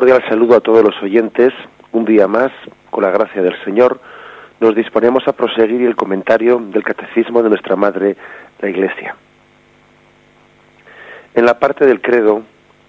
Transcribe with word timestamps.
cordial 0.00 0.24
saludo 0.30 0.56
a 0.56 0.60
todos 0.60 0.82
los 0.82 1.02
oyentes. 1.02 1.52
Un 1.92 2.06
día 2.06 2.26
más, 2.26 2.50
con 2.88 3.04
la 3.04 3.10
gracia 3.10 3.42
del 3.42 3.62
Señor, 3.66 4.00
nos 4.58 4.74
disponemos 4.74 5.28
a 5.28 5.34
proseguir 5.34 5.82
el 5.82 5.94
comentario 5.94 6.56
del 6.58 6.82
Catecismo 6.82 7.42
de 7.42 7.50
nuestra 7.50 7.76
Madre, 7.76 8.16
la 8.62 8.70
Iglesia. 8.70 9.14
En 11.34 11.44
la 11.44 11.58
parte 11.58 11.84
del 11.84 12.00
credo 12.00 12.44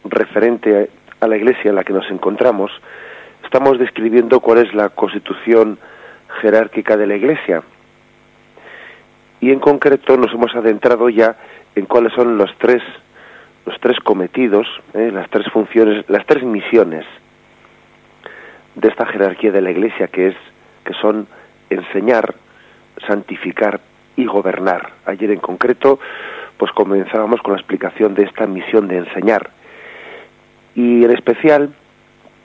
referente 0.05 0.89
a 1.19 1.27
la 1.27 1.35
Iglesia 1.35 1.71
en 1.71 1.75
la 1.75 1.83
que 1.83 1.91
nos 1.91 2.09
encontramos, 2.09 2.71
estamos 3.43 3.77
describiendo 3.77 4.39
cuál 4.39 4.59
es 4.59 4.73
la 4.73 4.87
constitución 4.87 5.79
jerárquica 6.39 6.95
de 6.95 7.07
la 7.07 7.17
Iglesia. 7.17 7.61
Y 9.41 9.51
en 9.51 9.59
concreto 9.59 10.15
nos 10.15 10.31
hemos 10.31 10.55
adentrado 10.55 11.09
ya 11.09 11.35
en 11.75 11.87
cuáles 11.87 12.13
son 12.13 12.37
los 12.37 12.57
tres 12.57 12.81
los 13.65 13.79
tres 13.79 13.99
cometidos, 13.99 14.67
eh, 14.93 15.11
las 15.13 15.29
tres 15.29 15.47
funciones, 15.51 16.05
las 16.09 16.25
tres 16.25 16.43
misiones 16.43 17.05
de 18.75 18.87
esta 18.87 19.05
jerarquía 19.05 19.51
de 19.51 19.61
la 19.61 19.71
Iglesia 19.71 20.07
que 20.07 20.27
es 20.27 20.35
que 20.83 20.93
son 20.93 21.27
enseñar, 21.69 22.35
santificar 23.07 23.79
y 24.15 24.25
gobernar. 24.25 24.91
Ayer 25.05 25.31
en 25.31 25.39
concreto, 25.39 25.99
pues 26.57 26.71
comenzábamos 26.71 27.41
con 27.41 27.53
la 27.53 27.59
explicación 27.59 28.13
de 28.15 28.23
esta 28.23 28.47
misión 28.47 28.87
de 28.87 28.97
enseñar 28.97 29.49
y 30.75 31.03
en 31.03 31.11
especial, 31.11 31.73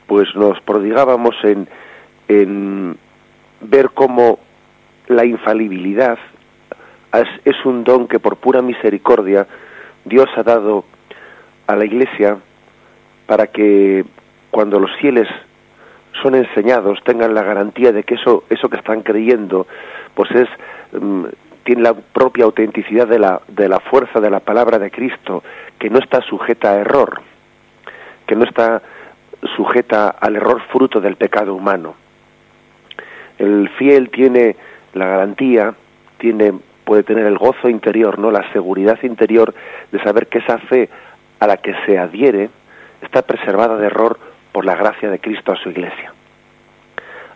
pues 0.06 0.28
nos 0.34 0.60
prodigábamos 0.60 1.34
en, 1.44 1.68
en 2.28 2.96
ver 3.60 3.90
cómo 3.94 4.38
la 5.08 5.24
infalibilidad 5.24 6.18
es, 7.12 7.28
es 7.44 7.64
un 7.64 7.84
don 7.84 8.08
que 8.08 8.18
por 8.18 8.36
pura 8.36 8.62
misericordia 8.62 9.46
Dios 10.04 10.26
ha 10.36 10.42
dado 10.42 10.84
a 11.66 11.76
la 11.76 11.84
Iglesia 11.84 12.38
para 13.26 13.48
que 13.48 14.04
cuando 14.50 14.78
los 14.78 14.90
fieles 14.96 15.28
son 16.22 16.34
enseñados 16.34 16.98
tengan 17.04 17.34
la 17.34 17.42
garantía 17.42 17.92
de 17.92 18.04
que 18.04 18.14
eso 18.14 18.44
eso 18.48 18.68
que 18.68 18.78
están 18.78 19.02
creyendo 19.02 19.66
pues 20.14 20.30
es 20.30 20.48
mm, 20.92 21.24
tiene 21.64 21.82
la 21.82 21.94
propia 21.94 22.44
autenticidad 22.44 23.06
de 23.06 23.18
la 23.18 23.40
de 23.48 23.68
la 23.68 23.80
fuerza 23.80 24.20
de 24.20 24.30
la 24.30 24.40
palabra 24.40 24.78
de 24.78 24.90
Cristo 24.90 25.42
que 25.78 25.90
no 25.90 25.98
está 25.98 26.22
sujeta 26.22 26.72
a 26.72 26.80
error 26.80 27.20
que 28.26 28.36
no 28.36 28.44
está 28.44 28.82
sujeta 29.56 30.08
al 30.08 30.36
error 30.36 30.60
fruto 30.72 31.00
del 31.00 31.16
pecado 31.16 31.54
humano. 31.54 31.94
El 33.38 33.68
fiel 33.78 34.10
tiene 34.10 34.56
la 34.94 35.06
garantía 35.06 35.74
tiene 36.18 36.54
puede 36.84 37.02
tener 37.02 37.26
el 37.26 37.36
gozo 37.36 37.68
interior 37.68 38.18
no 38.18 38.30
la 38.30 38.50
seguridad 38.52 38.98
interior 39.02 39.52
de 39.92 40.02
saber 40.02 40.28
que 40.28 40.38
esa 40.38 40.58
fe 40.58 40.88
a 41.40 41.46
la 41.46 41.56
que 41.58 41.74
se 41.84 41.98
adhiere 41.98 42.50
está 43.02 43.22
preservada 43.22 43.76
de 43.76 43.86
error 43.86 44.18
por 44.52 44.64
la 44.64 44.74
gracia 44.74 45.10
de 45.10 45.18
Cristo 45.18 45.52
a 45.52 45.56
su 45.56 45.70
iglesia. 45.70 46.12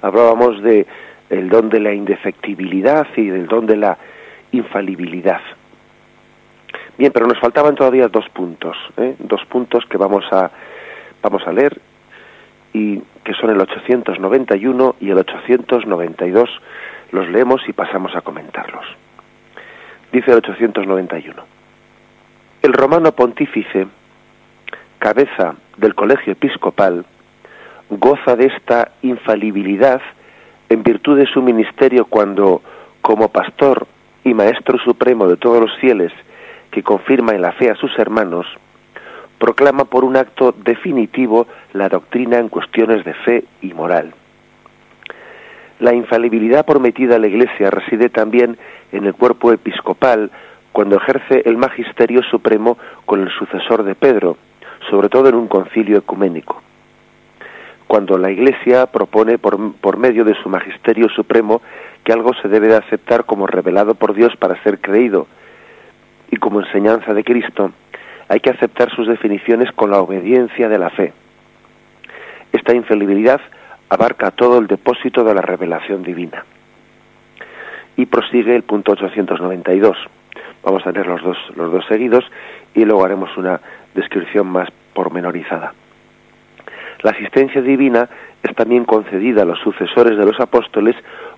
Hablábamos 0.02 0.62
de 0.62 0.86
el 1.28 1.48
don 1.48 1.68
de 1.68 1.80
la 1.80 1.92
indefectibilidad 1.92 3.06
y 3.16 3.26
del 3.26 3.46
don 3.46 3.66
de 3.66 3.76
la 3.76 3.98
infalibilidad. 4.52 5.40
Bien, 6.98 7.12
pero 7.12 7.26
nos 7.26 7.38
faltaban 7.38 7.74
todavía 7.74 8.08
dos 8.08 8.28
puntos, 8.30 8.76
¿eh? 8.96 9.14
dos 9.18 9.44
puntos 9.46 9.84
que 9.86 9.96
vamos 9.96 10.24
a 10.32 10.50
vamos 11.22 11.46
a 11.46 11.52
leer 11.52 11.78
y 12.72 12.98
que 13.24 13.34
son 13.34 13.50
el 13.50 13.60
891 13.60 14.96
y 15.00 15.10
el 15.10 15.18
892. 15.18 16.50
Los 17.12 17.28
leemos 17.28 17.60
y 17.68 17.72
pasamos 17.72 18.14
a 18.14 18.20
comentarlos. 18.20 18.84
Dice 20.12 20.30
el 20.30 20.38
891. 20.38 21.59
El 22.62 22.74
romano 22.74 23.12
pontífice, 23.12 23.86
cabeza 24.98 25.54
del 25.78 25.94
colegio 25.94 26.34
episcopal, 26.34 27.06
goza 27.88 28.36
de 28.36 28.46
esta 28.54 28.92
infalibilidad 29.00 30.02
en 30.68 30.82
virtud 30.82 31.16
de 31.16 31.26
su 31.26 31.40
ministerio 31.40 32.04
cuando, 32.04 32.60
como 33.00 33.28
pastor 33.28 33.86
y 34.24 34.34
maestro 34.34 34.78
supremo 34.78 35.26
de 35.26 35.38
todos 35.38 35.58
los 35.58 35.74
fieles 35.78 36.12
que 36.70 36.82
confirma 36.82 37.32
en 37.32 37.40
la 37.40 37.52
fe 37.52 37.70
a 37.70 37.76
sus 37.76 37.98
hermanos, 37.98 38.46
proclama 39.38 39.86
por 39.86 40.04
un 40.04 40.18
acto 40.18 40.52
definitivo 40.52 41.46
la 41.72 41.88
doctrina 41.88 42.36
en 42.36 42.50
cuestiones 42.50 43.06
de 43.06 43.14
fe 43.14 43.44
y 43.62 43.72
moral. 43.72 44.12
La 45.78 45.94
infalibilidad 45.94 46.66
prometida 46.66 47.16
a 47.16 47.18
la 47.18 47.28
Iglesia 47.28 47.70
reside 47.70 48.10
también 48.10 48.58
en 48.92 49.06
el 49.06 49.14
cuerpo 49.14 49.50
episcopal 49.50 50.30
cuando 50.72 50.96
ejerce 50.96 51.42
el 51.44 51.56
magisterio 51.56 52.22
supremo 52.22 52.78
con 53.04 53.20
el 53.20 53.30
sucesor 53.30 53.82
de 53.82 53.94
Pedro, 53.94 54.36
sobre 54.88 55.08
todo 55.08 55.28
en 55.28 55.34
un 55.34 55.48
concilio 55.48 55.98
ecuménico. 55.98 56.62
Cuando 57.86 58.16
la 58.18 58.30
Iglesia 58.30 58.86
propone 58.86 59.38
por, 59.38 59.96
medio 59.98 60.24
de 60.24 60.34
su 60.42 60.48
magisterio 60.48 61.08
supremo 61.08 61.60
que 62.04 62.12
algo 62.12 62.32
se 62.34 62.48
debe 62.48 62.68
de 62.68 62.76
aceptar 62.76 63.24
como 63.24 63.46
revelado 63.46 63.94
por 63.94 64.14
Dios 64.14 64.36
para 64.36 64.62
ser 64.62 64.80
creído 64.80 65.26
y 66.30 66.36
como 66.36 66.60
enseñanza 66.60 67.12
de 67.12 67.24
Cristo, 67.24 67.72
hay 68.28 68.38
que 68.38 68.50
aceptar 68.50 68.94
sus 68.94 69.08
definiciones 69.08 69.72
con 69.72 69.90
la 69.90 70.00
obediencia 70.00 70.68
de 70.68 70.78
la 70.78 70.90
fe. 70.90 71.12
Esta 72.52 72.74
infalibilidad 72.74 73.40
abarca 73.88 74.30
todo 74.30 74.58
el 74.58 74.68
depósito 74.68 75.24
de 75.24 75.34
la 75.34 75.42
revelación 75.42 76.04
divina. 76.04 76.44
Y 77.96 78.06
prosigue 78.06 78.54
el 78.54 78.62
punto 78.62 78.92
892 78.92 79.96
Vamos 80.62 80.86
a 80.86 80.92
leer 80.92 81.06
los 81.06 81.22
dos, 81.22 81.38
los 81.56 81.72
dos 81.72 81.84
seguidos 81.86 82.24
y 82.74 82.84
luego 82.84 83.04
haremos 83.04 83.34
una 83.36 83.60
descripción 83.94 84.46
más 84.46 84.68
pormenorizada. 84.94 85.72
La 87.02 87.12
asistencia 87.12 87.62
divina 87.62 88.08
es 88.42 88.54
también 88.54 88.84
concedida 88.84 89.42
a 89.42 89.46
los 89.46 89.58
sucesores 89.60 90.18
de 90.18 90.24
los 90.24 90.38
apóstoles 90.38 90.94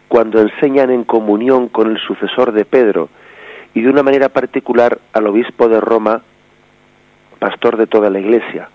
cuando 0.09 0.41
enseñan 0.41 0.91
en 0.91 1.05
comunión 1.05 1.69
con 1.69 1.91
el 1.91 1.99
sucesor 1.99 2.53
de 2.53 2.65
Pedro 2.65 3.09
y 3.75 3.83
de 3.83 3.89
una 3.89 4.03
manera 4.03 4.29
particular 4.29 4.99
al 5.13 5.27
obispo 5.27 5.69
de 5.69 5.81
Roma, 5.81 6.23
pastor 7.39 7.77
de 7.77 7.87
toda 7.87 8.11
la 8.11 8.19
Iglesia, 8.19 8.69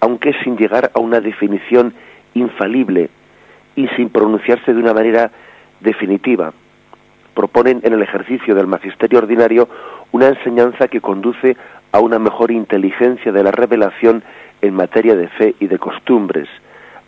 aunque 0.00 0.32
sin 0.42 0.56
llegar 0.56 0.90
a 0.94 0.98
una 0.98 1.20
definición 1.20 1.94
infalible 2.34 3.10
y 3.76 3.86
sin 3.88 4.08
pronunciarse 4.08 4.72
de 4.72 4.80
una 4.80 4.94
manera 4.94 5.30
definitiva 5.80 6.52
proponen 7.40 7.80
en 7.84 7.94
el 7.94 8.02
ejercicio 8.02 8.54
del 8.54 8.66
magisterio 8.66 9.18
ordinario 9.18 9.66
una 10.12 10.28
enseñanza 10.28 10.88
que 10.88 11.00
conduce 11.00 11.56
a 11.90 11.98
una 11.98 12.18
mejor 12.18 12.50
inteligencia 12.50 13.32
de 13.32 13.42
la 13.42 13.50
revelación 13.50 14.22
en 14.60 14.74
materia 14.74 15.16
de 15.16 15.26
fe 15.28 15.54
y 15.58 15.66
de 15.66 15.78
costumbres. 15.78 16.50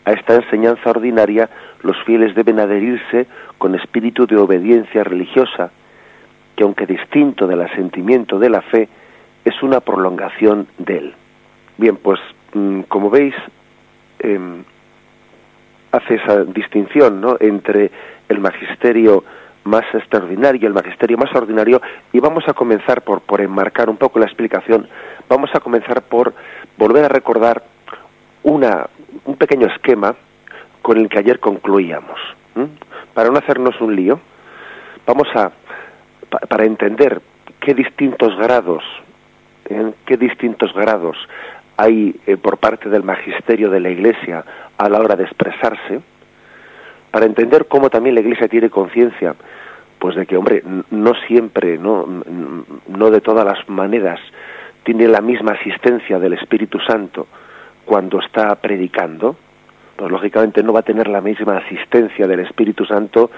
A 0.07 0.13
esta 0.13 0.37
enseñanza 0.37 0.89
ordinaria 0.89 1.51
los 1.83 2.03
fieles 2.05 2.35
deben 2.35 2.61
adherirse 2.61 3.27
con 3.59 3.75
espíritu 3.75 4.27
de 4.27 4.39
obediencia 4.39 5.05
religiosa, 5.05 5.71
que 6.57 6.65
aunque 6.65 6.87
distinto 6.87 7.47
del 7.47 7.61
asentimiento 7.61 8.39
de 8.39 8.49
la 8.49 8.63
fe, 8.63 8.89
es 9.45 9.63
una 9.63 9.81
prolongación 9.81 10.67
de 10.79 10.97
él. 10.97 11.15
Bien, 11.77 11.97
pues 11.97 12.21
mm, 12.55 12.81
como 12.89 13.11
veis, 13.11 13.35
em, 14.19 14.65
hace 15.91 16.15
esa 16.15 16.43
distinción 16.45 17.21
¿no? 17.21 17.37
entre 17.39 17.91
el 18.31 18.41
magisterio 18.41 19.25
más 19.65 19.85
extraordinario, 19.95 20.67
el 20.67 20.75
magisterio 20.75 21.17
más 21.17 21.35
ordinario, 21.35 21.81
y 22.13 22.21
vamos 22.21 22.45
a 22.49 22.55
comenzar 22.55 23.03
por, 23.03 23.21
por 23.21 23.41
enmarcar 23.41 23.89
un 23.89 23.97
poco 23.97 24.19
la 24.19 24.27
explicación, 24.27 24.89
vamos 25.29 25.51
a 25.55 25.61
comenzar 25.61 26.03
por 26.03 26.35
volver 26.77 27.05
a 27.05 27.09
recordar 27.09 27.63
una, 28.43 28.87
un 29.25 29.37
pequeño 29.37 29.67
esquema 29.69 30.15
con 30.81 30.99
el 30.99 31.09
que 31.09 31.19
ayer 31.19 31.39
concluíamos. 31.39 32.19
Para 33.15 33.31
no 33.31 33.39
hacernos 33.39 33.81
un 33.81 33.95
lío, 33.95 34.21
vamos 35.07 35.29
a, 35.35 35.53
para 36.49 36.65
entender 36.65 37.21
qué 37.61 37.75
distintos 37.75 38.37
grados, 38.37 38.83
en 39.67 39.95
qué 40.07 40.17
distintos 40.17 40.73
grados 40.75 41.17
hay 41.77 42.21
eh, 42.27 42.37
por 42.37 42.59
parte 42.59 42.89
del 42.89 43.03
magisterio 43.03 43.71
de 43.71 43.81
la 43.81 43.91
Iglesia 43.91 44.45
a 44.77 44.89
la 44.89 44.99
hora 44.99 45.17
de 45.17 45.25
expresarse, 45.25 46.01
para 47.11 47.27
entender 47.27 47.67
cómo 47.67 47.91
también 47.91 48.15
la 48.15 48.21
Iglesia 48.21 48.49
tiene 48.49 48.71
conciencia, 48.71 49.35
pues 50.03 50.17
de 50.17 50.27
que, 50.27 50.37
hombre, 50.37 50.65
no 50.91 51.13
siempre, 51.29 51.79
no, 51.79 52.05
no 52.89 53.11
de 53.13 53.21
todas 53.21 53.45
las 53.45 53.69
maneras, 53.69 54.19
tiene 54.83 55.07
la 55.07 55.21
misma 55.21 55.53
asistencia 55.53 56.19
del 56.19 56.33
Espíritu 56.33 56.81
Santo 56.81 57.29
cuando 57.85 58.19
está 58.19 58.53
predicando, 58.57 59.37
pues 59.95 60.11
lógicamente 60.11 60.61
no 60.65 60.73
va 60.73 60.81
a 60.81 60.83
tener 60.83 61.07
la 61.07 61.21
misma 61.21 61.59
asistencia 61.59 62.27
del 62.27 62.41
Espíritu 62.41 62.85
Santo 62.85 63.31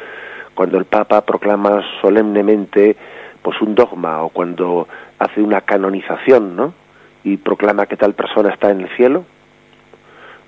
cuando 0.55 0.79
el 0.79 0.87
Papa 0.87 1.21
proclama 1.21 1.83
solemnemente 2.01 2.97
pues 3.43 3.61
un 3.61 3.75
dogma 3.75 4.23
o 4.23 4.31
cuando 4.31 4.89
hace 5.19 5.43
una 5.43 5.61
canonización, 5.61 6.57
¿no? 6.57 6.73
Y 7.25 7.37
proclama 7.37 7.85
que 7.85 7.99
tal 7.99 8.15
persona 8.15 8.55
está 8.55 8.71
en 8.71 8.81
el 8.81 8.89
cielo, 8.97 9.27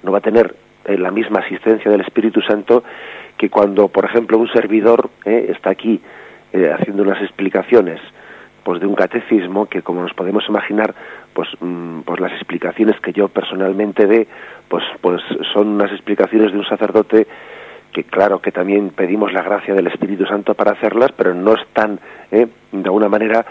no 0.02 0.12
va 0.12 0.18
a 0.18 0.22
tener 0.22 0.56
eh, 0.86 0.96
la 0.98 1.10
misma 1.10 1.40
asistencia 1.40 1.90
del 1.90 2.00
Espíritu 2.00 2.40
Santo 2.42 2.82
que 3.36 3.50
cuando, 3.50 3.88
por 3.88 4.04
ejemplo, 4.04 4.38
un 4.38 4.48
servidor 4.48 5.10
eh, 5.24 5.52
está 5.54 5.70
aquí 5.70 6.00
eh, 6.52 6.70
haciendo 6.72 7.02
unas 7.02 7.20
explicaciones 7.22 8.00
pues 8.62 8.80
de 8.80 8.86
un 8.86 8.96
catecismo 8.96 9.66
que 9.66 9.82
como 9.82 10.02
nos 10.02 10.12
podemos 10.14 10.44
imaginar 10.48 10.94
pues 11.32 11.48
mm, 11.60 12.00
pues 12.00 12.18
las 12.20 12.32
explicaciones 12.32 12.98
que 13.00 13.12
yo 13.12 13.28
personalmente 13.28 14.06
dé 14.06 14.26
pues 14.68 14.82
pues 15.00 15.22
son 15.52 15.68
unas 15.68 15.92
explicaciones 15.92 16.50
de 16.50 16.58
un 16.58 16.64
sacerdote 16.64 17.26
que 17.92 18.04
claro 18.04 18.40
que 18.40 18.50
también 18.50 18.90
pedimos 18.90 19.32
la 19.32 19.42
gracia 19.42 19.74
del 19.74 19.86
Espíritu 19.86 20.26
Santo 20.26 20.54
para 20.54 20.72
hacerlas 20.72 21.12
pero 21.16 21.32
no 21.34 21.54
están 21.54 22.00
¿eh? 22.32 22.46
de 22.72 22.84
alguna 22.84 23.08
manera 23.08 23.46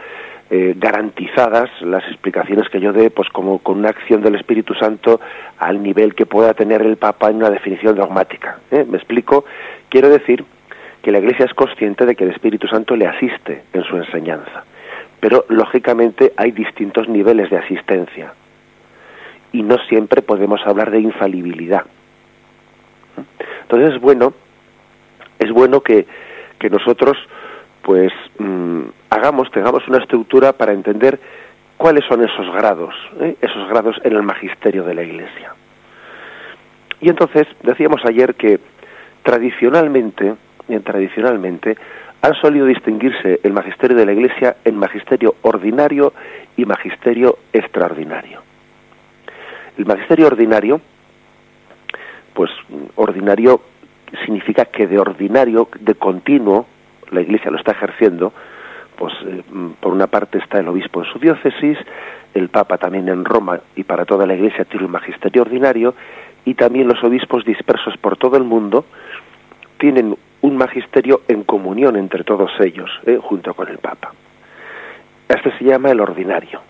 eh, 0.50 0.75
garantizadas 0.77 1.69
las 1.81 2.03
explicaciones 2.07 2.69
que 2.69 2.80
yo 2.80 2.94
dé 2.94 3.09
pues 3.09 3.30
como 3.30 3.59
con 3.59 3.80
una 3.80 3.89
acción 3.89 4.21
del 4.21 4.36
Espíritu 4.36 4.74
Santo 4.75 5.19
al 5.57 5.81
nivel 5.81 6.13
que 6.13 6.25
pueda 6.25 6.53
tener 6.53 6.81
el 6.81 6.97
Papa 6.97 7.30
en 7.30 7.38
una 7.38 7.50
definición 7.50 7.95
dogmática 7.95 8.59
¿eh? 8.71 8.86
me 8.88 8.97
explico 8.97 9.45
quiero 9.89 10.09
decir 10.09 10.45
que 11.01 11.12
la 11.12 11.19
Iglesia 11.19 11.45
es 11.45 11.53
consciente 11.53 12.06
de 12.06 12.15
que 12.15 12.25
el 12.25 12.31
Espíritu 12.31 12.68
Santo 12.68 12.95
le 12.95 13.07
asiste 13.07 13.63
en 13.74 13.83
su 13.83 13.97
enseñanza 13.97 14.63
pero 15.19 15.45
lógicamente 15.50 16.33
hay 16.38 16.51
distintos 16.51 17.09
niveles 17.09 17.50
de 17.50 17.57
asistencia 17.57 18.33
y 19.51 19.63
no 19.63 19.77
siempre 19.88 20.21
podemos 20.21 20.59
hablar 20.65 20.91
de 20.91 21.00
infalibilidad. 21.00 21.83
Entonces 23.62 23.95
es 23.95 24.01
bueno, 24.01 24.33
es 25.39 25.50
bueno 25.51 25.81
que, 25.81 26.06
que 26.59 26.69
nosotros 26.69 27.18
pues 27.86 28.12
mm, 28.40 28.82
hagamos, 29.12 29.52
tengamos 29.52 29.88
una 29.88 30.00
estructura 30.00 30.54
para 30.54 30.74
entender 30.74 31.20
cuáles 31.78 32.04
son 32.06 32.24
esos 32.24 32.52
grados, 32.52 32.96
¿eh? 33.22 33.36
esos 33.40 33.70
grados 33.70 33.96
en 34.04 34.14
el 34.14 34.24
magisterio 34.24 34.84
de 34.84 34.96
la 34.96 35.04
Iglesia. 35.04 35.54
Y 37.00 37.10
entonces 37.10 37.46
decíamos 37.62 38.02
ayer 38.06 38.34
que 38.34 38.60
tradicionalmente, 39.22 40.34
tradicionalmente 40.84 41.78
han 42.24 42.34
solido 42.42 42.66
distinguirse 42.66 43.40
el 43.44 43.54
magisterio 43.54 43.96
de 43.96 44.06
la 44.08 44.14
Iglesia 44.14 44.56
en 44.66 44.78
magisterio 44.78 45.36
ordinario 45.44 46.12
y 46.58 46.66
magisterio 46.66 47.38
extraordinario. 47.54 48.42
El 49.78 49.86
magisterio 49.86 50.26
ordinario, 50.26 50.82
pues 52.34 52.50
ordinario 52.96 53.62
significa 54.26 54.66
que 54.66 54.88
de 54.88 54.98
ordinario, 54.98 55.70
de 55.80 55.94
continuo, 55.94 56.66
la 57.12 57.22
Iglesia 57.22 57.52
lo 57.52 57.57
está 57.57 57.72
ejerciendo, 57.72 58.34
pues 58.98 59.13
eh, 59.25 59.44
por 59.80 59.94
una 59.94 60.07
parte 60.07 60.38
está 60.38 60.60
el 60.60 60.68
obispo 60.68 61.04
en 61.04 61.12
su 61.12 61.19
diócesis, 61.19 61.78
el 62.34 62.50
Papa 62.50 62.78
también 62.78 63.10
en 63.10 63.25
Roma 63.25 63.60
y 63.75 63.84
para 63.84 64.06
toda 64.06 64.25
la 64.25 64.36
Iglesia 64.36 64.66
tiene 64.66 64.86
un 64.86 64.92
magisterio 64.92 65.42
ordinario, 65.42 65.94
y 66.46 66.54
también 66.54 66.88
los 66.88 67.04
obispos 67.04 67.44
dispersos 67.44 67.98
por 67.98 68.18
todo 68.18 68.38
el 68.38 68.44
mundo 68.44 68.86
tienen 69.80 70.16
un 70.42 70.57
magisterio 70.57 71.22
en 71.28 71.44
comunión 71.44 71.96
entre 71.96 72.24
todos 72.24 72.52
ellos, 72.60 72.90
¿eh? 73.06 73.18
junto 73.22 73.54
con 73.54 73.68
el 73.68 73.80
Papa. 73.80 74.13
Este 75.28 75.51
se 75.58 75.66
llama 75.66 75.90
el 75.90 76.00
ordinario. 76.00 76.62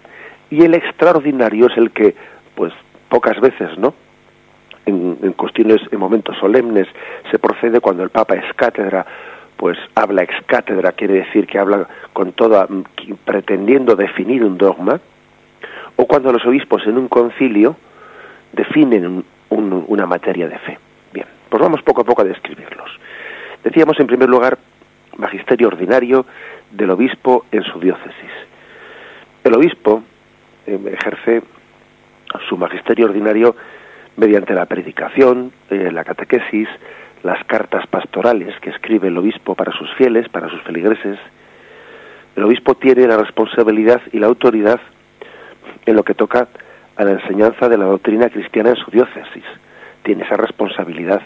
Y 0.50 0.64
el 0.64 0.74
extraordinario 0.76 1.68
es 1.68 1.78
el 1.78 1.92
que, 1.92 2.16
pues, 2.56 2.72
pocas 3.10 3.40
veces, 3.42 3.78
¿no? 3.78 3.94
En, 4.86 5.18
en 5.22 5.34
cuestiones, 5.34 5.82
en 5.92 6.00
momentos 6.00 6.38
solemnes, 6.38 6.88
se 7.32 7.38
procede 7.38 7.82
cuando 7.82 8.04
el 8.04 8.12
Papa 8.12 8.36
es 8.36 8.54
cátedra, 8.56 9.06
pues 9.58 9.78
habla 9.96 10.24
ex 10.24 10.34
cátedra, 10.46 10.92
quiere 10.92 11.16
decir 11.16 11.48
que 11.48 11.60
habla 11.60 11.88
con 12.14 12.34
toda, 12.34 12.68
pretendiendo 13.24 13.96
definir 13.96 14.44
un 14.44 14.58
dogma, 14.58 15.00
o 15.96 16.06
cuando 16.06 16.32
los 16.32 16.46
obispos 16.46 16.86
en 16.86 16.98
un 16.98 17.08
concilio 17.08 17.78
definen 18.52 19.24
una 19.50 20.06
materia 20.06 20.48
de 20.48 20.58
fe. 20.60 20.78
Bien, 21.14 21.28
pues 21.50 21.62
vamos 21.62 21.82
poco 21.84 22.02
a 22.02 22.04
poco 22.04 22.22
a 22.22 22.26
describirlos. 22.26 22.90
Decíamos 23.64 24.00
en 24.00 24.08
primer 24.08 24.30
lugar 24.30 24.58
magisterio 25.18 25.68
ordinario 25.68 26.26
del 26.72 26.92
obispo 26.92 27.46
en 27.52 27.64
su 27.64 27.80
diócesis. 27.80 28.32
El 29.44 29.56
obispo 29.56 30.04
eh, 30.68 30.80
ejerce 31.00 31.42
su 32.50 32.58
magisterio 32.58 33.06
ordinario 33.06 33.56
mediante 34.18 34.54
la 34.54 34.66
predicación, 34.66 35.52
eh, 35.70 35.90
la 35.92 36.04
catequesis, 36.04 36.68
las 37.24 37.44
cartas 37.46 37.86
pastorales 37.88 38.54
que 38.62 38.70
escribe 38.70 39.08
el 39.08 39.18
obispo 39.18 39.56
para 39.56 39.72
sus 39.72 39.92
fieles, 39.96 40.30
para 40.30 40.50
sus 40.50 40.62
feligreses. 40.64 41.18
El 42.36 42.44
obispo 42.44 42.76
tiene 42.76 43.08
la 43.08 43.18
responsabilidad 43.18 44.02
y 44.12 44.20
la 44.20 44.28
autoridad 44.28 44.80
en 45.86 45.96
lo 45.96 46.04
que 46.04 46.14
toca 46.14 46.48
a 46.96 47.04
la 47.04 47.12
enseñanza 47.12 47.68
de 47.70 47.78
la 47.78 47.86
doctrina 47.86 48.30
cristiana 48.30 48.70
en 48.70 48.76
su 48.76 48.92
diócesis. 48.92 49.44
Tiene 50.04 50.24
esa 50.24 50.36
responsabilidad 50.36 51.22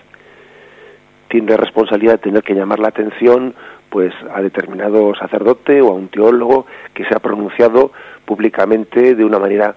tiene 1.30 1.56
responsabilidad 1.58 2.14
de 2.14 2.18
tener 2.18 2.44
que 2.44 2.56
llamar 2.56 2.80
la 2.80 2.90
atención 2.90 3.54
pues 3.90 4.14
a 4.34 4.42
determinado 4.42 5.14
sacerdote 5.16 5.82
o 5.82 5.90
a 5.90 5.94
un 5.94 6.10
teólogo 6.10 6.66
que 6.94 7.06
se 7.06 7.16
ha 7.16 7.20
pronunciado 7.20 7.92
públicamente 8.26 9.16
de 9.16 9.24
una 9.24 9.40
manera 9.40 9.76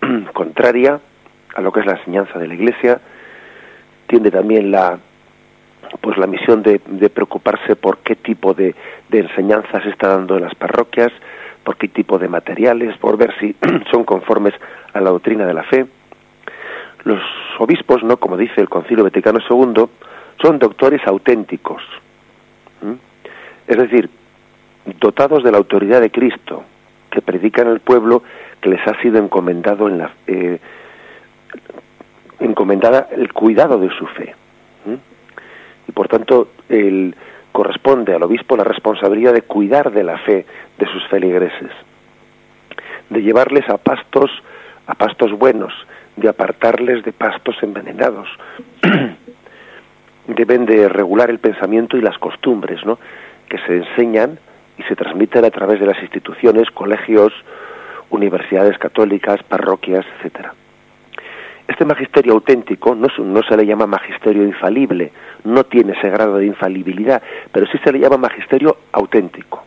contraria 0.32 0.98
a 1.54 1.60
lo 1.60 1.72
que 1.72 1.80
es 1.80 1.86
la 1.86 1.98
enseñanza 1.98 2.38
de 2.38 2.48
la 2.48 2.54
Iglesia 2.54 3.00
tiene 4.06 4.30
también 4.30 4.70
la 4.70 4.98
pues 6.00 6.18
la 6.18 6.26
misión 6.26 6.62
de, 6.62 6.78
preocuparse 7.10 7.76
por 7.76 7.98
qué 7.98 8.16
tipo 8.16 8.54
de, 8.54 8.74
de 9.08 9.18
enseñanza 9.20 9.80
se 9.82 9.90
está 9.90 10.08
dando 10.08 10.36
en 10.36 10.42
las 10.42 10.54
parroquias, 10.54 11.12
por 11.62 11.76
qué 11.76 11.88
tipo 11.88 12.18
de 12.18 12.28
materiales, 12.28 12.96
por 12.98 13.16
ver 13.16 13.34
si 13.40 13.54
son 13.90 14.04
conformes 14.04 14.54
a 14.92 15.00
la 15.00 15.10
doctrina 15.10 15.46
de 15.46 15.54
la 15.54 15.62
fe. 15.64 15.86
Los 17.04 17.22
obispos, 17.58 18.02
no, 18.02 18.16
como 18.16 18.36
dice 18.36 18.60
el 18.60 18.68
Concilio 18.68 19.04
Vaticano 19.04 19.38
II, 19.48 19.84
son 20.42 20.58
doctores 20.58 21.00
auténticos, 21.06 21.82
es 23.66 23.76
decir, 23.78 24.10
dotados 25.00 25.42
de 25.42 25.50
la 25.50 25.58
autoridad 25.58 26.00
de 26.00 26.10
Cristo, 26.10 26.64
que 27.10 27.22
predican 27.22 27.68
al 27.68 27.80
pueblo 27.80 28.22
que 28.60 28.68
les 28.68 28.86
ha 28.86 29.00
sido 29.00 29.18
encomendado 29.18 29.88
en 29.88 29.98
la 29.98 30.12
eh, 30.26 30.58
encomendada 32.40 33.08
el 33.12 33.32
cuidado 33.32 33.78
de 33.78 33.88
su 33.96 34.06
fe. 34.06 34.34
Por 35.94 36.08
tanto, 36.08 36.48
el, 36.68 37.14
corresponde 37.52 38.14
al 38.14 38.22
obispo 38.22 38.56
la 38.56 38.64
responsabilidad 38.64 39.32
de 39.32 39.42
cuidar 39.42 39.92
de 39.92 40.04
la 40.04 40.18
fe 40.18 40.44
de 40.78 40.86
sus 40.86 41.06
feligreses, 41.08 41.70
de 43.10 43.22
llevarles 43.22 43.68
a 43.68 43.78
pastos, 43.78 44.30
a 44.86 44.94
pastos 44.94 45.32
buenos, 45.32 45.72
de 46.16 46.28
apartarles 46.28 47.04
de 47.04 47.12
pastos 47.12 47.56
envenenados. 47.62 48.28
deben 50.26 50.64
de 50.64 50.88
regular 50.88 51.30
el 51.30 51.38
pensamiento 51.38 51.96
y 51.96 52.00
las 52.00 52.18
costumbres, 52.18 52.84
¿no? 52.84 52.98
que 53.48 53.58
se 53.58 53.76
enseñan 53.76 54.38
y 54.78 54.82
se 54.84 54.96
transmiten 54.96 55.44
a 55.44 55.50
través 55.50 55.80
de 55.80 55.86
las 55.86 56.00
instituciones, 56.02 56.70
colegios, 56.70 57.32
universidades 58.10 58.78
católicas, 58.78 59.42
parroquias, 59.44 60.04
etcétera. 60.16 60.54
Este 61.68 61.84
magisterio 61.84 62.34
auténtico 62.34 62.94
no, 62.94 63.08
no, 63.18 63.42
se 63.42 63.56
le 63.56 63.66
llama 63.66 63.86
magisterio 63.86 64.44
infalible, 64.44 65.12
no 65.44 65.64
tiene 65.64 65.92
ese 65.92 66.08
grado 66.10 66.36
de 66.36 66.46
infalibilidad, 66.46 67.22
pero 67.52 67.66
sí 67.66 67.78
se 67.84 67.92
le 67.92 68.00
llama 68.00 68.16
magisterio 68.16 68.76
auténtico. 68.92 69.64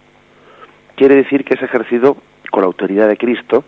Quiere 0.96 1.15
decir 1.15 1.46
que 1.46 1.53
es 1.53 1.62
ejercido 1.62 2.17
con 2.51 2.62
la 2.62 2.67
autoridad 2.67 3.07
de 3.07 3.17
Cristo, 3.17 3.63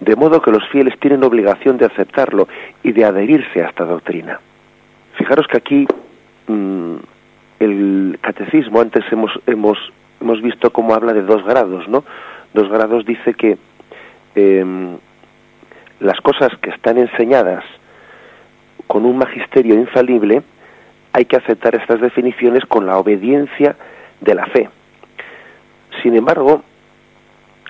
de 0.00 0.16
modo 0.16 0.42
que 0.42 0.50
los 0.50 0.66
fieles 0.68 0.98
tienen 1.00 1.24
obligación 1.24 1.78
de 1.78 1.86
aceptarlo 1.86 2.48
y 2.82 2.92
de 2.92 3.04
adherirse 3.04 3.62
a 3.62 3.68
esta 3.68 3.84
doctrina. 3.84 4.40
Fijaros 5.16 5.46
que 5.46 5.56
aquí 5.56 5.86
mm, 6.48 6.96
el 7.60 8.18
catecismo, 8.20 8.80
antes 8.80 9.04
hemos, 9.10 9.30
hemos, 9.46 9.78
hemos 10.20 10.42
visto 10.42 10.70
cómo 10.70 10.94
habla 10.94 11.12
de 11.12 11.22
dos 11.22 11.44
grados, 11.44 11.88
¿no? 11.88 12.04
Dos 12.52 12.68
grados 12.68 13.06
dice 13.06 13.34
que 13.34 13.56
em, 14.34 14.98
las 16.00 16.20
cosas 16.20 16.50
que 16.60 16.70
están 16.70 16.98
enseñadas 16.98 17.64
con 18.86 19.06
un 19.06 19.16
magisterio 19.16 19.74
infalible, 19.74 20.42
hay 21.14 21.26
que 21.26 21.36
aceptar 21.36 21.76
estas 21.76 22.00
definiciones 22.00 22.64
con 22.66 22.86
la 22.86 22.98
obediencia 22.98 23.76
de 24.20 24.34
la 24.34 24.46
fe. 24.46 24.68
Sin 26.02 26.16
embargo, 26.16 26.62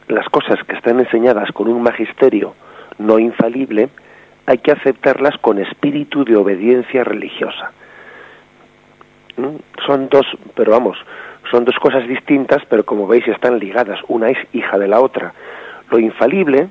las 0.08 0.26
cosas 0.30 0.56
que 0.66 0.74
están 0.74 0.98
enseñadas 0.98 1.52
con 1.52 1.68
un 1.68 1.82
magisterio 1.82 2.54
no 2.98 3.18
infalible, 3.18 3.90
hay 4.46 4.58
que 4.58 4.72
aceptarlas 4.72 5.36
con 5.42 5.58
espíritu 5.58 6.24
de 6.24 6.36
obediencia 6.36 7.04
religiosa. 7.04 7.72
Son 9.86 10.08
dos, 10.08 10.26
pero 10.54 10.72
vamos, 10.72 10.96
son 11.50 11.66
dos 11.66 11.76
cosas 11.80 12.08
distintas, 12.08 12.64
pero 12.70 12.84
como 12.86 13.06
veis 13.06 13.28
están 13.28 13.58
ligadas, 13.58 14.00
una 14.08 14.28
es 14.28 14.38
hija 14.54 14.78
de 14.78 14.88
la 14.88 15.00
otra. 15.00 15.34
Lo 15.90 15.98
infalible, 15.98 16.68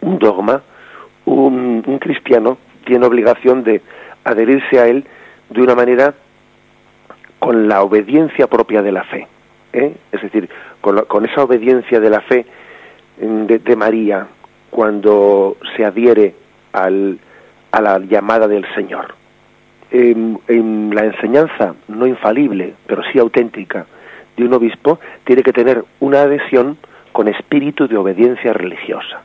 un 0.00 0.18
dogma, 0.18 0.62
un, 1.26 1.82
cristiano 2.00 2.58
tiene 2.84 3.06
obligación 3.06 3.62
de 3.62 3.82
adherirse 4.24 4.80
a 4.80 4.88
él 4.88 5.06
de 5.50 5.60
una 5.60 5.74
manera 5.74 6.14
con 7.38 7.68
la 7.68 7.82
obediencia 7.82 8.46
propia 8.46 8.82
de 8.82 8.92
la 8.92 9.04
fe. 9.04 9.26
¿eh? 9.72 9.94
Es 10.12 10.22
decir, 10.22 10.48
con, 10.80 11.26
esa 11.26 11.42
obediencia 11.42 12.00
de 12.00 12.10
la 12.10 12.20
fe 12.22 12.46
mm, 13.20 13.44
de 13.46 13.76
María 13.76 14.26
cuando 14.70 15.56
se 15.76 15.84
adhiere 15.84 16.34
al, 16.72 17.18
a 17.72 17.80
la 17.80 17.98
llamada 17.98 18.48
del 18.48 18.64
Señor. 18.74 19.14
En, 19.90 20.38
la 20.94 21.04
enseñanza 21.04 21.74
no 21.88 22.06
infalible, 22.06 22.74
pero 22.86 23.02
sí 23.12 23.18
auténtica, 23.18 23.86
de 24.36 24.44
un 24.44 24.54
obispo, 24.54 25.00
tiene 25.24 25.42
que 25.42 25.52
tener 25.52 25.84
una 25.98 26.22
adhesión 26.22 26.78
con 27.12 27.28
espíritu 27.28 27.88
de 27.88 27.96
obediencia 27.96 28.52
religiosa. 28.52 29.22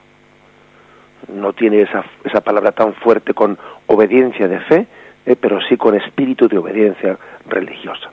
No 1.31 1.53
tiene 1.53 1.81
esa, 1.81 2.03
esa 2.23 2.41
palabra 2.41 2.71
tan 2.71 2.93
fuerte 2.95 3.33
con 3.33 3.57
obediencia 3.87 4.47
de 4.47 4.59
fe, 4.61 4.87
eh, 5.25 5.35
pero 5.39 5.59
sí 5.67 5.77
con 5.77 5.95
espíritu 5.95 6.47
de 6.47 6.57
obediencia 6.57 7.17
religiosa. 7.47 8.11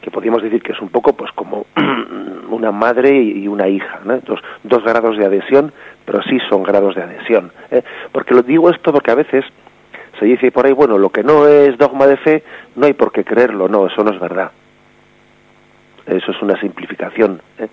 Que 0.00 0.10
podríamos 0.10 0.42
decir 0.42 0.62
que 0.62 0.72
es 0.72 0.80
un 0.80 0.90
poco 0.90 1.14
pues 1.14 1.32
como 1.32 1.66
una 2.50 2.70
madre 2.70 3.16
y 3.16 3.48
una 3.48 3.68
hija, 3.68 4.00
dos, 4.24 4.40
dos, 4.62 4.84
grados 4.84 5.16
de 5.16 5.26
adhesión, 5.26 5.72
pero 6.04 6.22
sí 6.22 6.38
son 6.48 6.62
grados 6.62 6.94
de 6.94 7.02
adhesión. 7.02 7.50
¿eh? 7.70 7.82
Porque 8.12 8.34
lo 8.34 8.42
digo 8.42 8.70
esto 8.70 8.92
porque 8.92 9.10
a 9.10 9.16
veces 9.16 9.44
se 10.18 10.24
dice 10.26 10.50
por 10.52 10.66
ahí, 10.66 10.72
bueno, 10.72 10.98
lo 10.98 11.10
que 11.10 11.22
no 11.22 11.46
es 11.46 11.76
dogma 11.76 12.06
de 12.06 12.16
fe, 12.18 12.42
no 12.76 12.86
hay 12.86 12.92
por 12.92 13.12
qué 13.12 13.24
creerlo, 13.24 13.68
no, 13.68 13.86
eso 13.86 14.04
no 14.04 14.12
es 14.12 14.20
verdad. 14.20 14.50
Eso 16.06 16.30
es 16.30 16.42
una 16.42 16.58
simplificación. 16.60 17.40
¿eh? 17.58 17.68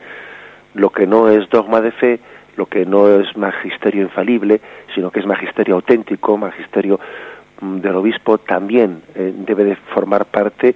Lo 0.74 0.89
que 0.89 1.05
no 1.05 1.29
es 1.29 1.48
dogma 1.50 1.82
de 1.82 1.91
fe, 1.91 2.20
lo 2.58 2.65
que 2.65 2.86
no 2.86 3.08
es 3.08 3.36
magisterio 3.38 4.01
infalible, 4.01 4.60
sino 4.93 5.12
que 5.12 5.20
es 5.20 5.25
magisterio 5.25 5.75
auténtico, 5.75 6.38
magisterio 6.38 7.00
del 7.63 7.96
obispo, 7.96 8.38
también 8.38 9.01
eh, 9.15 9.34
debe 9.36 9.63
de 9.63 9.75
formar 9.93 10.25
parte, 10.25 10.75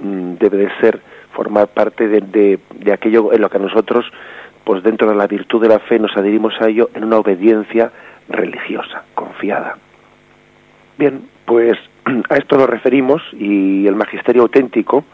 mm, 0.00 0.34
debe 0.34 0.58
de 0.58 0.70
ser, 0.80 1.00
formar 1.32 1.68
parte 1.68 2.08
de, 2.08 2.58
de, 2.74 2.92
aquello 2.92 3.32
en 3.32 3.40
lo 3.40 3.50
que 3.50 3.58
nosotros, 3.58 4.04
pues 4.64 4.82
dentro 4.82 5.08
de 5.08 5.16
la 5.16 5.26
virtud 5.26 5.60
de 5.60 5.68
la 5.68 5.78
fe, 5.78 5.98
nos 5.98 6.16
adherimos 6.16 6.54
a 6.60 6.68
ello 6.68 6.90
en 6.94 7.04
una 7.04 7.18
obediencia 7.18 7.90
religiosa, 8.28 9.04
confiada. 9.14 9.76
Bien, 10.98 11.22
pues 11.44 11.78
a 12.30 12.36
esto 12.36 12.56
nos 12.56 12.68
referimos 12.68 13.22
y 13.32 13.86
el 13.86 13.94
magisterio 13.94 14.42
auténtico 14.42 15.04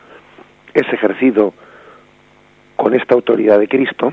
es 0.75 0.93
ejercido 0.93 1.53
con 2.77 2.95
esta 2.95 3.15
autoridad 3.15 3.59
de 3.59 3.69
Cristo, 3.69 4.13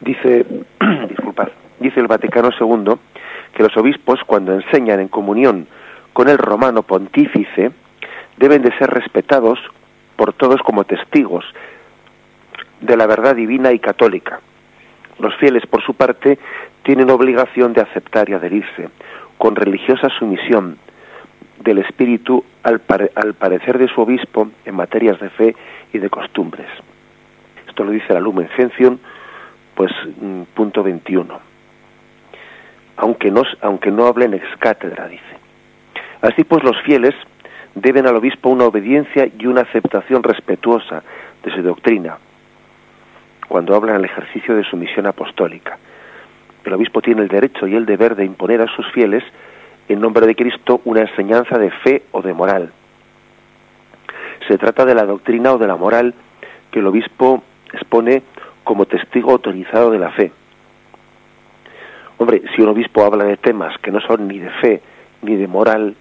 dice, 0.00 0.44
disculpad, 1.08 1.48
dice 1.78 2.00
el 2.00 2.08
Vaticano 2.08 2.50
II 2.58 2.94
que 3.54 3.62
los 3.62 3.76
obispos 3.76 4.20
cuando 4.26 4.54
enseñan 4.54 5.00
en 5.00 5.08
comunión 5.08 5.66
con 6.12 6.28
el 6.28 6.38
romano 6.38 6.82
pontífice 6.82 7.70
deben 8.36 8.62
de 8.62 8.76
ser 8.78 8.90
respetados 8.90 9.58
por 10.16 10.32
todos 10.32 10.60
como 10.62 10.84
testigos 10.84 11.44
de 12.80 12.96
la 12.96 13.06
verdad 13.06 13.36
divina 13.36 13.72
y 13.72 13.78
católica. 13.78 14.40
Los 15.18 15.34
fieles, 15.36 15.66
por 15.66 15.82
su 15.84 15.94
parte, 15.94 16.38
tienen 16.82 17.10
obligación 17.10 17.72
de 17.72 17.82
aceptar 17.82 18.28
y 18.30 18.34
adherirse 18.34 18.88
con 19.36 19.56
religiosa 19.56 20.08
sumisión 20.18 20.78
del 21.62 21.78
espíritu 21.78 22.44
al, 22.62 22.80
parecer 22.80 23.78
de 23.78 23.88
su 23.88 24.00
obispo 24.00 24.48
en 24.64 24.74
materias 24.74 25.20
de 25.20 25.30
fe 25.30 25.56
y 25.92 25.98
de 25.98 26.08
costumbres 26.08 26.68
lo 27.84 27.90
dice 27.90 28.12
la 28.12 28.20
Lumen 28.20 28.48
Gentium, 28.48 28.98
pues 29.74 29.90
mm, 30.20 30.42
punto 30.54 30.82
21. 30.82 31.40
Aunque 32.96 33.30
no, 33.30 33.42
aunque 33.62 33.90
no 33.90 34.06
hablen 34.06 34.34
ex 34.34 34.44
cátedra, 34.58 35.08
dice. 35.08 35.39
Así 36.22 36.44
pues 36.44 36.62
los 36.62 36.76
fieles 36.82 37.14
deben 37.74 38.06
al 38.06 38.16
obispo 38.16 38.50
una 38.50 38.64
obediencia 38.64 39.28
y 39.38 39.46
una 39.46 39.62
aceptación 39.62 40.22
respetuosa 40.22 41.02
de 41.42 41.50
su 41.50 41.62
doctrina, 41.62 42.18
cuando 43.48 43.74
hablan 43.74 43.96
al 43.96 44.04
ejercicio 44.04 44.54
de 44.54 44.64
su 44.64 44.76
misión 44.76 45.06
apostólica. 45.06 45.78
El 46.64 46.74
obispo 46.74 47.00
tiene 47.00 47.22
el 47.22 47.28
derecho 47.28 47.66
y 47.66 47.74
el 47.74 47.86
deber 47.86 48.16
de 48.16 48.24
imponer 48.24 48.60
a 48.60 48.74
sus 48.76 48.86
fieles, 48.92 49.24
en 49.88 50.00
nombre 50.00 50.26
de 50.26 50.36
Cristo, 50.36 50.82
una 50.84 51.00
enseñanza 51.00 51.58
de 51.58 51.70
fe 51.70 52.02
o 52.12 52.22
de 52.22 52.34
moral. 52.34 52.70
Se 54.46 54.58
trata 54.58 54.84
de 54.84 54.94
la 54.94 55.04
doctrina 55.04 55.52
o 55.52 55.58
de 55.58 55.66
la 55.66 55.76
moral 55.76 56.14
que 56.70 56.80
el 56.80 56.86
obispo 56.86 57.42
expone 57.72 58.22
como 58.62 58.84
testigo 58.86 59.32
autorizado 59.32 59.90
de 59.90 59.98
la 59.98 60.10
fe. 60.10 60.32
Hombre, 62.18 62.42
si 62.54 62.62
un 62.62 62.68
obispo 62.68 63.04
habla 63.04 63.24
de 63.24 63.36
temas 63.38 63.76
que 63.78 63.90
no 63.90 64.00
son 64.00 64.28
ni 64.28 64.38
de 64.38 64.50
fe 64.50 64.82
ni 65.22 65.36
de 65.36 65.46
moral, 65.46 65.96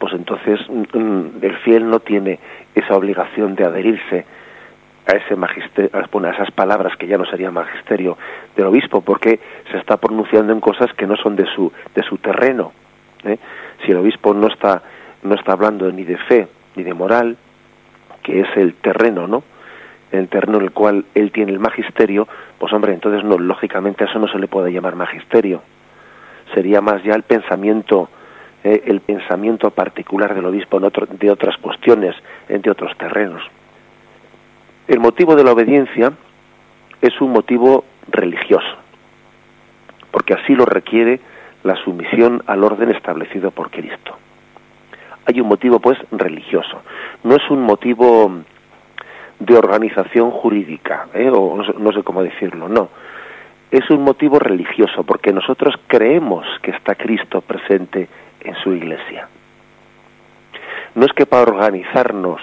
pues 0.00 0.14
entonces 0.14 0.58
mm, 0.68 0.98
mm, 0.98 1.30
el 1.42 1.56
fiel 1.58 1.88
no 1.88 2.00
tiene 2.00 2.40
esa 2.74 2.96
obligación 2.96 3.54
de 3.54 3.64
adherirse 3.64 4.24
a 5.06 5.12
ese 5.16 5.36
magisterio, 5.36 5.90
a 5.94 6.30
esas 6.30 6.50
palabras 6.50 6.96
que 6.96 7.06
ya 7.06 7.18
no 7.18 7.26
sería 7.26 7.50
magisterio 7.50 8.16
del 8.56 8.66
obispo, 8.66 9.02
porque 9.02 9.38
se 9.70 9.78
está 9.78 9.98
pronunciando 9.98 10.52
en 10.52 10.60
cosas 10.60 10.92
que 10.94 11.06
no 11.06 11.16
son 11.16 11.36
de 11.36 11.46
su 11.54 11.70
de 11.94 12.02
su 12.02 12.18
terreno. 12.18 12.72
¿eh? 13.24 13.38
Si 13.84 13.92
el 13.92 13.98
obispo 13.98 14.34
no 14.34 14.48
está 14.48 14.82
no 15.22 15.34
está 15.34 15.52
hablando 15.52 15.92
ni 15.92 16.04
de 16.04 16.16
fe 16.16 16.48
ni 16.74 16.82
de 16.82 16.94
moral, 16.94 17.36
que 18.22 18.40
es 18.40 18.48
el 18.56 18.74
terreno, 18.74 19.26
¿no? 19.26 19.44
el 20.12 20.28
terreno 20.28 20.58
en 20.58 20.64
el 20.64 20.70
cual 20.72 21.04
él 21.14 21.30
tiene 21.30 21.52
el 21.52 21.58
magisterio, 21.58 22.26
pues 22.58 22.72
hombre, 22.72 22.94
entonces 22.94 23.22
no, 23.24 23.38
lógicamente 23.38 24.04
a 24.04 24.06
eso 24.06 24.18
no 24.18 24.28
se 24.28 24.38
le 24.38 24.48
puede 24.48 24.72
llamar 24.72 24.96
magisterio. 24.96 25.62
Sería 26.54 26.80
más 26.80 27.02
ya 27.04 27.14
el 27.14 27.22
pensamiento, 27.22 28.08
eh, 28.64 28.82
el 28.86 29.00
pensamiento 29.00 29.70
particular 29.70 30.34
del 30.34 30.46
obispo 30.46 30.78
en 30.78 30.84
otro, 30.84 31.06
de 31.06 31.30
otras 31.30 31.56
cuestiones, 31.58 32.14
de 32.48 32.70
otros 32.70 32.96
terrenos. 32.98 33.42
El 34.88 35.00
motivo 35.00 35.36
de 35.36 35.44
la 35.44 35.52
obediencia 35.52 36.12
es 37.00 37.20
un 37.20 37.30
motivo 37.30 37.84
religioso, 38.08 38.76
porque 40.10 40.34
así 40.34 40.54
lo 40.54 40.64
requiere 40.64 41.20
la 41.62 41.76
sumisión 41.76 42.42
al 42.46 42.64
orden 42.64 42.90
establecido 42.90 43.50
por 43.50 43.70
Cristo. 43.70 44.16
Hay 45.26 45.40
un 45.40 45.48
motivo, 45.48 45.78
pues, 45.80 45.98
religioso. 46.10 46.82
No 47.22 47.36
es 47.36 47.50
un 47.50 47.62
motivo 47.62 48.42
de 49.38 49.56
organización 49.56 50.30
jurídica, 50.30 51.08
¿eh? 51.14 51.30
o 51.32 51.56
no 51.56 51.92
sé, 51.92 52.02
cómo 52.02 52.22
decirlo, 52.22 52.68
no. 52.68 52.88
Es 53.70 53.88
un 53.90 54.02
motivo 54.02 54.38
religioso, 54.38 55.04
porque 55.04 55.32
nosotros 55.32 55.74
creemos 55.86 56.44
que 56.62 56.72
está 56.72 56.94
Cristo 56.96 57.40
presente 57.40 58.08
en 58.40 58.54
su 58.56 58.72
iglesia. 58.72 59.28
No 60.94 61.06
es 61.06 61.12
que 61.12 61.26
para 61.26 61.42
organizarnos 61.42 62.40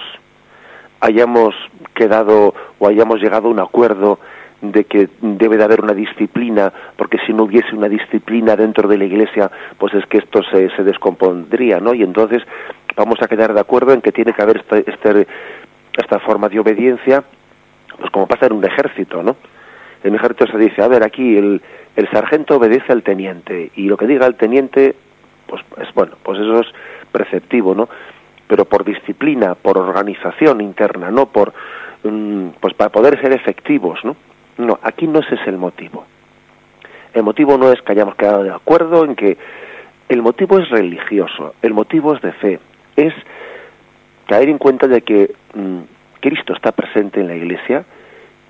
hayamos 1.00 1.54
quedado 1.94 2.54
o 2.78 2.88
hayamos 2.88 3.20
llegado 3.20 3.48
a 3.48 3.50
un 3.50 3.60
acuerdo 3.60 4.18
de 4.60 4.84
que 4.84 5.08
debe 5.20 5.56
de 5.56 5.64
haber 5.64 5.80
una 5.80 5.94
disciplina, 5.94 6.72
porque 6.96 7.18
si 7.26 7.32
no 7.32 7.44
hubiese 7.44 7.74
una 7.76 7.88
disciplina 7.88 8.56
dentro 8.56 8.88
de 8.88 8.98
la 8.98 9.04
iglesia, 9.04 9.50
pues 9.78 9.94
es 9.94 10.04
que 10.06 10.18
esto 10.18 10.40
se, 10.50 10.68
se 10.70 10.82
descompondría, 10.82 11.78
¿no? 11.78 11.94
Y 11.94 12.02
entonces 12.02 12.42
vamos 12.96 13.16
a 13.22 13.28
quedar 13.28 13.54
de 13.54 13.60
acuerdo 13.60 13.92
en 13.92 14.00
que 14.00 14.10
tiene 14.10 14.32
que 14.32 14.42
haber 14.42 14.56
este, 14.58 14.90
este 14.90 15.26
esta 15.96 16.20
forma 16.20 16.48
de 16.48 16.60
obediencia, 16.60 17.24
pues 17.98 18.10
como 18.10 18.26
pasa 18.26 18.46
en 18.46 18.52
un 18.52 18.64
ejército, 18.64 19.22
¿no? 19.22 19.36
En 20.02 20.10
un 20.10 20.16
ejército 20.16 20.46
se 20.46 20.58
dice, 20.58 20.82
a 20.82 20.88
ver, 20.88 21.02
aquí 21.02 21.36
el, 21.36 21.60
el 21.96 22.10
sargento 22.10 22.56
obedece 22.56 22.92
al 22.92 23.02
teniente 23.02 23.72
y 23.74 23.88
lo 23.88 23.96
que 23.96 24.06
diga 24.06 24.26
el 24.26 24.36
teniente, 24.36 24.94
pues 25.48 25.62
es 25.78 25.92
bueno, 25.94 26.16
pues 26.22 26.38
eso 26.38 26.60
es 26.60 26.66
preceptivo, 27.10 27.74
¿no? 27.74 27.88
Pero 28.46 28.64
por 28.66 28.84
disciplina, 28.84 29.54
por 29.54 29.78
organización 29.78 30.60
interna, 30.60 31.10
no 31.10 31.26
por, 31.26 31.52
mm, 32.04 32.50
pues 32.60 32.74
para 32.74 32.90
poder 32.90 33.20
ser 33.20 33.32
efectivos, 33.32 33.98
¿no? 34.04 34.16
No, 34.58 34.78
aquí 34.82 35.06
no 35.06 35.20
ese 35.20 35.34
es 35.34 35.46
el 35.46 35.56
motivo. 35.56 36.04
El 37.14 37.22
motivo 37.22 37.56
no 37.58 37.72
es 37.72 37.80
que 37.82 37.92
hayamos 37.92 38.14
quedado 38.14 38.42
de 38.42 38.50
acuerdo 38.50 39.04
en 39.04 39.16
que 39.16 39.36
el 40.08 40.22
motivo 40.22 40.58
es 40.58 40.68
religioso, 40.70 41.54
el 41.62 41.74
motivo 41.74 42.14
es 42.14 42.22
de 42.22 42.32
fe, 42.32 42.60
es 42.96 43.14
caer 44.26 44.48
en 44.48 44.58
cuenta 44.58 44.86
de 44.86 45.00
que 45.02 45.34
mm, 45.54 45.80
Cristo 46.20 46.52
está 46.54 46.72
presente 46.72 47.20
en 47.20 47.28
la 47.28 47.34
Iglesia 47.34 47.84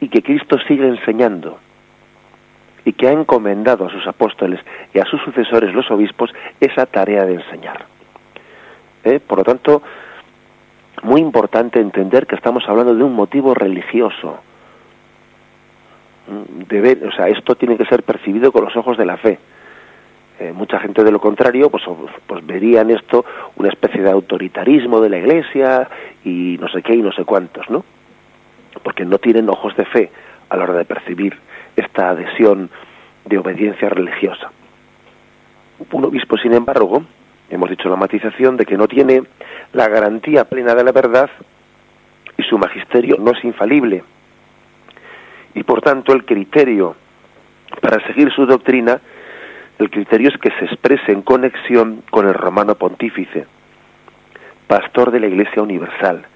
y 0.00 0.08
que 0.08 0.22
Cristo 0.22 0.58
sigue 0.66 0.86
enseñando 0.86 1.58
y 2.88 2.94
que 2.94 3.06
ha 3.06 3.12
encomendado 3.12 3.84
a 3.84 3.90
sus 3.90 4.06
apóstoles 4.06 4.60
y 4.94 4.98
a 4.98 5.04
sus 5.04 5.20
sucesores, 5.20 5.74
los 5.74 5.90
obispos, 5.90 6.30
esa 6.58 6.86
tarea 6.86 7.26
de 7.26 7.34
enseñar. 7.34 7.84
¿Eh? 9.04 9.20
Por 9.20 9.36
lo 9.36 9.44
tanto, 9.44 9.82
muy 11.02 11.20
importante 11.20 11.80
entender 11.80 12.26
que 12.26 12.34
estamos 12.34 12.64
hablando 12.66 12.94
de 12.94 13.04
un 13.04 13.14
motivo 13.14 13.52
religioso. 13.52 14.38
Mm, 16.28 16.62
de 16.62 17.06
o 17.06 17.12
sea, 17.12 17.28
esto 17.28 17.56
tiene 17.56 17.76
que 17.76 17.84
ser 17.84 18.04
percibido 18.04 18.50
con 18.52 18.64
los 18.64 18.74
ojos 18.74 18.96
de 18.96 19.04
la 19.04 19.18
fe. 19.18 19.38
Eh, 20.40 20.54
mucha 20.54 20.80
gente 20.80 21.04
de 21.04 21.12
lo 21.12 21.20
contrario 21.20 21.68
pues, 21.68 21.82
pues 22.26 22.46
verían 22.46 22.88
esto 22.90 23.22
una 23.56 23.68
especie 23.68 24.00
de 24.00 24.10
autoritarismo 24.10 24.98
de 25.02 25.10
la 25.10 25.18
iglesia 25.18 25.90
y 26.24 26.56
no 26.58 26.68
sé 26.68 26.80
qué 26.80 26.94
y 26.94 27.02
no 27.02 27.12
sé 27.12 27.26
cuántos, 27.26 27.68
¿no? 27.68 27.84
Porque 28.82 29.04
no 29.04 29.18
tienen 29.18 29.50
ojos 29.50 29.76
de 29.76 29.84
fe 29.84 30.10
a 30.48 30.56
la 30.56 30.64
hora 30.64 30.72
de 30.72 30.86
percibir 30.86 31.36
esta 31.80 32.10
adhesión 32.10 32.70
de 33.24 33.38
obediencia 33.38 33.88
religiosa. 33.88 34.50
Un 35.92 36.04
obispo, 36.04 36.36
sin 36.38 36.54
embargo, 36.54 37.02
hemos 37.50 37.70
dicho 37.70 37.88
la 37.88 37.96
matización 37.96 38.56
de 38.56 38.66
que 38.66 38.76
no 38.76 38.88
tiene 38.88 39.22
la 39.72 39.88
garantía 39.88 40.44
plena 40.44 40.74
de 40.74 40.84
la 40.84 40.92
verdad 40.92 41.30
y 42.36 42.42
su 42.42 42.58
magisterio 42.58 43.16
no 43.18 43.32
es 43.32 43.44
infalible. 43.44 44.02
Y 45.54 45.62
por 45.62 45.80
tanto 45.80 46.12
el 46.12 46.24
criterio 46.24 46.96
para 47.80 48.04
seguir 48.06 48.32
su 48.32 48.46
doctrina 48.46 49.00
el 49.78 49.90
criterio 49.90 50.30
es 50.30 50.38
que 50.38 50.50
se 50.58 50.64
exprese 50.64 51.12
en 51.12 51.22
conexión 51.22 52.02
con 52.10 52.26
el 52.26 52.34
romano 52.34 52.74
pontífice, 52.74 53.46
pastor 54.66 55.12
de 55.12 55.20
la 55.20 55.28
Iglesia 55.28 55.62
Universal, 55.62 56.26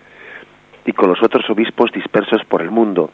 y 0.84 0.92
con 0.92 1.08
los 1.08 1.22
otros 1.22 1.48
obispos 1.50 1.92
dispersos 1.92 2.42
por 2.48 2.62
el 2.62 2.70
mundo, 2.70 3.10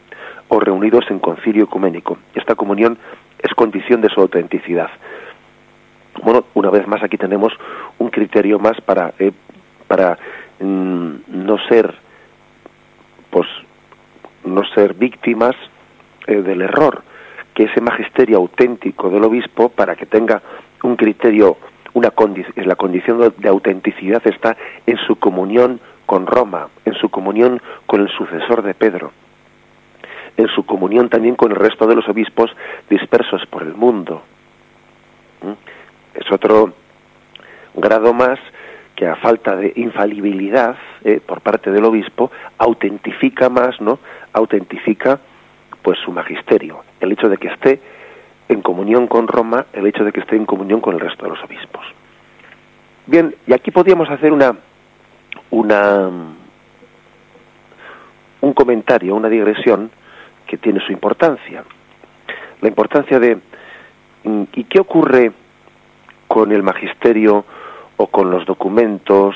o 0.47 0.59
reunidos 0.59 1.05
en 1.09 1.19
concilio 1.19 1.65
ecuménico. 1.65 2.17
Esta 2.33 2.55
comunión 2.55 2.97
es 3.37 3.53
condición 3.53 4.01
de 4.01 4.09
su 4.09 4.19
autenticidad. 4.19 4.89
Bueno, 6.23 6.45
una 6.55 6.69
vez 6.69 6.87
más 6.87 7.03
aquí 7.03 7.17
tenemos 7.17 7.53
un 7.99 8.09
criterio 8.09 8.59
más 8.59 8.79
para 8.81 9.13
eh, 9.19 9.31
para 9.87 10.17
mm, 10.59 11.15
no 11.27 11.57
ser 11.69 11.95
pues 13.29 13.47
no 14.43 14.63
ser 14.73 14.95
víctimas 14.95 15.55
eh, 16.27 16.41
del 16.41 16.61
error, 16.61 17.03
que 17.53 17.65
ese 17.65 17.81
magisterio 17.81 18.37
auténtico 18.37 19.09
del 19.09 19.23
obispo 19.23 19.69
para 19.69 19.95
que 19.95 20.05
tenga 20.05 20.41
un 20.83 20.95
criterio 20.95 21.57
una 21.93 22.13
la 22.55 22.75
condición 22.75 23.33
de 23.37 23.49
autenticidad 23.49 24.21
está 24.25 24.55
en 24.85 24.97
su 25.07 25.15
comunión 25.15 25.79
con 26.09 26.25
Roma, 26.25 26.69
en 26.85 26.95
su 26.95 27.09
comunión 27.09 27.61
con 27.85 28.01
el 28.01 28.09
sucesor 28.09 28.63
de 28.63 28.73
Pedro, 28.73 29.11
en 30.37 30.47
su 30.47 30.65
comunión 30.65 31.07
también 31.07 31.35
con 31.35 31.51
el 31.51 31.55
resto 31.55 31.85
de 31.85 31.93
los 31.93 32.09
obispos 32.09 32.49
dispersos 32.89 33.45
por 33.45 33.61
el 33.61 33.75
mundo. 33.75 34.23
¿Mm? 35.43 36.17
Es 36.19 36.31
otro 36.31 36.73
grado 37.75 38.11
más 38.15 38.39
que 38.95 39.05
a 39.05 39.17
falta 39.17 39.55
de 39.55 39.71
infalibilidad 39.75 40.75
eh, 41.03 41.21
por 41.23 41.41
parte 41.41 41.69
del 41.69 41.85
obispo 41.85 42.31
autentifica 42.57 43.47
más, 43.49 43.79
¿no? 43.79 43.99
Autentifica 44.33 45.19
pues 45.83 45.99
su 45.99 46.11
magisterio, 46.11 46.85
el 47.01 47.11
hecho 47.11 47.29
de 47.29 47.37
que 47.37 47.49
esté 47.49 47.79
en 48.47 48.63
comunión 48.63 49.05
con 49.05 49.27
Roma, 49.27 49.67
el 49.73 49.85
hecho 49.85 50.03
de 50.03 50.11
que 50.11 50.21
esté 50.21 50.37
en 50.37 50.47
comunión 50.47 50.81
con 50.81 50.95
el 50.95 51.01
resto 51.01 51.25
de 51.25 51.29
los 51.29 51.43
obispos. 51.43 51.85
Bien, 53.05 53.35
y 53.45 53.53
aquí 53.53 53.69
podríamos 53.69 54.09
hacer 54.09 54.33
una 54.33 54.55
una 55.51 56.09
un 58.41 58.53
comentario, 58.53 59.15
una 59.15 59.29
digresión 59.29 59.91
que 60.47 60.57
tiene 60.57 60.79
su 60.85 60.91
importancia. 60.91 61.63
La 62.61 62.67
importancia 62.67 63.19
de 63.19 63.37
¿y 64.23 64.63
qué 64.65 64.79
ocurre 64.79 65.31
con 66.27 66.51
el 66.51 66.63
magisterio 66.63 67.45
o 67.97 68.07
con 68.07 68.31
los 68.31 68.45
documentos 68.45 69.35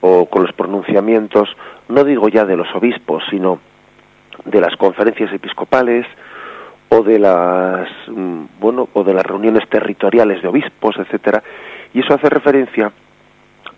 o 0.00 0.26
con 0.26 0.42
los 0.42 0.52
pronunciamientos, 0.54 1.48
no 1.88 2.04
digo 2.04 2.28
ya 2.28 2.44
de 2.44 2.56
los 2.56 2.68
obispos, 2.74 3.22
sino 3.30 3.60
de 4.44 4.60
las 4.60 4.74
conferencias 4.76 5.32
episcopales 5.32 6.06
o 6.88 7.02
de 7.02 7.18
las 7.18 7.88
mm, 8.08 8.44
bueno 8.58 8.88
o 8.94 9.04
de 9.04 9.14
las 9.14 9.24
reuniones 9.24 9.68
territoriales 9.68 10.42
de 10.42 10.48
obispos, 10.48 10.96
etcétera, 10.98 11.42
y 11.92 12.00
eso 12.00 12.14
hace 12.14 12.28
referencia 12.28 12.90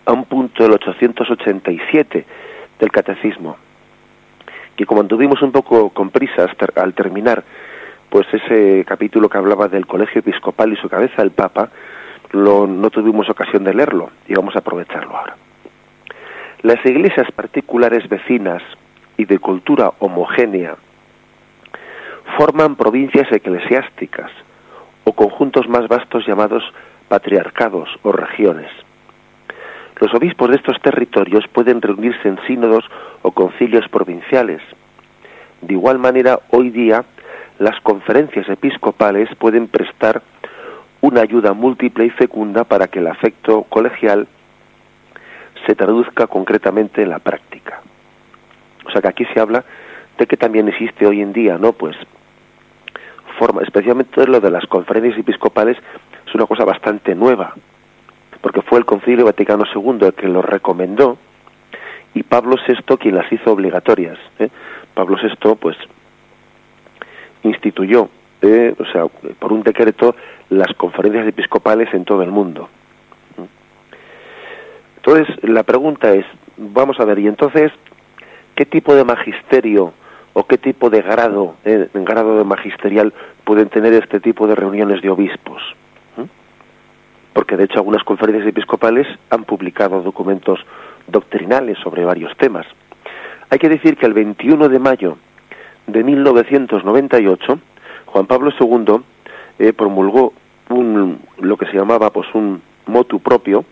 a 0.05 0.13
un 0.13 0.25
punto 0.25 0.63
del 0.63 0.73
887 0.73 2.25
del 2.79 2.91
catecismo 2.91 3.57
que 4.77 4.87
como 4.87 5.01
anduvimos 5.01 5.43
un 5.43 5.53
poco 5.53 5.91
con 5.91 6.11
prisas 6.11 6.51
al 6.77 6.95
terminar 6.95 7.45
pues 8.09 8.27
ese 8.33 8.85
capítulo 8.87 9.29
que 9.29 9.39
hablaba 9.39 9.69
del 9.69 9.87
colegio 9.87 10.21
episcopal 10.21 10.73
y 10.73 10.77
su 10.77 10.89
cabeza 10.89 11.23
el 11.23 11.31
papa 11.31 11.71
lo, 12.33 12.67
no 12.67 12.91
tuvimos 12.91 13.29
ocasión 13.29 13.65
de 13.65 13.75
leerlo 13.75 14.11
y 14.27 14.35
vamos 14.35 14.57
a 14.57 14.61
aprovecharlo 14.61 15.17
ahora 15.17 15.37
las 16.63 16.85
iglesias 16.87 17.31
particulares 17.33 18.09
vecinas 18.09 18.63
y 19.17 19.25
de 19.25 19.39
cultura 19.39 19.93
homogénea 19.99 20.77
forman 22.39 22.77
provincias 22.77 23.31
eclesiásticas 23.33 24.31
o 25.05 25.13
conjuntos 25.13 25.69
más 25.69 25.89
vastos 25.89 26.27
llamados 26.27 26.63
patriarcados 27.09 27.89
o 28.03 28.13
regiones. 28.13 28.71
Los 30.01 30.13
obispos 30.15 30.51
de 30.51 30.57
estos 30.57 30.81
territorios 30.81 31.45
pueden 31.53 31.81
reunirse 31.81 32.29
en 32.29 32.39
sínodos 32.47 32.85
o 33.23 33.31
concilios 33.31 33.89
provinciales. 33.89 34.61
De 35.61 35.75
igual 35.75 35.99
manera, 35.99 36.41
hoy 36.51 36.71
día, 36.71 37.05
las 37.59 37.81
conferencias 37.81 38.49
episcopales 38.49 39.29
pueden 39.37 39.69
prestar 39.69 40.23
una 41.01 41.21
ayuda 41.21 41.53
múltiple 41.53 42.07
y 42.07 42.11
fecunda 42.11 42.65
para 42.65 42.89
que 42.89 42.99
el 42.99 43.07
afecto 43.07 43.63
colegial 43.65 44.27
se 45.67 45.75
traduzca 45.75 46.27
concretamente 46.27 47.03
en 47.03 47.11
la 47.11 47.19
práctica. 47.19 47.81
O 48.85 48.91
sea 48.91 49.01
que 49.01 49.09
aquí 49.09 49.25
se 49.33 49.41
habla 49.41 49.65
de 50.19 50.27
que 50.27 50.37
también 50.37 50.69
existe 50.69 51.07
hoy 51.07 51.21
en 51.21 51.33
día, 51.33 51.59
¿no? 51.59 51.73
Pues 51.73 51.97
forma, 53.39 53.63
especialmente 53.63 54.27
lo 54.27 54.41
de 54.41 54.51
las 54.51 54.67
conferencias 54.67 55.19
episcopales, 55.19 55.77
es 56.27 56.35
una 56.35 56.47
cosa 56.47 56.65
bastante 56.65 57.15
nueva, 57.15 57.55
porque 58.43 58.61
fue 58.61 58.79
el 58.79 58.85
Concilio 58.85 59.25
Vaticano 59.25 59.65
II 59.73 60.07
el 60.07 60.15
que 60.15 60.29
lo 60.29 60.43
recomendó 60.43 61.17
y 62.13 62.25
Pablo 62.25 62.57
VI 62.67 62.97
quien 62.99 63.15
las 63.15 63.33
hizo 63.33 63.53
obligatorias. 63.53 64.19
¿eh? 64.39 64.49
Pablo 64.93 65.17
VI, 65.23 65.55
pues, 65.55 65.77
instituyó, 67.45 68.11
¿eh? 68.43 68.75
o 68.79 68.85
sea, 68.93 69.07
por 69.39 69.53
un 69.53 69.63
decreto, 69.63 70.15
las 70.51 70.75
conferencias 70.77 71.27
episcopales 71.27 71.93
en 71.95 72.05
todo 72.05 72.23
el 72.23 72.31
mundo. 72.31 72.69
Entonces, 74.97 75.43
la 75.43 75.63
pregunta 75.63 76.13
es, 76.13 76.27
vamos 76.57 77.01
a 77.01 77.05
ver, 77.05 77.19
y 77.19 77.27
entonces, 77.27 77.73
¿qué 78.55 78.67
tipo 78.67 78.95
de 78.95 79.05
magisterio 79.05 79.93
o 80.35 80.47
qué 80.47 80.59
tipo 80.59 80.91
de 80.91 81.03
grado, 81.03 81.57
eh, 81.65 81.89
grado 81.95 82.39
de 82.39 82.45
magisterial 82.45 83.13
pueden 83.45 83.69
tener 83.69 83.95
este 83.95 84.21
tipo 84.21 84.47
de 84.47 84.55
reuniones 84.55 85.01
de 85.03 85.11
obispos? 85.11 85.63
Porque 87.33 87.57
de 87.57 87.65
hecho 87.65 87.79
algunas 87.79 88.05
conferencias 88.05 88.47
episcopales 88.47 89.07
han 89.31 89.45
publicado 89.45 90.03
documentos 90.03 90.59
doctrinales 91.07 91.79
sobre 91.79 92.05
varios 92.05 92.37
temas. 92.37 92.67
Hay 93.51 93.59
que 93.59 93.69
decir 93.69 93.97
que 93.97 94.07
el 94.07 94.15
21 94.15 94.69
de 94.69 94.79
mayo 94.79 95.17
de 95.87 96.03
1998, 96.03 97.59
Juan 98.07 98.27
Pablo 98.27 98.51
II 98.59 99.03
eh, 99.59 99.73
promulgó 99.73 100.33
un, 100.71 101.21
lo 101.39 101.57
que 101.57 101.67
se 101.67 101.77
llamaba 101.77 102.11
pues 102.11 102.27
un 102.35 102.63
motu 102.87 103.21
propio, 103.21 103.65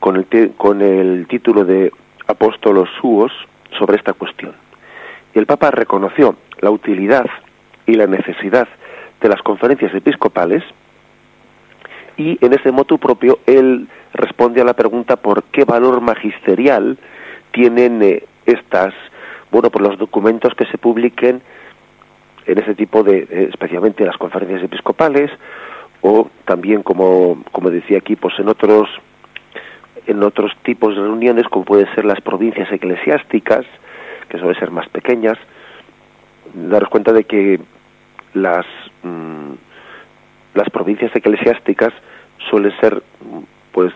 con 0.00 0.16
el, 0.16 0.52
con 0.56 0.82
el 0.82 1.26
título 1.28 1.64
de 1.64 1.92
Apóstolos 2.26 2.88
Suos 3.00 3.32
sobre 3.78 3.96
esta 3.96 4.12
cuestión. 4.12 4.54
Y 5.34 5.38
el 5.38 5.46
Papa 5.46 5.70
reconoció 5.70 6.36
la 6.60 6.70
utilidad 6.70 7.26
y 7.86 7.94
la 7.94 8.06
necesidad 8.06 8.68
de 9.20 9.28
las 9.28 9.42
conferencias 9.42 9.94
episcopales 9.94 10.62
y 12.18 12.36
en 12.44 12.52
ese 12.52 12.72
motu 12.72 12.98
propio 12.98 13.38
él 13.46 13.88
responde 14.12 14.60
a 14.60 14.64
la 14.64 14.74
pregunta 14.74 15.16
por 15.16 15.44
qué 15.44 15.64
valor 15.64 16.00
magisterial 16.00 16.98
tienen 17.52 18.02
eh, 18.02 18.24
estas, 18.44 18.92
bueno, 19.50 19.70
por 19.70 19.80
los 19.80 19.96
documentos 19.98 20.52
que 20.54 20.66
se 20.66 20.78
publiquen 20.78 21.40
en 22.44 22.58
ese 22.58 22.74
tipo 22.74 23.04
de, 23.04 23.18
eh, 23.18 23.48
especialmente 23.50 24.04
las 24.04 24.16
conferencias 24.16 24.62
episcopales 24.64 25.30
o 26.00 26.28
también 26.44 26.82
como, 26.82 27.42
como 27.52 27.70
decía 27.70 27.98
aquí, 27.98 28.16
pues 28.16 28.34
en 28.38 28.48
otros 28.48 28.88
en 30.06 30.22
otros 30.22 30.52
tipos 30.62 30.96
de 30.96 31.02
reuniones, 31.02 31.44
como 31.48 31.66
pueden 31.66 31.86
ser 31.94 32.06
las 32.06 32.20
provincias 32.22 32.72
eclesiásticas, 32.72 33.66
que 34.30 34.38
suelen 34.38 34.58
ser 34.58 34.70
más 34.70 34.88
pequeñas, 34.88 35.36
daros 36.54 36.88
cuenta 36.88 37.12
de 37.12 37.24
que 37.24 37.60
las, 38.32 38.64
mm, 39.02 39.52
las 40.54 40.70
provincias 40.70 41.14
eclesiásticas 41.14 41.92
suelen 42.50 42.72
ser 42.80 43.02
pues 43.72 43.92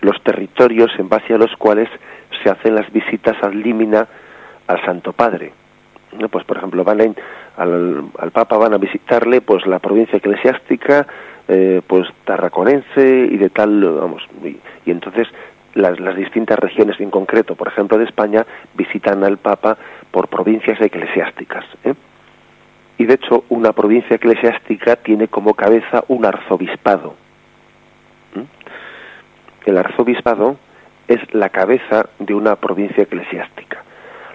los 0.00 0.22
territorios 0.22 0.90
en 0.98 1.08
base 1.08 1.34
a 1.34 1.38
los 1.38 1.54
cuales 1.56 1.88
se 2.42 2.50
hacen 2.50 2.74
las 2.74 2.90
visitas 2.92 3.36
al 3.42 3.60
límina 3.60 4.06
al 4.66 4.84
Santo 4.84 5.12
Padre. 5.12 5.52
Pues 6.30 6.44
por 6.44 6.56
ejemplo 6.56 6.84
van 6.84 7.14
al, 7.56 8.04
al 8.18 8.30
Papa 8.30 8.56
van 8.56 8.74
a 8.74 8.78
visitarle 8.78 9.40
pues 9.40 9.66
la 9.66 9.78
provincia 9.78 10.18
eclesiástica 10.18 11.06
eh, 11.48 11.80
pues 11.86 12.08
tarraconense 12.24 13.28
y 13.30 13.36
de 13.36 13.50
tal, 13.50 13.80
vamos, 13.80 14.22
y, 14.42 14.90
entonces 14.90 15.28
las, 15.74 16.00
las, 16.00 16.16
distintas 16.16 16.58
regiones 16.58 16.98
en 17.00 17.10
concreto, 17.10 17.54
por 17.54 17.68
ejemplo 17.68 17.98
de 17.98 18.04
España, 18.04 18.44
visitan 18.74 19.22
al 19.22 19.38
Papa 19.38 19.76
por 20.10 20.26
provincias 20.26 20.80
eclesiásticas. 20.80 21.64
¿eh? 21.84 21.94
Y 22.98 23.04
de 23.04 23.14
hecho, 23.14 23.44
una 23.50 23.72
provincia 23.72 24.16
eclesiástica 24.16 24.96
tiene 24.96 25.28
como 25.28 25.54
cabeza 25.54 26.02
un 26.08 26.24
arzobispado. 26.24 27.14
El 29.66 29.76
arzobispado 29.76 30.56
es 31.08 31.18
la 31.34 31.50
cabeza 31.50 32.08
de 32.20 32.34
una 32.34 32.54
provincia 32.56 33.02
eclesiástica. 33.02 33.82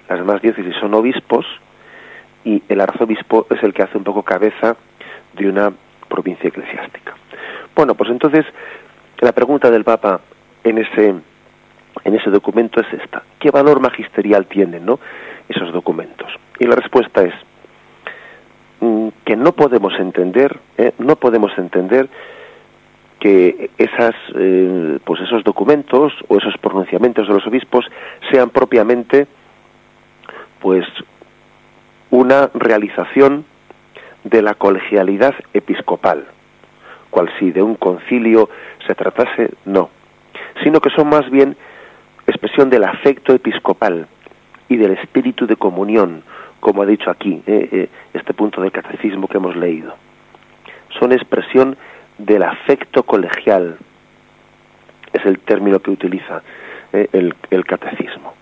Las 0.09 0.19
demás 0.19 0.41
diócesis 0.41 0.75
son 0.79 0.93
obispos 0.93 1.45
y 2.43 2.61
el 2.67 2.81
arzobispo 2.81 3.47
es 3.49 3.63
el 3.63 3.73
que 3.73 3.81
hace 3.81 3.97
un 3.97 4.03
poco 4.03 4.23
cabeza 4.23 4.75
de 5.33 5.49
una 5.49 5.71
provincia 6.09 6.49
eclesiástica. 6.49 7.13
Bueno, 7.73 7.95
pues 7.95 8.09
entonces 8.09 8.45
la 9.19 9.31
pregunta 9.31 9.71
del 9.71 9.85
Papa 9.85 10.19
en 10.63 10.77
ese 10.79 11.15
en 12.03 12.15
ese 12.15 12.29
documento 12.29 12.81
es 12.81 13.01
esta: 13.01 13.23
¿qué 13.39 13.51
valor 13.51 13.79
magisterial 13.79 14.47
tienen, 14.47 14.85
no, 14.85 14.99
esos 15.47 15.71
documentos? 15.71 16.29
Y 16.59 16.65
la 16.65 16.75
respuesta 16.75 17.21
es 17.21 17.33
mm, 18.81 19.07
que 19.23 19.37
no 19.37 19.53
podemos 19.53 19.93
entender, 19.97 20.59
¿eh? 20.77 20.91
no 20.97 21.15
podemos 21.15 21.57
entender 21.57 22.09
que 23.21 23.69
esas, 23.77 24.15
eh, 24.35 24.97
pues 25.05 25.21
esos 25.21 25.43
documentos 25.43 26.11
o 26.27 26.37
esos 26.37 26.57
pronunciamientos 26.57 27.27
de 27.27 27.33
los 27.35 27.45
obispos 27.45 27.85
sean 28.31 28.49
propiamente, 28.49 29.27
pues, 30.59 30.83
una 32.09 32.49
realización 32.55 33.45
de 34.23 34.41
la 34.41 34.55
colegialidad 34.55 35.35
episcopal, 35.53 36.25
cual 37.11 37.29
si 37.37 37.51
de 37.51 37.61
un 37.61 37.75
concilio 37.75 38.49
se 38.87 38.95
tratase, 38.95 39.51
no, 39.65 39.91
sino 40.63 40.79
que 40.79 40.89
son 40.89 41.07
más 41.07 41.29
bien 41.29 41.55
expresión 42.25 42.71
del 42.71 42.85
afecto 42.85 43.33
episcopal 43.35 44.07
y 44.67 44.77
del 44.77 44.93
espíritu 44.93 45.45
de 45.45 45.57
comunión, 45.57 46.23
como 46.59 46.81
ha 46.81 46.87
dicho 46.87 47.11
aquí 47.11 47.43
eh, 47.45 47.69
eh, 47.71 47.89
este 48.15 48.33
punto 48.33 48.61
del 48.61 48.71
catecismo 48.71 49.27
que 49.27 49.37
hemos 49.37 49.55
leído. 49.55 49.93
Son 50.99 51.11
expresión 51.11 51.77
del 52.25 52.43
afecto 52.43 53.03
colegial, 53.03 53.77
es 55.13 55.25
el 55.25 55.39
término 55.39 55.79
que 55.79 55.91
utiliza 55.91 56.41
eh, 56.93 57.07
el, 57.13 57.65
catecismo. 57.65 58.33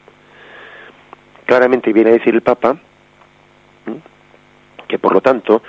Claramente 1.46 1.94
viene 1.94 2.12
a 2.12 2.14
decir 2.14 2.36
el 2.36 2.42
Papa 2.42 2.78
que 4.88 4.98
por 4.98 5.14
lo 5.14 5.22
tanto 5.22 5.62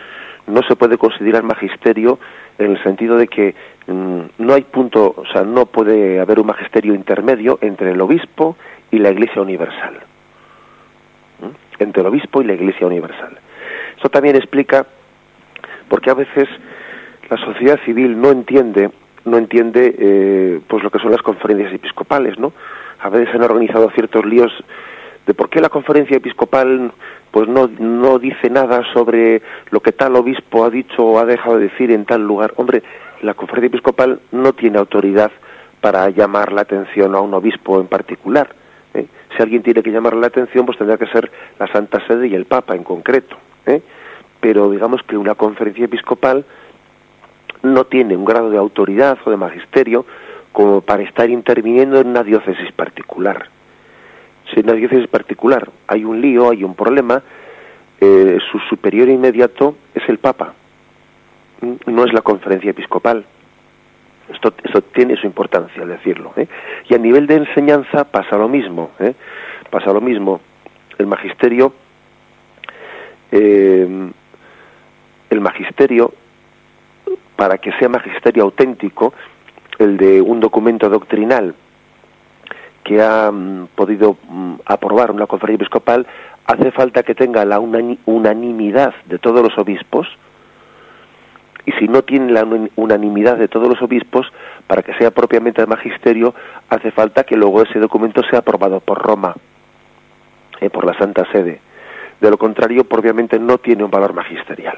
no 0.47 0.63
se 0.63 0.77
puede 0.77 0.97
considerar 0.97 1.43
magisterio 1.43 2.19
en 2.59 2.73
el 2.73 2.83
sentido 2.83 3.17
de 3.17 3.29
que 3.29 3.55
mm, 3.87 4.21
no 4.39 4.55
hay 4.55 4.63
punto, 4.63 5.15
o 5.17 5.27
sea, 5.27 5.43
no 5.43 5.67
puede 5.67 6.21
haber 6.21 6.41
un 6.41 6.47
magisterio 6.47 6.95
intermedio 6.95 7.59
entre 7.61 7.93
el 7.93 8.01
obispo 8.01 8.57
y 8.91 8.99
la 8.99 9.11
Iglesia 9.11 9.43
Universal. 9.43 10.01
Entre 11.79 12.01
el 12.01 12.07
obispo 12.07 12.43
y 12.43 12.47
la 12.47 12.55
Iglesia 12.55 12.87
Universal. 12.87 13.39
Eso 13.99 14.09
también 14.09 14.37
explica 14.37 14.87
por 15.89 16.01
qué 16.01 16.11
a 16.11 16.15
veces 16.15 16.49
la 17.31 17.37
sociedad 17.39 17.79
civil 17.85 18.21
no 18.21 18.31
entiende 18.31 18.91
no 19.25 19.37
entiende 19.37 19.95
eh, 19.99 20.61
pues 20.67 20.83
lo 20.83 20.91
que 20.91 20.99
son 20.99 21.11
las 21.11 21.23
conferencias 21.23 21.73
episcopales, 21.73 22.39
¿no? 22.39 22.53
A 23.01 23.09
veces 23.11 23.35
han 23.35 23.43
organizado 23.43 23.91
ciertos 23.91 24.25
líos 24.25 24.53
de 25.27 25.35
por 25.35 25.51
qué 25.51 25.61
la 25.61 25.69
conferencia 25.69 26.17
episcopal 26.17 26.93
pues 27.31 27.49
no, 27.49 27.69
no 27.79 28.19
dice 28.19 28.51
nada 28.51 28.83
sobre 28.93 29.43
lo 29.71 29.81
que 29.81 29.93
tal 29.93 30.17
obispo 30.17 30.65
ha 30.65 30.71
dicho 30.71 31.05
o 31.05 31.19
ha 31.19 31.25
dejado 31.25 31.59
de 31.59 31.69
decir 31.69 31.91
en 31.93 32.05
tal 32.05 32.23
lugar. 32.23 32.55
Hombre, 32.57 32.83
la 33.23 33.35
conferencia 33.35 33.69
episcopal 33.69 34.21
no 34.33 34.53
tiene 34.53 34.79
autoridad 34.79 35.31
para 35.81 36.09
llamar 36.11 36.53
la 36.53 36.63
atención 36.63 37.15
a 37.15 37.21
un 37.21 37.33
obispo 37.35 37.81
en 37.81 37.87
particular. 37.87 38.49
¿eh? 38.95 39.07
Si 39.37 39.43
alguien 39.43 39.63
tiene 39.63 39.83
que 39.83 39.91
llamar 39.91 40.15
la 40.15 40.27
atención, 40.27 40.67
pues 40.67 40.79
tendrá 40.79 40.97
que 40.97 41.07
ser 41.07 41.31
la 41.59 41.67
Santa 41.69 42.05
Sede 42.07 42.29
y 42.29 42.35
el 42.35 42.47
Papa 42.47 42.75
en 42.75 42.85
concreto. 42.85 43.37
¿eh? 43.67 43.83
Pero 44.41 44.71
digamos 44.71 45.03
que 45.07 45.17
una 45.17 45.35
conferencia 45.35 45.85
episcopal 45.85 46.45
no 47.63 47.85
tiene 47.85 48.17
un 48.17 48.25
grado 48.25 48.51
de 48.51 48.59
autoridad 48.59 49.19
o 49.25 49.31
de 49.31 49.37
magisterio 49.37 50.07
como 50.53 50.81
para 50.81 51.03
estar 51.03 51.31
interviniendo 51.31 52.01
en 52.01 52.09
una 52.09 52.23
diócesis 52.23 52.73
particular 52.73 53.49
si 54.53 54.61
en 54.61 54.67
una 54.67 54.75
diócesis 54.75 55.09
particular 55.09 55.69
hay 55.87 56.05
un 56.05 56.21
lío, 56.21 56.51
hay 56.51 56.65
un 56.65 56.75
problema, 56.75 57.23
eh, 58.01 58.39
su 58.51 58.59
superior 58.69 59.09
inmediato 59.09 59.77
es 59.95 60.07
el 60.09 60.19
Papa, 60.19 60.55
no 61.87 62.05
es 62.05 62.13
la 62.13 62.23
conferencia 62.23 62.71
episcopal. 62.71 63.25
Esto, 64.33 64.55
esto 64.63 64.83
tiene 64.83 65.17
su 65.17 65.27
importancia 65.27 65.85
decirlo. 65.85 66.33
¿eh? 66.37 66.47
Y 66.89 66.95
a 66.95 66.99
nivel 66.99 67.27
de 67.27 67.35
enseñanza 67.37 68.05
pasa 68.05 68.37
lo 68.37 68.49
mismo. 68.49 68.93
¿eh? 69.01 69.15
Pasa 69.71 69.93
lo 69.93 70.01
mismo. 70.01 70.41
El 70.99 71.07
magisterio, 71.09 71.75
el 73.33 74.13
magisterio, 75.31 76.13
para 77.41 77.57
que 77.57 77.73
sea 77.79 77.89
magisterio 77.89 78.43
auténtico, 78.43 79.15
el 79.79 79.97
de 79.97 80.21
un 80.21 80.41
documento 80.41 80.91
doctrinal 80.91 81.55
que 82.85 83.01
ha 83.01 83.31
mm, 83.33 83.69
podido 83.75 84.19
mm, 84.29 84.57
aprobar 84.67 85.11
una 85.11 85.27
conferencia 85.27 85.65
episcopal, 85.65 86.07
hace 86.45 86.71
falta 86.71 87.03
que 87.03 87.15
tenga 87.15 87.47
la 87.47 87.59
unanimidad 87.59 88.93
de 89.07 89.19
todos 89.19 89.43
los 89.43 89.57
obispos, 89.57 90.07
y 91.65 91.73
si 91.79 91.89
no 91.89 92.03
tiene 92.03 92.31
la 92.31 92.47
unanimidad 92.77 93.39
de 93.39 93.49
todos 93.49 93.71
los 93.71 93.81
obispos, 93.81 94.31
para 94.67 94.83
que 94.83 94.93
sea 94.99 95.11
propiamente 95.11 95.63
el 95.63 95.67
magisterio, 95.67 96.35
hace 96.69 96.91
falta 96.91 97.25
que 97.25 97.37
luego 97.37 97.63
ese 97.63 97.79
documento 97.79 98.21
sea 98.29 98.41
aprobado 98.41 98.81
por 98.81 98.99
Roma, 98.99 99.35
eh, 100.61 100.69
por 100.69 100.85
la 100.85 100.93
Santa 100.99 101.25
Sede. 101.33 101.59
De 102.21 102.31
lo 102.31 102.37
contrario, 102.37 102.85
propiamente 102.85 103.39
no 103.39 103.57
tiene 103.57 103.83
un 103.83 103.91
valor 103.91 104.13
magisterial. 104.13 104.77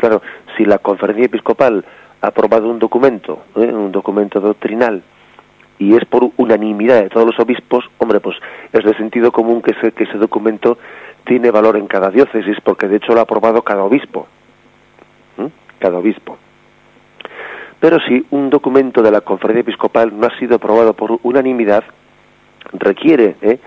Claro, 0.00 0.22
si 0.56 0.64
la 0.64 0.78
conferencia 0.78 1.26
episcopal 1.26 1.84
ha 2.22 2.28
aprobado 2.28 2.70
un 2.70 2.78
documento, 2.78 3.42
eh, 3.54 3.70
un 3.70 3.92
documento 3.92 4.40
doctrinal, 4.40 5.02
y 5.78 5.94
es 5.94 6.06
por 6.06 6.30
unanimidad 6.38 7.02
de 7.02 7.10
todos 7.10 7.26
los 7.26 7.38
obispos, 7.38 7.84
hombre, 7.98 8.18
pues 8.18 8.34
es 8.72 8.82
de 8.82 8.94
sentido 8.94 9.30
común 9.30 9.60
que 9.60 9.72
ese, 9.72 9.92
que 9.92 10.04
ese 10.04 10.16
documento 10.16 10.78
tiene 11.26 11.50
valor 11.50 11.76
en 11.76 11.86
cada 11.86 12.08
diócesis, 12.08 12.56
porque 12.64 12.88
de 12.88 12.96
hecho 12.96 13.12
lo 13.12 13.20
ha 13.20 13.24
aprobado 13.24 13.60
cada 13.60 13.82
obispo. 13.82 14.26
Cada 15.78 15.98
obispo. 15.98 16.38
Pero 17.78 17.98
si 18.08 18.24
un 18.30 18.48
documento 18.48 19.02
de 19.02 19.10
la 19.10 19.20
conferencia 19.20 19.60
episcopal 19.60 20.18
no 20.18 20.26
ha 20.26 20.38
sido 20.38 20.56
aprobado 20.56 20.94
por 20.94 21.18
unanimidad, 21.24 21.84
requiere, 22.72 23.36
¿eh? 23.42 23.58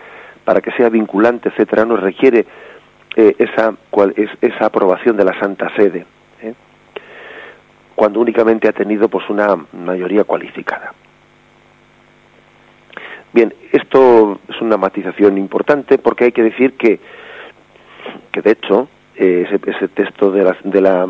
para 0.43 0.61
que 0.61 0.71
sea 0.71 0.89
vinculante, 0.89 1.49
etcétera, 1.49 1.85
nos 1.85 1.99
requiere 1.99 2.47
eh, 3.15 3.35
esa, 3.37 3.75
esa 4.41 4.65
aprobación 4.65 5.15
de 5.15 5.25
la 5.25 5.39
Santa 5.39 5.71
Sede. 5.75 6.07
Cuando 7.95 8.19
únicamente 8.19 8.67
ha 8.67 8.73
tenido 8.73 9.07
pues 9.07 9.29
una 9.29 9.55
mayoría 9.71 10.23
cualificada. 10.23 10.93
Bien, 13.33 13.53
esto 13.71 14.39
es 14.47 14.61
una 14.61 14.77
matización 14.77 15.37
importante 15.37 15.97
porque 15.97 16.25
hay 16.25 16.31
que 16.31 16.43
decir 16.43 16.73
que, 16.73 16.99
que 18.31 18.41
de 18.41 18.51
hecho, 18.51 18.87
eh, 19.15 19.47
ese, 19.47 19.59
ese, 19.71 19.87
texto 19.87 20.31
de 20.31 20.43
la, 20.43 20.57
de 20.63 20.81
la 20.81 21.07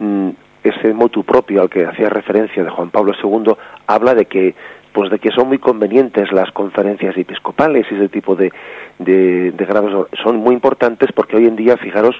mm, 0.00 0.30
ese 0.64 0.92
motu 0.94 1.24
propio 1.24 1.62
al 1.62 1.70
que 1.70 1.84
hacía 1.84 2.08
referencia 2.08 2.62
de 2.64 2.70
Juan 2.70 2.90
Pablo 2.90 3.12
II 3.22 3.54
habla 3.86 4.14
de 4.14 4.26
que 4.26 4.54
pues 4.92 5.10
de 5.10 5.18
que 5.18 5.30
son 5.30 5.48
muy 5.48 5.58
convenientes 5.58 6.30
las 6.32 6.50
conferencias 6.52 7.16
episcopales 7.16 7.86
y 7.90 7.94
ese 7.94 8.08
tipo 8.08 8.36
de, 8.36 8.52
de, 8.98 9.52
de 9.52 9.64
grados 9.64 10.08
son 10.22 10.36
muy 10.36 10.54
importantes 10.54 11.10
porque 11.12 11.36
hoy 11.36 11.46
en 11.46 11.56
día 11.56 11.76
fijaros 11.78 12.14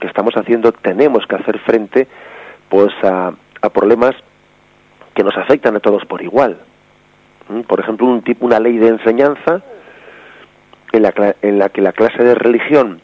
que 0.00 0.08
estamos 0.08 0.34
haciendo 0.34 0.72
tenemos 0.72 1.24
que 1.26 1.36
hacer 1.36 1.58
frente 1.60 2.08
pues 2.68 2.92
a, 3.02 3.32
a 3.62 3.70
problemas 3.70 4.12
que 5.14 5.22
nos 5.22 5.36
afectan 5.36 5.76
a 5.76 5.80
todos 5.80 6.04
por 6.06 6.22
igual. 6.22 6.58
Por 7.66 7.80
ejemplo, 7.80 8.06
un 8.06 8.22
tipo, 8.22 8.46
una 8.46 8.60
ley 8.60 8.78
de 8.78 8.88
enseñanza 8.88 9.60
en 10.92 11.02
la, 11.02 11.36
en 11.42 11.58
la 11.58 11.68
que 11.68 11.82
la 11.82 11.92
clase 11.92 12.22
de 12.22 12.34
religión 12.34 13.00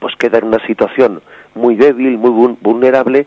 pues 0.00 0.14
queda 0.16 0.38
en 0.38 0.46
una 0.46 0.64
situación 0.66 1.22
muy 1.54 1.76
débil, 1.76 2.16
muy 2.18 2.56
vulnerable, 2.60 3.26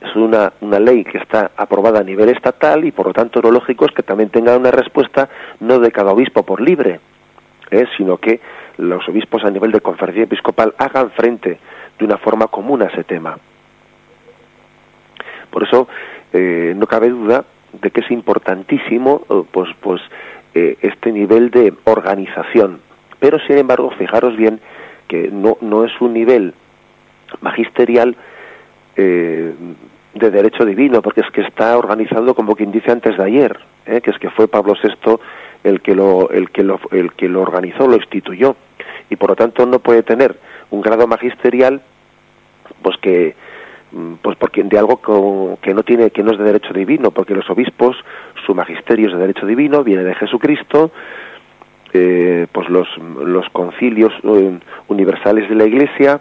es 0.00 0.16
una, 0.16 0.52
una 0.60 0.78
ley 0.78 1.04
que 1.04 1.18
está 1.18 1.50
aprobada 1.56 2.00
a 2.00 2.04
nivel 2.04 2.30
estatal 2.30 2.84
y 2.84 2.92
por 2.92 3.08
lo 3.08 3.12
tanto 3.12 3.42
lo 3.42 3.50
lógico 3.50 3.84
es 3.84 3.92
que 3.92 4.02
también 4.02 4.30
tenga 4.30 4.56
una 4.56 4.70
respuesta 4.70 5.28
no 5.58 5.78
de 5.78 5.90
cada 5.90 6.12
obispo 6.12 6.42
por 6.42 6.60
libre, 6.60 7.00
¿eh? 7.70 7.84
sino 7.96 8.16
que 8.16 8.40
los 8.78 9.06
obispos 9.08 9.44
a 9.44 9.50
nivel 9.50 9.72
de 9.72 9.80
conferencia 9.80 10.24
episcopal 10.24 10.74
hagan 10.78 11.10
frente 11.10 11.58
de 12.00 12.06
una 12.06 12.18
forma 12.18 12.48
común 12.48 12.82
a 12.82 12.86
ese 12.86 13.04
tema. 13.04 13.38
Por 15.50 15.64
eso 15.64 15.86
eh, 16.32 16.74
no 16.76 16.86
cabe 16.86 17.10
duda 17.10 17.44
de 17.72 17.90
que 17.90 18.00
es 18.00 18.10
importantísimo 18.10 19.22
eh, 19.28 19.42
pues 19.52 19.68
pues 19.80 20.00
eh, 20.54 20.76
este 20.80 21.12
nivel 21.12 21.50
de 21.50 21.72
organización 21.84 22.80
pero 23.20 23.38
sin 23.46 23.58
embargo 23.58 23.90
fijaros 23.98 24.36
bien 24.36 24.60
que 25.06 25.28
no 25.30 25.56
no 25.60 25.84
es 25.84 25.92
un 26.00 26.14
nivel 26.14 26.54
magisterial 27.40 28.16
de 28.96 29.54
derecho 30.14 30.64
divino 30.66 31.00
porque 31.00 31.20
es 31.22 31.30
que 31.30 31.40
está 31.40 31.78
organizado 31.78 32.34
como 32.34 32.54
quien 32.54 32.70
dice 32.70 32.90
antes 32.90 33.16
de 33.16 33.24
ayer 33.24 33.58
que 33.86 34.10
es 34.10 34.18
que 34.18 34.28
fue 34.30 34.46
Pablo 34.46 34.74
VI 34.82 35.16
el 35.64 35.80
que 35.80 35.94
lo 35.94 36.28
el 36.30 36.50
que 36.50 36.62
lo 36.62 36.78
el 36.90 37.12
que 37.12 37.28
lo 37.28 37.40
organizó 37.40 37.86
lo 37.86 37.96
instituyó 37.96 38.56
y 39.10 39.16
por 39.16 39.30
lo 39.30 39.36
tanto 39.36 39.66
no 39.66 39.80
puede 39.80 40.02
tener 40.02 40.38
un 40.70 40.80
grado 40.80 41.06
magisterial 41.06 41.82
pues 42.82 42.96
que 42.98 43.34
Mm, 43.92 44.14
pues 44.22 44.36
porque 44.36 44.62
de 44.62 44.78
algo 44.78 45.00
que 45.60 45.74
no 45.74 45.82
tiene 45.82 46.10
que 46.10 46.22
no 46.22 46.30
es 46.30 46.38
de 46.38 46.44
derecho 46.44 46.72
divino 46.72 47.10
porque 47.10 47.34
los 47.34 47.48
obispos 47.50 47.96
su 48.46 48.54
magisterio 48.54 49.08
es 49.08 49.14
de 49.14 49.18
derecho 49.18 49.46
divino 49.46 49.82
viene 49.82 50.04
de 50.04 50.14
Jesucristo 50.14 50.92
eh, 51.92 52.46
pues 52.52 52.68
los 52.68 52.86
los 52.98 53.48
concilios 53.50 54.12
eh, 54.22 54.60
universales 54.86 55.48
de 55.48 55.56
la 55.56 55.64
Iglesia 55.64 56.20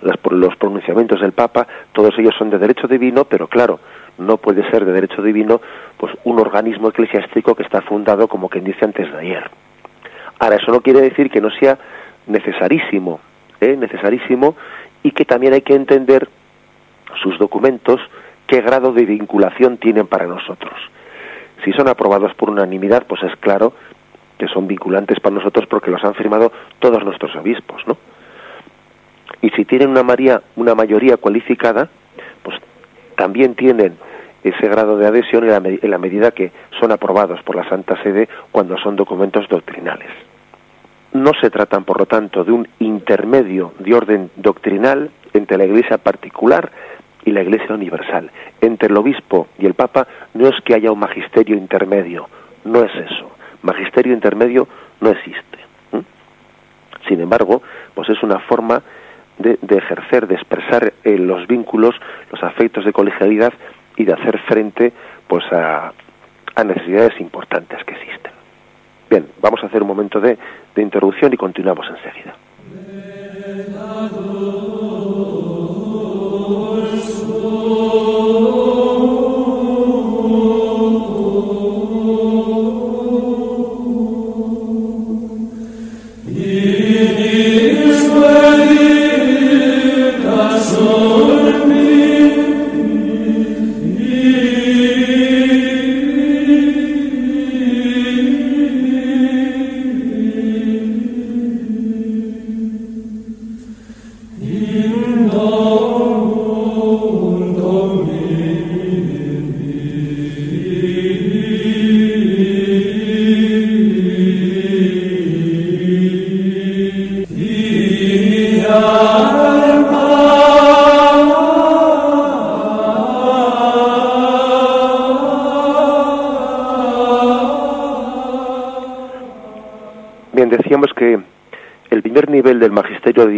las, 0.00 0.16
los 0.30 0.56
pronunciamientos 0.56 1.20
del 1.20 1.32
Papa 1.32 1.66
todos 1.92 2.18
ellos 2.18 2.34
son 2.38 2.48
de 2.48 2.58
derecho 2.58 2.88
divino 2.88 3.26
pero 3.26 3.46
claro 3.46 3.80
no 4.16 4.38
puede 4.38 4.66
ser 4.70 4.86
de 4.86 4.92
derecho 4.92 5.20
divino 5.20 5.60
pues 5.98 6.14
un 6.24 6.40
organismo 6.40 6.88
eclesiástico 6.88 7.54
que 7.54 7.64
está 7.64 7.82
fundado 7.82 8.26
como 8.26 8.48
quien 8.48 8.64
dice 8.64 8.86
antes 8.86 9.12
de 9.12 9.18
ayer 9.18 9.50
ahora 10.44 10.56
eso 10.56 10.70
no 10.72 10.80
quiere 10.80 11.00
decir 11.00 11.30
que 11.30 11.40
no 11.40 11.50
sea 11.50 11.78
necesarísimo 12.26 13.20
¿eh? 13.60 13.76
necesarísimo 13.76 14.56
y 15.02 15.10
que 15.12 15.24
también 15.24 15.54
hay 15.54 15.62
que 15.62 15.74
entender 15.74 16.28
sus 17.22 17.38
documentos 17.38 18.00
qué 18.46 18.60
grado 18.60 18.92
de 18.92 19.04
vinculación 19.04 19.78
tienen 19.78 20.06
para 20.06 20.26
nosotros. 20.26 20.74
Si 21.64 21.72
son 21.72 21.88
aprobados 21.88 22.34
por 22.34 22.50
unanimidad, 22.50 23.06
pues 23.06 23.22
es 23.22 23.34
claro 23.36 23.72
que 24.38 24.48
son 24.48 24.66
vinculantes 24.66 25.20
para 25.20 25.34
nosotros 25.34 25.66
porque 25.68 25.90
los 25.90 26.02
han 26.04 26.14
firmado 26.14 26.52
todos 26.78 27.04
nuestros 27.04 27.34
obispos, 27.36 27.86
¿no? 27.86 27.96
Y 29.40 29.50
si 29.50 29.64
tienen 29.64 29.90
una, 29.90 30.02
maría, 30.02 30.42
una 30.56 30.74
mayoría 30.74 31.16
cualificada, 31.16 31.88
pues 32.42 32.58
también 33.16 33.54
tienen 33.54 33.96
ese 34.42 34.68
grado 34.68 34.96
de 34.98 35.06
adhesión 35.06 35.44
en 35.48 35.90
la, 35.90 35.98
medida 35.98 36.30
que 36.32 36.52
son 36.80 36.92
aprobados 36.92 37.42
por 37.42 37.56
la 37.56 37.68
Santa 37.68 38.02
Sede 38.02 38.28
cuando 38.50 38.76
son 38.78 38.96
documentos 38.96 39.48
doctrinales. 39.48 40.10
No 41.14 41.32
se 41.40 41.48
tratan, 41.48 41.84
por 41.84 41.98
lo 41.98 42.06
tanto, 42.06 42.44
de 42.44 42.52
un 42.52 42.68
intermedio 42.80 43.72
de 43.78 43.94
orden 43.94 44.30
doctrinal 44.36 45.10
entre 45.32 45.56
la 45.56 45.64
Iglesia 45.64 45.98
particular 45.98 46.70
y 47.24 47.30
la 47.30 47.42
Iglesia 47.42 47.74
universal. 47.74 48.30
Entre 48.60 48.88
el 48.88 48.96
obispo 48.96 49.48
y 49.58 49.66
el 49.66 49.74
Papa 49.74 50.06
no 50.34 50.48
es 50.48 50.60
que 50.64 50.74
haya 50.74 50.92
un 50.92 50.98
magisterio 50.98 51.56
intermedio, 51.56 52.28
no 52.64 52.82
es 52.84 52.94
eso. 52.94 53.30
Magisterio 53.62 54.12
intermedio 54.12 54.68
no 55.00 55.10
existe. 55.10 55.58
Sin 57.08 57.20
embargo, 57.20 57.62
pues 57.94 58.08
es 58.08 58.22
una 58.22 58.40
forma 58.40 58.82
de, 59.38 59.58
ejercer, 59.76 60.26
de 60.26 60.34
expresar 60.34 60.92
eh, 61.04 61.18
los 61.18 61.46
vínculos, 61.46 61.94
los 62.30 62.42
afectos 62.42 62.84
de 62.84 62.92
colegialidad 62.92 63.52
y 63.96 64.04
de 64.04 64.12
hacer 64.12 64.38
frente 64.40 64.92
pues 65.28 65.44
a, 65.52 65.92
necesidades 66.64 67.20
importantes 67.20 67.82
que 67.84 67.94
existen. 67.94 68.32
Bien, 69.14 69.28
vamos 69.40 69.62
a 69.62 69.66
hacer 69.66 69.80
un 69.80 69.86
momento 69.86 70.20
de, 70.20 70.36
de 70.74 70.82
introducción 70.82 71.32
y 71.32 71.36
continuamos 71.36 71.86
enseguida. 71.88 72.34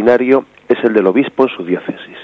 Ordinario 0.07 0.45
es 0.69 0.81
el 0.85 0.93
del 0.93 1.05
obispo 1.05 1.43
en 1.43 1.49
su 1.49 1.65
diócesis. 1.65 2.17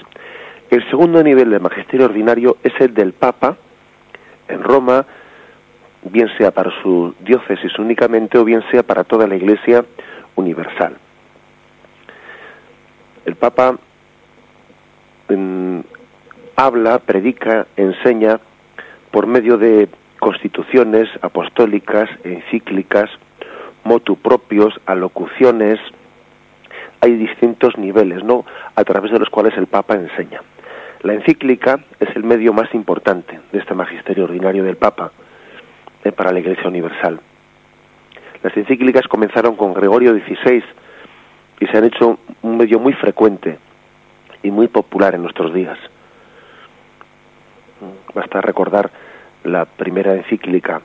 El 0.70 0.88
segundo 0.88 1.22
nivel 1.22 1.50
del 1.50 1.60
magisterio 1.60 2.06
ordinario 2.06 2.56
es 2.62 2.72
el 2.80 2.94
del 2.94 3.12
Papa 3.12 3.56
en 4.48 4.62
Roma, 4.62 5.04
bien 6.02 6.28
sea 6.38 6.50
para 6.50 6.70
su 6.82 7.14
diócesis 7.20 7.78
únicamente 7.78 8.38
o 8.38 8.44
bien 8.44 8.62
sea 8.70 8.82
para 8.82 9.04
toda 9.04 9.26
la 9.26 9.36
Iglesia 9.36 9.84
universal. 10.34 10.96
El 13.26 13.36
Papa 13.36 13.76
mm, 15.28 15.80
habla, 16.56 16.98
predica, 17.00 17.66
enseña 17.76 18.40
por 19.10 19.26
medio 19.26 19.58
de 19.58 19.88
constituciones 20.20 21.08
apostólicas, 21.20 22.08
encíclicas, 22.24 23.10
motu 23.84 24.16
propios, 24.16 24.72
alocuciones, 24.86 25.78
hay 27.04 27.16
distintos 27.16 27.76
niveles, 27.76 28.24
¿no? 28.24 28.46
A 28.74 28.82
través 28.82 29.12
de 29.12 29.18
los 29.18 29.28
cuales 29.28 29.56
el 29.58 29.66
Papa 29.66 29.94
enseña. 29.94 30.40
La 31.02 31.12
encíclica 31.12 31.80
es 32.00 32.08
el 32.16 32.24
medio 32.24 32.54
más 32.54 32.74
importante 32.74 33.38
de 33.52 33.58
este 33.58 33.74
magisterio 33.74 34.24
ordinario 34.24 34.64
del 34.64 34.76
Papa 34.76 35.12
eh, 36.02 36.12
para 36.12 36.32
la 36.32 36.40
Iglesia 36.40 36.66
Universal. 36.66 37.20
Las 38.42 38.56
encíclicas 38.56 39.06
comenzaron 39.06 39.54
con 39.54 39.74
Gregorio 39.74 40.12
XVI 40.12 40.64
y 41.60 41.66
se 41.66 41.76
han 41.76 41.84
hecho 41.84 42.18
un 42.40 42.56
medio 42.56 42.78
muy 42.78 42.94
frecuente 42.94 43.58
y 44.42 44.50
muy 44.50 44.68
popular 44.68 45.14
en 45.14 45.22
nuestros 45.22 45.52
días. 45.52 45.78
Basta 48.14 48.40
recordar 48.40 48.90
la 49.44 49.66
primera 49.66 50.14
encíclica 50.14 50.80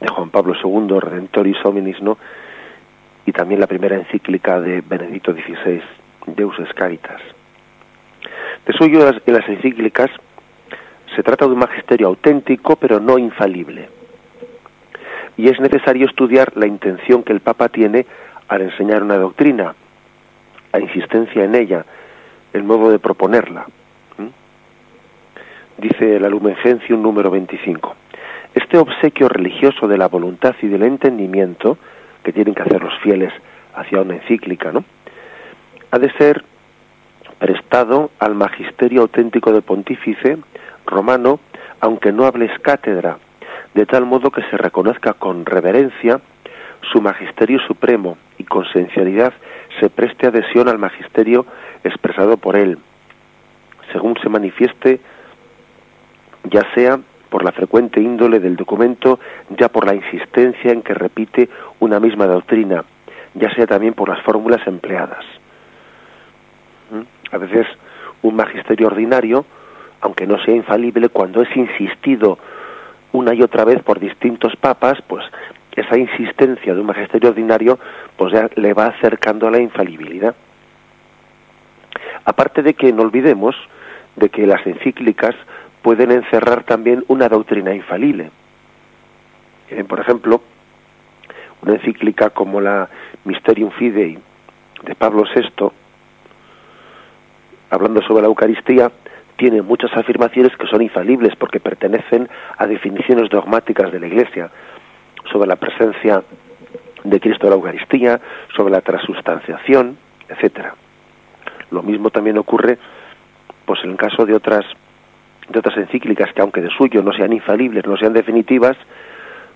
de 0.00 0.08
Juan 0.08 0.30
Pablo 0.30 0.54
II, 0.64 0.98
Redentoris 0.98 1.58
Hominis, 1.62 2.00
¿no? 2.00 2.16
Y 3.26 3.32
también 3.32 3.60
la 3.60 3.66
primera 3.66 3.96
encíclica 3.96 4.60
de 4.60 4.80
Benedicto 4.80 5.32
XVI, 5.32 5.82
Deus 6.26 6.58
es 6.58 6.72
Caritas. 6.74 7.20
De 8.66 8.72
suyo, 8.72 9.08
en 9.08 9.32
las 9.32 9.48
encíclicas 9.48 10.10
se 11.14 11.22
trata 11.22 11.46
de 11.46 11.52
un 11.52 11.58
magisterio 11.58 12.08
auténtico, 12.08 12.76
pero 12.76 13.00
no 13.00 13.18
infalible. 13.18 13.88
Y 15.36 15.48
es 15.48 15.58
necesario 15.60 16.06
estudiar 16.06 16.52
la 16.56 16.66
intención 16.66 17.22
que 17.22 17.32
el 17.32 17.40
Papa 17.40 17.68
tiene 17.68 18.06
al 18.48 18.62
enseñar 18.62 19.02
una 19.02 19.16
doctrina, 19.16 19.74
la 20.72 20.80
insistencia 20.80 21.44
en 21.44 21.54
ella, 21.54 21.84
el 22.52 22.62
modo 22.62 22.90
de 22.90 22.98
proponerla. 22.98 23.66
Dice 25.78 26.20
la 26.20 26.28
Lumen 26.28 26.56
Gentium 26.56 27.00
número 27.00 27.30
25. 27.30 27.96
Este 28.54 28.76
obsequio 28.76 29.28
religioso 29.28 29.88
de 29.88 29.96
la 29.96 30.08
voluntad 30.08 30.54
y 30.60 30.66
del 30.66 30.82
entendimiento 30.82 31.78
que 32.24 32.32
tienen 32.32 32.54
que 32.54 32.62
hacer 32.62 32.82
los 32.82 32.96
fieles 33.00 33.32
hacia 33.74 34.00
una 34.00 34.16
encíclica, 34.16 34.72
¿no? 34.72 34.84
Ha 35.90 35.98
de 35.98 36.10
ser 36.12 36.44
prestado 37.38 38.10
al 38.18 38.34
magisterio 38.34 39.02
auténtico 39.02 39.52
del 39.52 39.62
pontífice 39.62 40.38
romano, 40.86 41.40
aunque 41.80 42.12
no 42.12 42.24
hables 42.24 42.50
cátedra, 42.60 43.18
de 43.74 43.86
tal 43.86 44.04
modo 44.04 44.30
que 44.30 44.42
se 44.50 44.56
reconozca 44.56 45.14
con 45.14 45.46
reverencia 45.46 46.20
su 46.92 47.00
magisterio 47.00 47.58
supremo 47.66 48.18
y 48.38 48.44
con 48.44 48.64
sinceridad 48.72 49.32
se 49.80 49.88
preste 49.90 50.26
adhesión 50.26 50.68
al 50.68 50.78
magisterio 50.78 51.46
expresado 51.84 52.36
por 52.36 52.56
él, 52.56 52.78
según 53.92 54.16
se 54.22 54.28
manifieste 54.28 55.00
ya 56.44 56.62
sea 56.74 56.98
por 57.30 57.44
la 57.44 57.52
frecuente 57.52 58.00
índole 58.00 58.40
del 58.40 58.56
documento, 58.56 59.20
ya 59.58 59.68
por 59.68 59.86
la 59.86 59.94
insistencia 59.94 60.72
en 60.72 60.82
que 60.82 60.94
repite 60.94 61.48
una 61.78 62.00
misma 62.00 62.26
doctrina, 62.26 62.84
ya 63.34 63.54
sea 63.54 63.66
también 63.66 63.94
por 63.94 64.08
las 64.08 64.22
fórmulas 64.22 64.66
empleadas. 64.66 65.24
¿Mm? 66.90 67.34
A 67.34 67.38
veces 67.38 67.66
un 68.22 68.34
magisterio 68.34 68.88
ordinario, 68.88 69.46
aunque 70.00 70.26
no 70.26 70.42
sea 70.44 70.54
infalible, 70.54 71.08
cuando 71.08 71.40
es 71.42 71.56
insistido 71.56 72.38
una 73.12 73.34
y 73.34 73.42
otra 73.42 73.64
vez 73.64 73.82
por 73.82 73.98
distintos 73.98 74.54
papas, 74.56 74.98
pues 75.06 75.24
esa 75.76 75.98
insistencia 75.98 76.74
de 76.74 76.80
un 76.80 76.86
magisterio 76.86 77.30
ordinario 77.30 77.78
pues 78.16 78.32
ya 78.32 78.48
le 78.56 78.74
va 78.74 78.86
acercando 78.86 79.46
a 79.46 79.50
la 79.50 79.60
infalibilidad. 79.60 80.34
Aparte 82.24 82.62
de 82.62 82.74
que 82.74 82.92
no 82.92 83.02
olvidemos 83.02 83.56
de 84.16 84.28
que 84.28 84.46
las 84.46 84.64
encíclicas 84.66 85.34
pueden 85.82 86.10
encerrar 86.10 86.64
también 86.64 87.04
una 87.08 87.28
doctrina 87.28 87.74
infalible. 87.74 88.30
Eh, 89.70 89.84
por 89.84 90.00
ejemplo, 90.00 90.42
una 91.62 91.74
encíclica 91.74 92.30
como 92.30 92.60
la 92.60 92.88
Mysterium 93.24 93.70
Fidei 93.72 94.18
de 94.82 94.94
Pablo 94.94 95.24
VI, 95.34 95.70
hablando 97.70 98.02
sobre 98.02 98.22
la 98.22 98.28
Eucaristía, 98.28 98.90
tiene 99.36 99.62
muchas 99.62 99.90
afirmaciones 99.96 100.54
que 100.56 100.66
son 100.66 100.82
infalibles 100.82 101.34
porque 101.36 101.60
pertenecen 101.60 102.28
a 102.58 102.66
definiciones 102.66 103.30
dogmáticas 103.30 103.90
de 103.92 104.00
la 104.00 104.06
Iglesia 104.06 104.50
sobre 105.30 105.48
la 105.48 105.56
presencia 105.56 106.22
de 107.04 107.20
Cristo 107.20 107.46
en 107.46 107.50
la 107.50 107.56
Eucaristía, 107.56 108.20
sobre 108.54 108.72
la 108.72 108.80
transustanciación, 108.82 109.96
etcétera. 110.28 110.74
Lo 111.70 111.82
mismo 111.82 112.10
también 112.10 112.36
ocurre 112.36 112.78
pues 113.64 113.80
en 113.84 113.92
el 113.92 113.96
caso 113.96 114.26
de 114.26 114.34
otras 114.34 114.64
de 115.50 115.58
otras 115.58 115.76
encíclicas 115.76 116.32
que 116.32 116.42
aunque 116.42 116.60
de 116.60 116.70
suyo 116.70 117.02
no 117.02 117.12
sean 117.12 117.32
infalibles, 117.32 117.84
no 117.86 117.96
sean 117.96 118.12
definitivas, 118.12 118.76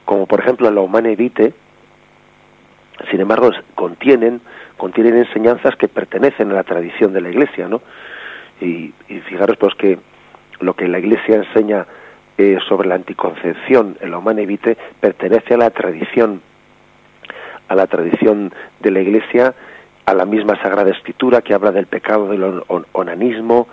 como 0.05 0.27
por 0.27 0.41
ejemplo 0.41 0.71
la 0.71 0.81
Humane 0.81 1.17
Vitae, 1.17 1.55
sin 3.11 3.21
embargo 3.21 3.51
contienen 3.75 4.41
contienen 4.77 5.17
enseñanzas 5.17 5.77
que 5.77 5.89
pertenecen 5.89 6.51
a 6.51 6.55
la 6.55 6.65
tradición 6.65 7.13
de 7.13 7.21
la 7.21 7.31
Iglesia, 7.31 7.69
¿no? 7.69 7.81
Y, 8.61 8.93
fijaros 9.29 9.57
pues 9.57 9.75
que 9.77 9.99
lo 10.61 10.75
que 10.75 10.89
la 10.89 10.99
Iglesia 10.99 11.37
enseña 11.37 11.87
eh, 12.37 12.59
sobre 12.69 12.89
la 12.89 12.97
anticoncepción 12.97 13.97
en 14.01 14.11
la 14.11 14.19
Humane 14.19 14.47
Vitae 14.47 14.77
pertenece 15.01 15.55
a 15.55 15.59
la 15.59 15.71
tradición 15.71 16.41
a 17.69 17.75
la 17.75 17.87
tradición 17.87 18.53
de 18.81 18.91
la 18.91 19.01
Iglesia, 19.01 19.55
a 20.05 20.15
la 20.15 20.27
misma 20.27 20.61
Sagrada 20.61 20.91
Escritura 20.91 21.41
que 21.41 21.55
habla 21.55 21.71
del 21.71 21.87
pecado 21.87 22.29
del 22.29 22.63
onanismo, 22.93 23.69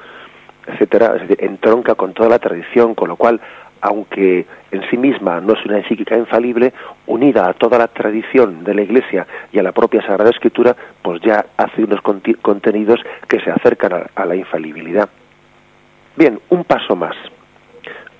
etcétera, 0.67 1.15
es 1.15 1.28
decir, 1.28 1.43
entronca 1.43 1.95
con 1.95 2.13
toda 2.13 2.30
la 2.30 2.39
tradición, 2.39 2.95
con 2.95 3.10
lo 3.10 3.15
cual, 3.15 3.39
aunque 3.82 4.45
en 4.71 4.89
sí 4.89 4.97
misma 4.97 5.41
no 5.41 5.54
es 5.54 5.65
una 5.65 5.80
encíclica 5.80 6.17
infalible, 6.17 6.74
unida 7.08 7.50
a 7.50 7.54
toda 7.54 7.78
la 7.78 7.88
tradición 7.88 8.63
de 8.63 8.76
la 8.76 8.82
Iglesia 8.82 9.26
y 9.52 9.60
a 9.60 9.63
la 9.63 9.71
propia 9.71 10.02
Sagrada 10.02 10.30
Escritura, 10.30 10.76
pues 11.02 11.21
ya 11.21 11.45
hace 11.58 11.84
unos 11.84 12.02
contenidos 12.02 13.00
que 13.28 13.39
se 13.39 13.52
acercan 13.52 14.06
a 14.13 14.26
la 14.26 14.36
infalibilidad. 14.36 15.10
Bien, 16.15 16.39
un 16.50 16.63
paso 16.65 16.95
más. 16.95 17.15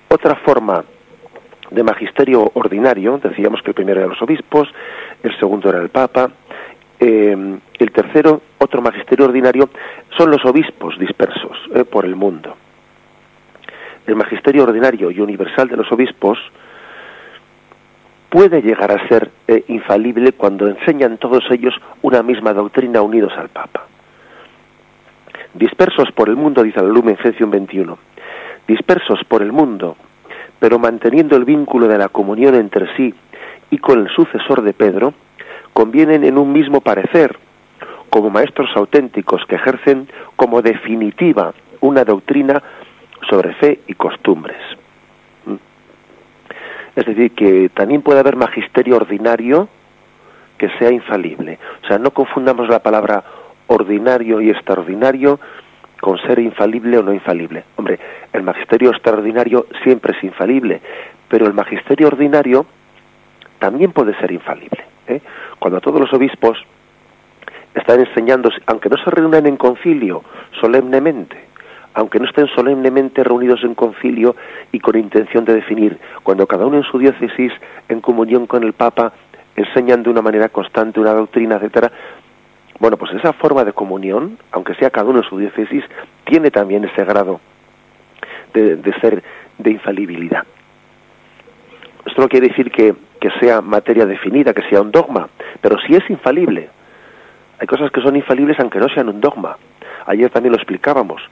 Otra 0.08 0.34
forma 0.36 0.84
de 1.70 1.82
magisterio 1.82 2.50
ordinario, 2.54 3.18
decíamos 3.18 3.62
que 3.62 3.70
el 3.70 3.74
primero 3.74 4.00
era 4.00 4.08
los 4.08 4.20
obispos, 4.20 4.68
el 5.22 5.36
segundo 5.38 5.70
era 5.70 5.80
el 5.80 5.88
Papa, 5.88 6.30
eh, 7.04 7.58
el 7.80 7.90
tercero, 7.90 8.42
otro 8.58 8.80
magisterio 8.80 9.24
ordinario, 9.24 9.68
son 10.16 10.30
los 10.30 10.44
obispos 10.44 10.96
dispersos 11.00 11.58
eh, 11.74 11.84
por 11.84 12.04
el 12.04 12.14
mundo. 12.14 12.56
El 14.06 14.14
magisterio 14.14 14.62
ordinario 14.62 15.10
y 15.10 15.18
universal 15.18 15.66
de 15.66 15.78
los 15.78 15.90
obispos 15.90 16.38
puede 18.28 18.62
llegar 18.62 18.92
a 18.92 19.08
ser 19.08 19.32
eh, 19.48 19.64
infalible 19.66 20.30
cuando 20.32 20.68
enseñan 20.68 21.18
todos 21.18 21.42
ellos 21.50 21.74
una 22.02 22.22
misma 22.22 22.52
doctrina 22.52 23.02
unidos 23.02 23.32
al 23.36 23.48
Papa. 23.48 23.86
Dispersos 25.54 26.12
por 26.12 26.28
el 26.28 26.36
mundo, 26.36 26.62
dice 26.62 26.78
el 26.78 26.88
Lumen 26.88 27.16
Gentium 27.16 27.50
21, 27.50 27.98
dispersos 28.68 29.18
por 29.26 29.42
el 29.42 29.50
mundo, 29.50 29.96
pero 30.60 30.78
manteniendo 30.78 31.34
el 31.34 31.44
vínculo 31.44 31.88
de 31.88 31.98
la 31.98 32.08
comunión 32.10 32.54
entre 32.54 32.94
sí 32.96 33.12
y 33.70 33.78
con 33.78 33.98
el 33.98 34.08
sucesor 34.08 34.62
de 34.62 34.72
Pedro, 34.72 35.14
convienen 35.72 36.24
en 36.24 36.38
un 36.38 36.52
mismo 36.52 36.80
parecer, 36.80 37.38
como 38.10 38.30
maestros 38.30 38.68
auténticos 38.76 39.42
que 39.46 39.56
ejercen 39.56 40.08
como 40.36 40.60
definitiva 40.60 41.54
una 41.80 42.04
doctrina 42.04 42.62
sobre 43.28 43.54
fe 43.54 43.80
y 43.86 43.94
costumbres. 43.94 44.58
¿Mm? 45.46 45.54
Es 46.96 47.06
decir, 47.06 47.32
que 47.32 47.70
también 47.70 48.02
puede 48.02 48.20
haber 48.20 48.36
magisterio 48.36 48.96
ordinario 48.96 49.68
que 50.58 50.68
sea 50.78 50.92
infalible. 50.92 51.58
O 51.82 51.86
sea, 51.86 51.98
no 51.98 52.10
confundamos 52.10 52.68
la 52.68 52.80
palabra 52.80 53.24
ordinario 53.66 54.40
y 54.40 54.50
extraordinario 54.50 55.40
con 56.00 56.18
ser 56.18 56.38
infalible 56.38 56.98
o 56.98 57.02
no 57.02 57.14
infalible. 57.14 57.64
Hombre, 57.76 57.98
el 58.32 58.42
magisterio 58.42 58.90
extraordinario 58.90 59.66
siempre 59.82 60.16
es 60.16 60.22
infalible, 60.22 60.80
pero 61.28 61.46
el 61.46 61.54
magisterio 61.54 62.08
ordinario 62.08 62.66
también 63.58 63.92
puede 63.92 64.14
ser 64.18 64.32
infalible. 64.32 64.91
¿Eh? 65.06 65.20
Cuando 65.58 65.80
todos 65.80 66.00
los 66.00 66.12
obispos 66.12 66.58
están 67.74 68.00
enseñando, 68.00 68.50
aunque 68.66 68.88
no 68.88 68.96
se 69.02 69.10
reúnan 69.10 69.46
en 69.46 69.56
concilio 69.56 70.22
solemnemente, 70.60 71.36
aunque 71.94 72.18
no 72.18 72.26
estén 72.26 72.46
solemnemente 72.48 73.22
reunidos 73.24 73.62
en 73.64 73.74
concilio 73.74 74.36
y 74.72 74.80
con 74.80 74.98
intención 74.98 75.44
de 75.44 75.54
definir, 75.54 75.98
cuando 76.22 76.46
cada 76.46 76.66
uno 76.66 76.78
en 76.78 76.84
su 76.84 76.98
diócesis, 76.98 77.52
en 77.88 78.00
comunión 78.00 78.46
con 78.46 78.62
el 78.62 78.72
Papa, 78.72 79.12
enseñan 79.56 80.02
de 80.02 80.10
una 80.10 80.22
manera 80.22 80.48
constante 80.48 81.00
una 81.00 81.12
doctrina, 81.12 81.56
etcétera, 81.56 81.92
bueno, 82.78 82.96
pues 82.96 83.12
esa 83.12 83.32
forma 83.34 83.64
de 83.64 83.72
comunión, 83.72 84.38
aunque 84.50 84.74
sea 84.74 84.90
cada 84.90 85.08
uno 85.08 85.18
en 85.18 85.28
su 85.28 85.38
diócesis, 85.38 85.84
tiene 86.24 86.50
también 86.50 86.84
ese 86.84 87.04
grado 87.04 87.40
de, 88.54 88.76
de 88.76 88.92
ser 89.00 89.22
de 89.58 89.70
infalibilidad. 89.70 90.44
Esto 92.06 92.22
no 92.22 92.28
quiere 92.28 92.48
decir 92.48 92.70
que, 92.70 92.94
que 93.22 93.30
sea 93.38 93.60
materia 93.60 94.04
definida, 94.04 94.52
que 94.52 94.68
sea 94.68 94.80
un 94.80 94.90
dogma, 94.90 95.28
pero 95.60 95.76
sí 95.86 95.94
es 95.94 96.10
infalible. 96.10 96.68
Hay 97.60 97.68
cosas 97.68 97.92
que 97.92 98.00
son 98.00 98.16
infalibles 98.16 98.58
aunque 98.58 98.80
no 98.80 98.88
sean 98.88 99.08
un 99.08 99.20
dogma. 99.20 99.56
Ayer 100.06 100.28
también 100.28 100.50
lo 100.50 100.56
explicábamos. 100.58 101.22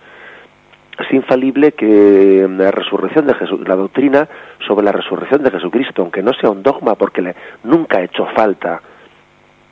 Es 1.00 1.12
infalible 1.12 1.72
que 1.72 2.46
la 2.48 2.70
resurrección 2.70 3.26
de 3.26 3.34
Jesús, 3.34 3.66
la 3.66 3.74
doctrina 3.74 4.28
sobre 4.68 4.84
la 4.84 4.92
resurrección 4.92 5.42
de 5.42 5.50
Jesucristo, 5.50 6.02
aunque 6.02 6.22
no 6.22 6.32
sea 6.32 6.50
un 6.50 6.62
dogma, 6.62 6.94
porque 6.94 7.34
nunca 7.64 7.98
ha 7.98 8.04
hecho 8.04 8.24
falta 8.36 8.80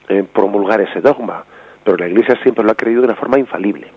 eh, 0.09 0.25
promulgar 0.25 0.81
ese 0.81 1.01
dogma, 1.01 1.45
pero 1.85 1.99
la 1.99 2.09
Iglesia 2.09 2.35
siempre 2.43 2.65
lo 2.65 2.73
ha 2.73 2.75
creído 2.75 3.03
de 3.03 3.09
una 3.09 3.17
forma 3.17 3.39
infalible. 3.39 3.93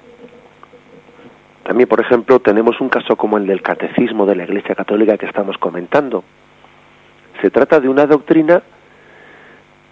También, 1.63 1.89
por 1.89 1.99
ejemplo, 1.99 2.39
tenemos 2.39 2.79
un 2.81 2.89
caso 2.89 3.15
como 3.15 3.37
el 3.37 3.47
del 3.47 3.63
catecismo 3.63 4.27
de 4.27 4.35
la 4.35 4.43
Iglesia 4.43 4.75
Católica 4.75 5.17
que 5.17 5.25
estamos 5.25 5.57
comentando. 5.57 6.23
Se 7.41 7.49
trata 7.49 7.79
de 7.79 7.89
una 7.89 8.05
doctrina 8.05 8.61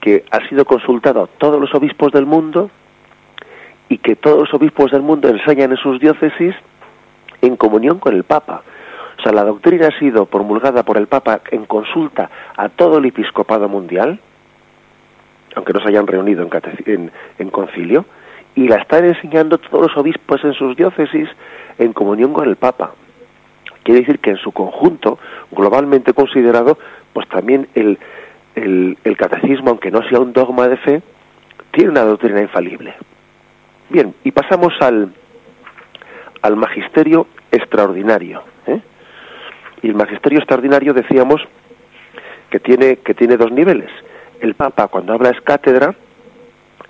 que 0.02 0.26
ha 0.32 0.48
sido 0.48 0.66
consultada 0.66 1.24
a 1.24 1.28
todos 1.28 1.60
los 1.60 1.74
obispos 1.74 2.12
del 2.12 2.26
mundo 2.26 2.70
y 3.90 3.98
que 3.98 4.16
todos 4.16 4.40
los 4.40 4.54
obispos 4.54 4.92
del 4.92 5.02
mundo 5.02 5.28
enseñan 5.30 5.72
en 5.72 5.78
sus 5.78 6.00
diócesis 6.00 6.56
en 7.42 7.56
comunión 7.56 8.00
con 8.00 8.16
el 8.16 8.24
Papa. 8.24 8.64
O 9.18 9.22
sea, 9.22 9.34
la 9.34 9.44
doctrina 9.44 9.88
ha 9.88 10.00
sido 10.00 10.26
promulgada 10.26 10.84
por 10.84 10.98
el 10.98 11.08
Papa 11.08 11.42
en 11.52 11.66
consulta 11.66 12.30
a 12.56 12.70
todo 12.70 13.00
el 13.00 13.06
episcopado 13.06 13.68
mundial, 13.68 14.20
aunque 15.56 15.74
no 15.74 15.80
se 15.82 15.90
hayan 15.90 16.08
reunido 16.08 16.48
en, 16.86 17.12
en 17.38 17.50
concilio, 17.50 18.06
y 18.56 18.68
la 18.68 18.78
están 18.78 19.06
enseñando 19.06 19.58
todos 19.58 19.88
los 19.88 19.98
obispos 19.98 20.44
en 20.44 20.54
sus 20.54 20.76
diócesis 20.78 21.28
en 21.78 21.94
comunión 21.94 22.34
con 22.34 22.48
el 22.48 22.56
Papa. 22.56 22.94
Quiere 23.84 24.02
decir 24.02 24.20
que 24.20 24.32
en 24.32 24.38
su 24.38 24.52
conjunto, 24.52 25.18
globalmente 25.52 26.14
considerado, 26.14 26.78
pues 27.14 27.28
también 27.30 27.68
el, 27.76 27.98
el, 28.56 29.18
catecismo, 29.18 29.72
aunque 29.72 29.92
no 29.92 30.02
sea 30.10 30.20
un 30.20 30.34
dogma 30.34 30.68
de 30.68 30.78
fe, 30.78 31.02
tiene 31.72 31.92
una 31.92 32.04
doctrina 32.04 32.42
infalible. 32.42 32.94
Bien, 33.90 34.14
y 34.24 34.32
pasamos 34.32 34.74
al, 34.82 35.14
al 36.42 36.56
magisterio 36.56 37.28
extraordinario. 37.52 38.44
¿eh? 38.68 38.82
Y 39.82 39.88
el 39.88 39.96
magisterio 39.96 40.40
extraordinario 40.40 40.94
decíamos 40.94 41.42
que 42.50 42.60
tiene, 42.60 42.98
que 42.98 43.14
tiene 43.14 43.38
dos 43.38 43.52
niveles. 43.52 43.90
El 44.40 44.56
Papa 44.56 44.88
cuando 44.88 45.14
habla 45.14 45.30
es 45.30 45.42
cátedra 45.42 45.96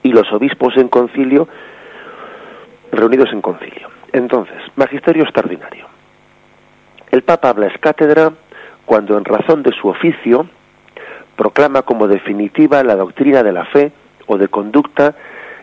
y 0.03 0.11
los 0.11 0.31
obispos 0.31 0.77
en 0.77 0.87
concilio 0.87 1.47
reunidos 2.91 3.29
en 3.31 3.41
concilio. 3.41 3.89
Entonces, 4.13 4.57
magisterio 4.75 5.23
extraordinario. 5.23 5.87
El 7.11 7.23
Papa 7.23 7.49
habla 7.49 7.67
es 7.67 7.77
cátedra 7.79 8.31
cuando 8.89 9.19
en 9.19 9.23
razón 9.23 9.61
de 9.61 9.71
su 9.79 9.87
oficio 9.87 10.47
proclama 11.35 11.83
como 11.83 12.07
definitiva 12.07 12.83
la 12.83 12.95
doctrina 12.95 13.43
de 13.43 13.53
la 13.53 13.65
fe 13.65 13.91
o 14.25 14.35
de 14.35 14.47
conducta 14.47 15.13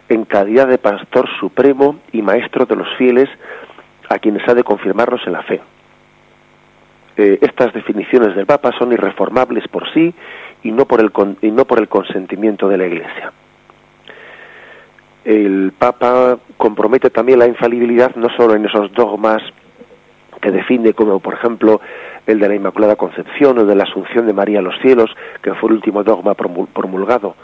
en 0.08 0.24
calidad 0.26 0.68
de 0.68 0.78
pastor 0.78 1.28
supremo 1.40 1.96
y 2.12 2.22
maestro 2.22 2.66
de 2.66 2.76
los 2.76 2.86
fieles 2.96 3.28
a 4.08 4.20
quienes 4.20 4.48
ha 4.48 4.54
de 4.54 4.62
confirmarlos 4.62 5.22
en 5.26 5.32
la 5.32 5.42
fe. 5.42 5.60
Eh, 7.16 7.38
estas 7.40 7.72
definiciones 7.72 8.36
del 8.36 8.46
Papa 8.46 8.70
son 8.78 8.92
irreformables 8.92 9.66
por 9.66 9.92
sí 9.92 10.14
y 10.62 10.70
no 10.70 10.84
por, 10.84 11.00
el, 11.00 11.10
y 11.42 11.50
no 11.50 11.64
por 11.64 11.80
el 11.80 11.88
consentimiento 11.88 12.68
de 12.68 12.78
la 12.78 12.86
Iglesia. 12.86 13.32
El 15.24 15.72
Papa 15.76 16.38
compromete 16.56 17.10
también 17.10 17.40
la 17.40 17.48
infalibilidad 17.48 18.14
no 18.14 18.28
solo 18.36 18.54
en 18.54 18.66
esos 18.66 18.92
dogmas 18.92 19.42
que 20.40 20.52
define 20.52 20.92
como, 20.92 21.18
por 21.18 21.34
ejemplo, 21.34 21.80
el 22.26 22.40
de 22.40 22.48
la 22.48 22.54
Inmaculada 22.54 22.96
Concepción 22.96 23.58
o 23.58 23.64
de 23.64 23.74
la 23.74 23.84
Asunción 23.84 24.26
de 24.26 24.32
María 24.32 24.58
a 24.58 24.62
los 24.62 24.78
cielos, 24.80 25.10
que 25.42 25.54
fue 25.54 25.70
el 25.70 25.76
último 25.76 26.02
dogma 26.02 26.34
promulgado 26.34 27.36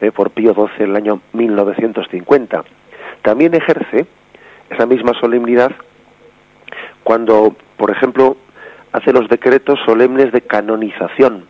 eh, 0.00 0.10
por 0.10 0.30
Pío 0.30 0.54
XII 0.54 0.84
en 0.84 0.90
el 0.90 0.96
año 0.96 1.20
1950. 1.32 2.64
También 3.22 3.54
ejerce 3.54 4.06
esa 4.70 4.86
misma 4.86 5.12
solemnidad 5.20 5.72
cuando, 7.04 7.54
por 7.76 7.90
ejemplo, 7.90 8.36
hace 8.92 9.12
los 9.12 9.28
decretos 9.28 9.78
solemnes 9.84 10.32
de 10.32 10.40
canonización, 10.42 11.46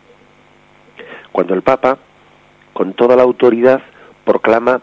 cuando 1.31 1.53
el 1.53 1.61
Papa, 1.61 1.97
con 2.73 2.93
toda 2.93 3.15
la 3.15 3.23
autoridad, 3.23 3.81
proclama 4.25 4.81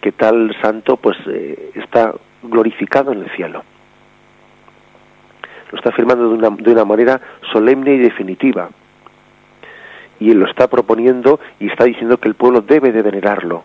que 0.00 0.12
tal 0.12 0.54
santo 0.60 0.96
pues 0.96 1.16
eh, 1.28 1.70
está 1.74 2.14
glorificado 2.42 3.12
en 3.12 3.22
el 3.22 3.30
cielo 3.36 3.62
lo 5.72 5.78
está 5.78 5.90
afirmando 5.90 6.28
de 6.28 6.34
una, 6.34 6.50
de 6.50 6.70
una 6.70 6.84
manera 6.84 7.20
solemne 7.52 7.94
y 7.94 7.98
definitiva. 7.98 8.68
Y 10.20 10.30
él 10.30 10.38
lo 10.38 10.46
está 10.46 10.68
proponiendo 10.68 11.40
y 11.58 11.66
está 11.66 11.84
diciendo 11.84 12.18
que 12.18 12.28
el 12.28 12.34
pueblo 12.34 12.60
debe 12.60 12.92
de 12.92 13.02
venerarlo. 13.02 13.64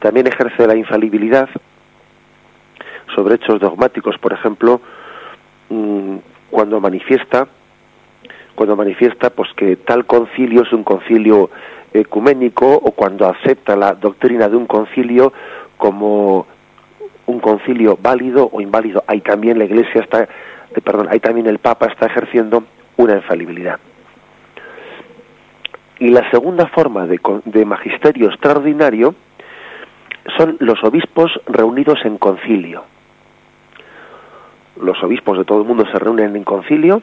También 0.00 0.26
ejerce 0.26 0.66
la 0.66 0.74
infalibilidad 0.74 1.48
sobre 3.14 3.36
hechos 3.36 3.60
dogmáticos, 3.60 4.18
por 4.18 4.32
ejemplo, 4.32 4.80
mm, 5.68 6.16
cuando 6.50 6.80
manifiesta 6.80 7.46
cuando 8.56 8.74
manifiesta 8.74 9.30
pues 9.30 9.50
que 9.54 9.76
tal 9.76 10.06
concilio 10.06 10.62
es 10.62 10.72
un 10.72 10.82
concilio 10.82 11.50
ecuménico 11.92 12.66
o 12.74 12.90
cuando 12.92 13.28
acepta 13.28 13.76
la 13.76 13.92
doctrina 13.92 14.48
de 14.48 14.56
un 14.56 14.66
concilio 14.66 15.32
como 15.76 16.46
un 17.26 17.40
concilio 17.40 17.98
válido 18.00 18.48
o 18.52 18.60
inválido. 18.60 19.04
Ahí 19.06 19.20
también 19.20 19.58
la 19.58 19.64
Iglesia 19.64 20.02
está, 20.02 20.22
eh, 20.22 20.80
perdón, 20.82 21.08
ahí 21.10 21.20
también 21.20 21.46
el 21.46 21.58
Papa 21.58 21.86
está 21.86 22.06
ejerciendo 22.06 22.64
una 22.96 23.14
infalibilidad. 23.14 23.78
Y 25.98 26.08
la 26.08 26.28
segunda 26.30 26.66
forma 26.68 27.06
de, 27.06 27.18
de 27.44 27.64
magisterio 27.64 28.28
extraordinario 28.28 29.14
son 30.36 30.56
los 30.60 30.82
obispos 30.84 31.30
reunidos 31.46 31.98
en 32.04 32.18
concilio. 32.18 32.84
Los 34.80 35.02
obispos 35.02 35.38
de 35.38 35.44
todo 35.44 35.62
el 35.62 35.66
mundo 35.66 35.84
se 35.90 35.98
reúnen 35.98 36.36
en 36.36 36.44
concilio 36.44 37.02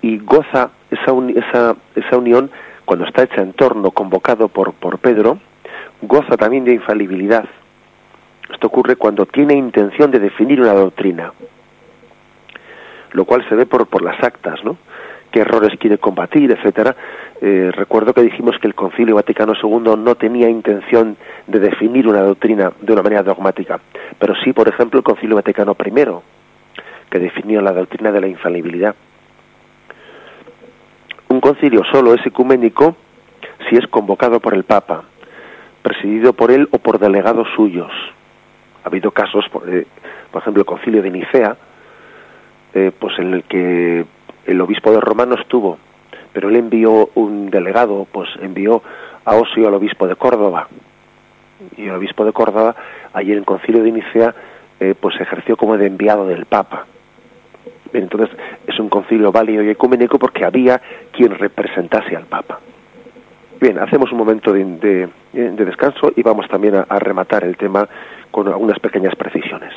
y 0.00 0.18
goza 0.18 0.70
esa, 0.90 1.12
esa, 1.34 1.76
esa 1.96 2.16
unión 2.16 2.50
cuando 2.84 3.06
está 3.06 3.24
hecha 3.24 3.40
en 3.40 3.52
torno 3.54 3.90
convocado 3.90 4.48
por, 4.48 4.74
por 4.74 4.98
Pedro, 4.98 5.38
goza 6.02 6.36
también 6.36 6.64
de 6.64 6.74
infalibilidad. 6.74 7.44
Esto 8.52 8.66
ocurre 8.66 8.96
cuando 8.96 9.26
tiene 9.26 9.54
intención 9.54 10.10
de 10.10 10.18
definir 10.18 10.60
una 10.60 10.74
doctrina, 10.74 11.32
lo 13.12 13.24
cual 13.24 13.46
se 13.48 13.54
ve 13.54 13.66
por, 13.66 13.86
por 13.86 14.02
las 14.02 14.22
actas, 14.22 14.62
¿no? 14.64 14.76
qué 15.34 15.40
errores 15.40 15.76
quiere 15.80 15.98
combatir, 15.98 16.52
etcétera. 16.52 16.94
Eh, 17.40 17.72
recuerdo 17.74 18.14
que 18.14 18.22
dijimos 18.22 18.56
que 18.60 18.68
el 18.68 18.74
Concilio 18.76 19.16
Vaticano 19.16 19.52
II 19.60 19.96
no 19.98 20.14
tenía 20.14 20.48
intención 20.48 21.16
de 21.48 21.58
definir 21.58 22.06
una 22.06 22.22
doctrina 22.22 22.70
de 22.80 22.92
una 22.92 23.02
manera 23.02 23.24
dogmática, 23.24 23.80
pero 24.16 24.36
sí, 24.44 24.52
por 24.52 24.68
ejemplo, 24.68 25.00
el 25.00 25.04
Concilio 25.04 25.34
Vaticano 25.34 25.76
I, 25.84 26.04
que 27.10 27.18
definió 27.18 27.60
la 27.60 27.72
doctrina 27.72 28.12
de 28.12 28.20
la 28.20 28.28
infalibilidad. 28.28 28.94
Un 31.30 31.40
concilio 31.40 31.82
solo 31.90 32.14
es 32.14 32.24
ecuménico 32.24 32.94
si 33.68 33.74
es 33.74 33.88
convocado 33.88 34.38
por 34.38 34.54
el 34.54 34.62
Papa, 34.62 35.02
presidido 35.82 36.32
por 36.32 36.52
él 36.52 36.68
o 36.70 36.78
por 36.78 37.00
delegados 37.00 37.48
suyos. 37.56 37.90
Ha 38.84 38.88
habido 38.88 39.10
casos, 39.10 39.46
por, 39.50 39.68
eh, 39.68 39.86
por 40.30 40.42
ejemplo, 40.42 40.60
el 40.60 40.66
concilio 40.66 41.02
de 41.02 41.10
Nicea, 41.10 41.56
eh, 42.74 42.90
pues 42.98 43.18
en 43.18 43.34
el 43.34 43.44
que 43.44 44.04
el 44.46 44.60
obispo 44.60 44.90
de 44.90 45.00
Roma 45.00 45.26
no 45.26 45.36
estuvo, 45.36 45.78
pero 46.32 46.48
él 46.48 46.56
envió 46.56 47.08
un 47.14 47.48
delegado, 47.50 48.06
pues 48.10 48.28
envió 48.42 48.82
a 49.24 49.36
Osio 49.36 49.68
al 49.68 49.74
obispo 49.74 50.06
de 50.06 50.16
Córdoba. 50.16 50.68
Y 51.76 51.84
el 51.84 51.92
obispo 51.92 52.24
de 52.24 52.32
Córdoba, 52.32 52.74
allí 53.12 53.32
en 53.32 53.38
el 53.38 53.44
concilio 53.44 53.82
de 53.82 53.92
Nicea, 53.92 54.34
eh, 54.80 54.94
pues 55.00 55.18
ejerció 55.20 55.56
como 55.56 55.78
de 55.78 55.86
enviado 55.86 56.26
del 56.26 56.46
Papa. 56.46 56.86
Entonces 57.92 58.36
es 58.66 58.78
un 58.80 58.88
concilio 58.88 59.30
válido 59.30 59.62
y 59.62 59.70
ecuménico 59.70 60.18
porque 60.18 60.44
había 60.44 60.80
quien 61.12 61.30
representase 61.30 62.16
al 62.16 62.24
Papa. 62.24 62.58
Bien, 63.60 63.78
hacemos 63.78 64.10
un 64.10 64.18
momento 64.18 64.52
de, 64.52 65.08
descanso 65.32 66.12
y 66.16 66.22
vamos 66.22 66.48
también 66.48 66.74
a 66.74 66.98
rematar 66.98 67.44
el 67.44 67.56
tema 67.56 67.88
con 68.34 68.48
algunas 68.48 68.80
pequeñas 68.80 69.14
precisiones. 69.14 69.72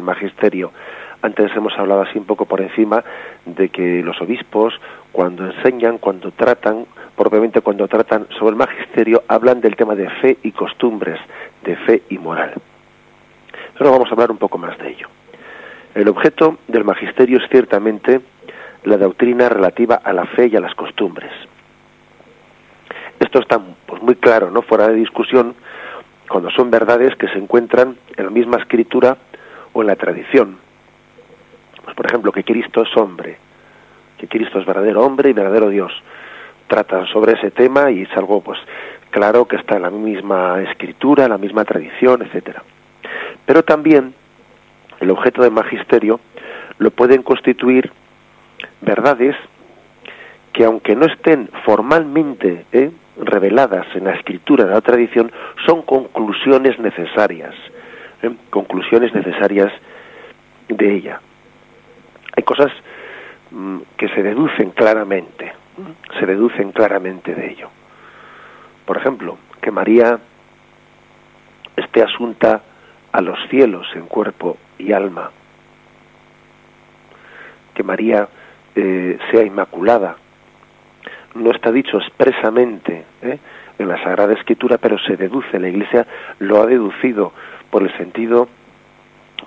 El 0.00 0.06
magisterio. 0.06 0.72
Antes 1.22 1.54
hemos 1.54 1.76
hablado 1.78 2.02
así 2.02 2.18
un 2.18 2.24
poco 2.24 2.46
por 2.46 2.60
encima 2.60 3.04
de 3.44 3.68
que 3.68 4.02
los 4.02 4.20
obispos, 4.20 4.74
cuando 5.12 5.46
enseñan, 5.46 5.98
cuando 5.98 6.32
tratan, 6.32 6.86
propiamente 7.14 7.60
cuando 7.60 7.86
tratan 7.86 8.26
sobre 8.38 8.52
el 8.52 8.56
magisterio, 8.56 9.22
hablan 9.28 9.60
del 9.60 9.76
tema 9.76 9.94
de 9.94 10.08
fe 10.08 10.38
y 10.42 10.52
costumbres, 10.52 11.20
de 11.62 11.76
fe 11.76 12.02
y 12.08 12.18
moral. 12.18 12.54
Pero 13.78 13.90
vamos 13.90 14.08
a 14.08 14.12
hablar 14.12 14.30
un 14.30 14.38
poco 14.38 14.58
más 14.58 14.76
de 14.78 14.90
ello. 14.90 15.08
El 15.94 16.08
objeto 16.08 16.58
del 16.68 16.84
magisterio 16.84 17.38
es 17.38 17.48
ciertamente 17.50 18.20
la 18.84 18.96
doctrina 18.96 19.48
relativa 19.48 19.96
a 19.96 20.12
la 20.12 20.24
fe 20.24 20.48
y 20.50 20.56
a 20.56 20.60
las 20.60 20.74
costumbres. 20.74 21.30
Esto 23.18 23.40
está 23.40 23.60
pues, 23.86 24.00
muy 24.00 24.14
claro, 24.14 24.50
no 24.50 24.62
fuera 24.62 24.88
de 24.88 24.94
discusión, 24.94 25.54
cuando 26.30 26.48
son 26.50 26.70
verdades 26.70 27.14
que 27.16 27.28
se 27.28 27.38
encuentran 27.38 27.96
en 28.16 28.24
la 28.24 28.30
misma 28.30 28.56
escritura 28.58 29.18
o 29.72 29.80
en 29.80 29.86
la 29.86 29.96
tradición. 29.96 30.58
Pues, 31.84 31.96
por 31.96 32.06
ejemplo, 32.06 32.32
que 32.32 32.44
Cristo 32.44 32.82
es 32.82 32.96
hombre, 32.96 33.38
que 34.18 34.28
Cristo 34.28 34.58
es 34.60 34.66
verdadero 34.66 35.04
hombre 35.04 35.30
y 35.30 35.32
verdadero 35.32 35.68
Dios. 35.68 35.92
Tratan 36.68 37.06
sobre 37.08 37.32
ese 37.32 37.50
tema 37.50 37.90
y 37.90 38.02
es 38.02 38.16
algo 38.16 38.40
pues 38.42 38.58
claro 39.10 39.46
que 39.46 39.56
está 39.56 39.76
en 39.76 39.82
la 39.82 39.90
misma 39.90 40.62
escritura, 40.62 41.24
en 41.24 41.30
la 41.30 41.38
misma 41.38 41.64
tradición, 41.64 42.22
etcétera. 42.22 42.62
Pero 43.44 43.64
también 43.64 44.14
el 45.00 45.10
objeto 45.10 45.42
del 45.42 45.50
magisterio 45.50 46.20
lo 46.78 46.90
pueden 46.92 47.22
constituir 47.22 47.90
verdades 48.80 49.34
que 50.52 50.64
aunque 50.64 50.94
no 50.94 51.06
estén 51.06 51.48
formalmente 51.64 52.66
¿eh? 52.72 52.90
reveladas 53.16 53.86
en 53.94 54.04
la 54.04 54.14
escritura, 54.14 54.64
en 54.64 54.70
la 54.70 54.80
tradición, 54.80 55.32
son 55.66 55.82
conclusiones 55.82 56.78
necesarias, 56.78 57.54
conclusiones 58.50 59.14
necesarias 59.14 59.72
de 60.68 60.94
ella. 60.94 61.20
Hay 62.36 62.42
cosas 62.42 62.72
mm, 63.50 63.78
que 63.96 64.08
se 64.08 64.22
deducen 64.22 64.70
claramente, 64.70 65.52
se 66.18 66.26
deducen 66.26 66.72
claramente 66.72 67.34
de 67.34 67.50
ello. 67.50 67.70
Por 68.84 68.96
ejemplo, 68.96 69.38
que 69.60 69.70
María 69.70 70.18
esté 71.76 72.02
asunta 72.02 72.62
a 73.12 73.20
los 73.20 73.38
cielos 73.48 73.86
en 73.94 74.06
cuerpo 74.06 74.56
y 74.78 74.92
alma, 74.92 75.30
que 77.74 77.82
María 77.82 78.28
eh, 78.74 79.18
sea 79.30 79.44
inmaculada. 79.44 80.16
No 81.34 81.50
está 81.52 81.70
dicho 81.70 81.98
expresamente 81.98 83.04
¿eh? 83.22 83.38
En 83.80 83.88
la 83.88 84.02
Sagrada 84.02 84.34
Escritura, 84.34 84.78
pero 84.78 84.98
se 84.98 85.16
deduce. 85.16 85.58
La 85.58 85.68
Iglesia 85.68 86.06
lo 86.38 86.62
ha 86.62 86.66
deducido 86.66 87.32
por 87.70 87.82
el 87.82 87.96
sentido, 87.96 88.48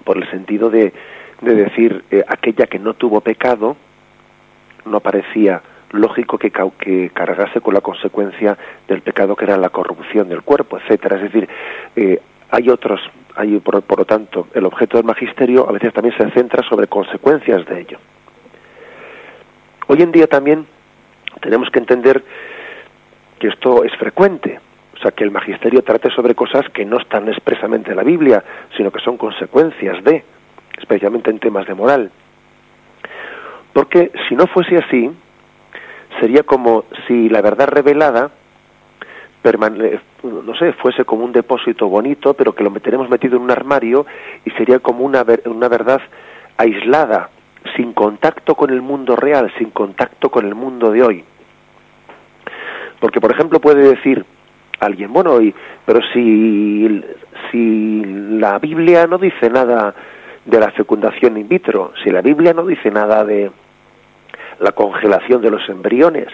por 0.03 0.17
el 0.17 0.29
sentido 0.29 0.69
de, 0.69 0.93
de 1.41 1.55
decir 1.55 2.03
eh, 2.11 2.23
aquella 2.27 2.65
que 2.65 2.79
no 2.79 2.95
tuvo 2.95 3.21
pecado, 3.21 3.77
no 4.85 4.99
parecía 4.99 5.61
lógico 5.91 6.37
que, 6.37 6.51
que, 6.51 7.11
cargase 7.13 7.61
con 7.61 7.73
la 7.73 7.81
consecuencia 7.81 8.57
del 8.87 9.01
pecado 9.01 9.35
que 9.35 9.45
era 9.45 9.57
la 9.57 9.69
corrupción 9.69 10.27
del 10.27 10.41
cuerpo, 10.41 10.79
etcétera. 10.79 11.17
Es 11.17 11.31
decir, 11.31 11.47
hay 12.49 12.69
otros, 12.69 12.99
hay 13.35 13.59
por, 13.59 13.97
lo 13.97 14.05
tanto, 14.05 14.47
el 14.53 14.65
objeto 14.65 14.97
del 14.97 15.05
magisterio 15.05 15.67
a 15.67 15.71
veces 15.71 15.93
también 15.93 16.15
se 16.17 16.29
centra 16.31 16.67
sobre 16.67 16.87
consecuencias 16.87 17.65
de 17.65 17.81
ello. 17.81 17.97
Hoy 19.87 20.01
en 20.01 20.11
día 20.11 20.27
también 20.27 20.65
tenemos 21.41 21.69
que 21.69 21.79
entender 21.79 22.23
que 23.43 23.49
esto 23.49 23.83
es 23.83 23.93
frecuente, 23.97 24.57
o 24.95 24.97
sea, 24.99 25.11
que 25.11 25.25
el 25.25 25.31
magisterio 25.31 25.81
trate 25.81 26.09
sobre 26.11 26.33
cosas 26.33 26.63
que 26.73 26.85
no 26.85 26.97
están 26.97 27.27
expresamente 27.27 27.91
en 27.91 27.97
la 27.97 28.03
Biblia, 28.03 28.41
sino 28.77 28.89
que 28.89 29.01
son 29.01 29.17
consecuencias 29.17 30.01
de, 30.01 30.23
especialmente 30.77 31.29
en 31.29 31.39
temas 31.39 31.67
de 31.67 31.73
moral. 31.73 32.09
Porque 33.73 34.13
si 34.29 34.35
no 34.35 34.47
fuese 34.47 34.77
así, 34.77 35.11
sería 36.21 36.43
como 36.43 36.85
si 37.05 37.27
la 37.27 37.41
verdad 37.41 37.67
revelada 37.67 38.31
no 40.23 40.55
sé, 40.55 40.71
fuese 40.71 41.03
como 41.03 41.25
un 41.25 41.33
depósito 41.33 41.89
bonito, 41.89 42.33
pero 42.35 42.55
que 42.55 42.63
lo 42.63 42.71
tenemos 42.79 43.09
metido 43.09 43.35
en 43.35 43.43
un 43.43 43.51
armario 43.51 44.05
y 44.45 44.51
sería 44.51 44.79
como 44.79 45.03
una, 45.03 45.25
una 45.47 45.67
verdad 45.67 45.99
aislada, 46.55 47.29
sin 47.75 47.91
contacto 47.91 48.55
con 48.55 48.69
el 48.69 48.81
mundo 48.81 49.17
real, 49.17 49.51
sin 49.57 49.71
contacto 49.71 50.29
con 50.29 50.45
el 50.45 50.55
mundo 50.55 50.91
de 50.91 51.03
hoy. 51.03 51.25
Porque, 53.03 53.19
por 53.19 53.33
ejemplo, 53.33 53.59
puede 53.59 53.83
decir 53.83 54.25
alguien, 54.79 55.11
bueno, 55.11 55.41
y, 55.41 55.53
pero 55.85 55.99
si, 56.13 57.03
si 57.51 58.01
la 58.39 58.57
Biblia 58.59 59.07
no 59.07 59.17
dice 59.17 59.49
nada 59.49 59.93
de 60.45 60.57
la 60.57 60.71
fecundación 60.71 61.35
in 61.35 61.49
vitro, 61.49 61.91
si 62.01 62.11
la 62.11 62.21
Biblia 62.21 62.53
no 62.53 62.65
dice 62.65 62.89
nada 62.89 63.25
de 63.25 63.51
la 64.61 64.71
congelación 64.71 65.41
de 65.41 65.51
los 65.51 65.67
embriones, 65.67 66.29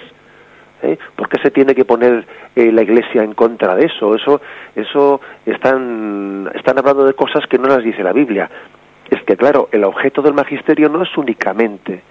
¿eh? 0.83 0.99
¿por 1.15 1.27
qué 1.27 1.41
se 1.41 1.49
tiene 1.49 1.73
que 1.73 1.85
poner 1.85 2.27
eh, 2.55 2.71
la 2.71 2.83
Iglesia 2.83 3.23
en 3.23 3.33
contra 3.33 3.73
de 3.73 3.87
eso? 3.87 4.13
Eso, 4.13 4.39
eso 4.75 5.21
están, 5.47 6.51
están 6.53 6.77
hablando 6.77 7.03
de 7.03 7.15
cosas 7.15 7.47
que 7.49 7.57
no 7.57 7.67
las 7.67 7.83
dice 7.83 8.03
la 8.03 8.13
Biblia. 8.13 8.47
Es 9.09 9.23
que, 9.23 9.35
claro, 9.35 9.69
el 9.71 9.83
objeto 9.85 10.21
del 10.21 10.35
magisterio 10.35 10.87
no 10.87 11.01
es 11.01 11.17
únicamente 11.17 12.03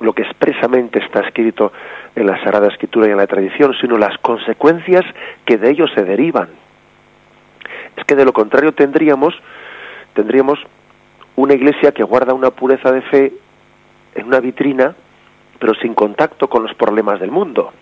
lo 0.00 0.12
que 0.12 0.22
expresamente 0.22 0.98
está 0.98 1.20
escrito 1.20 1.72
en 2.14 2.26
la 2.26 2.38
Sagrada 2.42 2.68
Escritura 2.68 3.08
y 3.08 3.10
en 3.10 3.16
la 3.16 3.26
tradición, 3.26 3.74
sino 3.80 3.96
las 3.96 4.16
consecuencias 4.18 5.04
que 5.44 5.56
de 5.56 5.70
ello 5.70 5.86
se 5.94 6.04
derivan. 6.04 6.48
Es 7.96 8.04
que 8.04 8.14
de 8.14 8.24
lo 8.24 8.32
contrario 8.32 8.72
tendríamos, 8.72 9.34
tendríamos 10.14 10.58
una 11.36 11.54
iglesia 11.54 11.92
que 11.92 12.02
guarda 12.02 12.34
una 12.34 12.50
pureza 12.50 12.92
de 12.92 13.02
fe 13.02 13.32
en 14.14 14.26
una 14.26 14.40
vitrina, 14.40 14.94
pero 15.58 15.74
sin 15.74 15.94
contacto 15.94 16.48
con 16.48 16.62
los 16.62 16.74
problemas 16.74 17.20
del 17.20 17.30
mundo, 17.30 17.72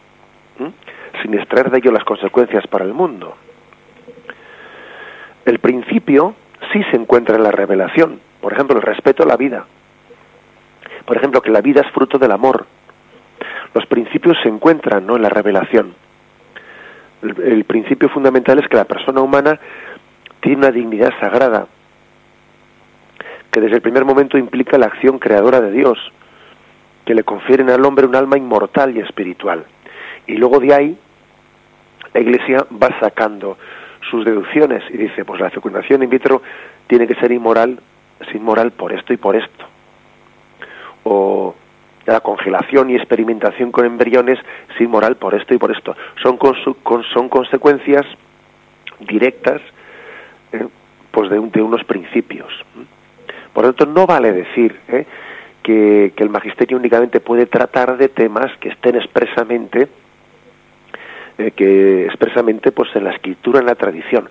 sin 1.23 1.35
extraer 1.35 1.71
de 1.71 1.79
ello 1.79 1.93
las 1.93 2.05
consecuencias 2.05 2.67
para 2.69 2.85
el 2.85 2.93
mundo. 2.93 3.37
El 5.45 5.59
principio 5.59 6.35
sí 6.73 6.83
se 6.91 6.97
encuentra 6.97 7.37
en 7.37 7.43
la 7.43 7.51
revelación, 7.51 8.21
por 8.41 8.53
ejemplo, 8.53 8.77
el 8.77 8.83
respeto 8.83 9.23
a 9.23 9.27
la 9.27 9.37
vida, 9.37 9.67
por 11.05 11.17
ejemplo, 11.17 11.41
que 11.41 11.51
la 11.51 11.61
vida 11.61 11.83
es 11.83 11.93
fruto 11.93 12.19
del 12.19 12.33
amor. 12.33 12.67
Los 13.75 13.87
principios 13.87 14.37
se 14.43 14.49
encuentran 14.49 15.07
¿no? 15.07 15.17
en 15.17 15.23
la 15.23 15.29
revelación. 15.29 15.95
El, 17.23 17.65
principio 17.65 18.09
fundamental 18.09 18.59
es 18.59 18.69
que 18.69 18.77
la 18.77 18.85
persona 18.85 19.21
humana 19.21 19.59
tiene 20.41 20.59
una 20.59 20.71
dignidad 20.71 21.11
sagrada, 21.21 21.67
que 23.51 23.61
desde 23.61 23.77
el 23.77 23.83
primer 23.83 24.05
momento 24.05 24.37
implica 24.37 24.77
la 24.77 24.87
acción 24.87 25.19
creadora 25.19 25.61
de 25.61 25.71
Dios, 25.71 25.99
que 27.07 27.15
le 27.15 27.25
confieren 27.25 27.71
al 27.71 27.85
hombre 27.85 28.07
un 28.07 28.15
alma 28.15 28.37
inmortal 28.37 28.95
y 28.95 29.01
espiritual. 29.01 29.65
Y 30.27 30.37
luego 30.37 30.61
de 30.61 30.75
ahí, 30.75 30.99
la 32.13 32.21
Iglesia 32.21 32.67
va 32.71 32.89
sacando 33.01 33.57
sus 34.11 34.25
deducciones 34.25 34.83
y 34.91 34.99
dice, 34.99 35.25
pues 35.25 35.41
la 35.41 35.51
fecundación 35.51 36.03
in 36.03 36.11
vitro 36.11 36.43
tiene 36.87 37.07
que 37.07 37.15
ser 37.15 37.33
inmoral, 37.33 37.81
es 38.21 38.35
inmoral 38.35 38.73
por 38.73 38.93
esto 38.93 39.15
y 39.15 39.17
por 39.17 39.35
esto 39.35 39.74
o 41.05 41.55
la 42.07 42.21
congelación 42.21 42.91
y 42.91 42.97
experimentación 42.97 43.73
con 43.73 43.87
embriones 43.87 44.39
sin 44.77 44.91
moral 44.91 45.17
por 45.17 45.35
esto 45.35 45.55
y 45.55 45.59
por 45.59 45.71
esto. 45.73 45.97
Son, 46.23 46.39
son 47.13 47.29
consecuencias 47.29 48.05
directas 49.01 49.61
eh, 50.53 50.67
pues 51.11 51.31
de, 51.31 51.39
unos 51.39 51.85
principios. 51.85 52.53
Por 53.53 53.65
lo 53.65 53.73
tanto, 53.73 53.93
no 53.93 54.07
vale 54.07 54.33
decir 54.33 54.79
eh, 54.89 55.07
que, 55.63 56.13
que, 56.15 56.23
el 56.23 56.31
magisterio 56.31 56.77
únicamente 56.77 57.21
puede 57.21 57.47
tratar 57.47 57.97
de 57.97 58.09
temas 58.09 58.51
que 58.59 58.71
estén 58.71 58.97
expresamente 58.97 59.89
eh, 61.39 61.51
que 61.51 62.07
expresamente 62.07 62.71
pues 62.71 62.95
en 62.95 63.05
la 63.05 63.11
escritura, 63.11 63.61
en 63.61 63.67
la 63.67 63.75
tradición. 63.75 64.29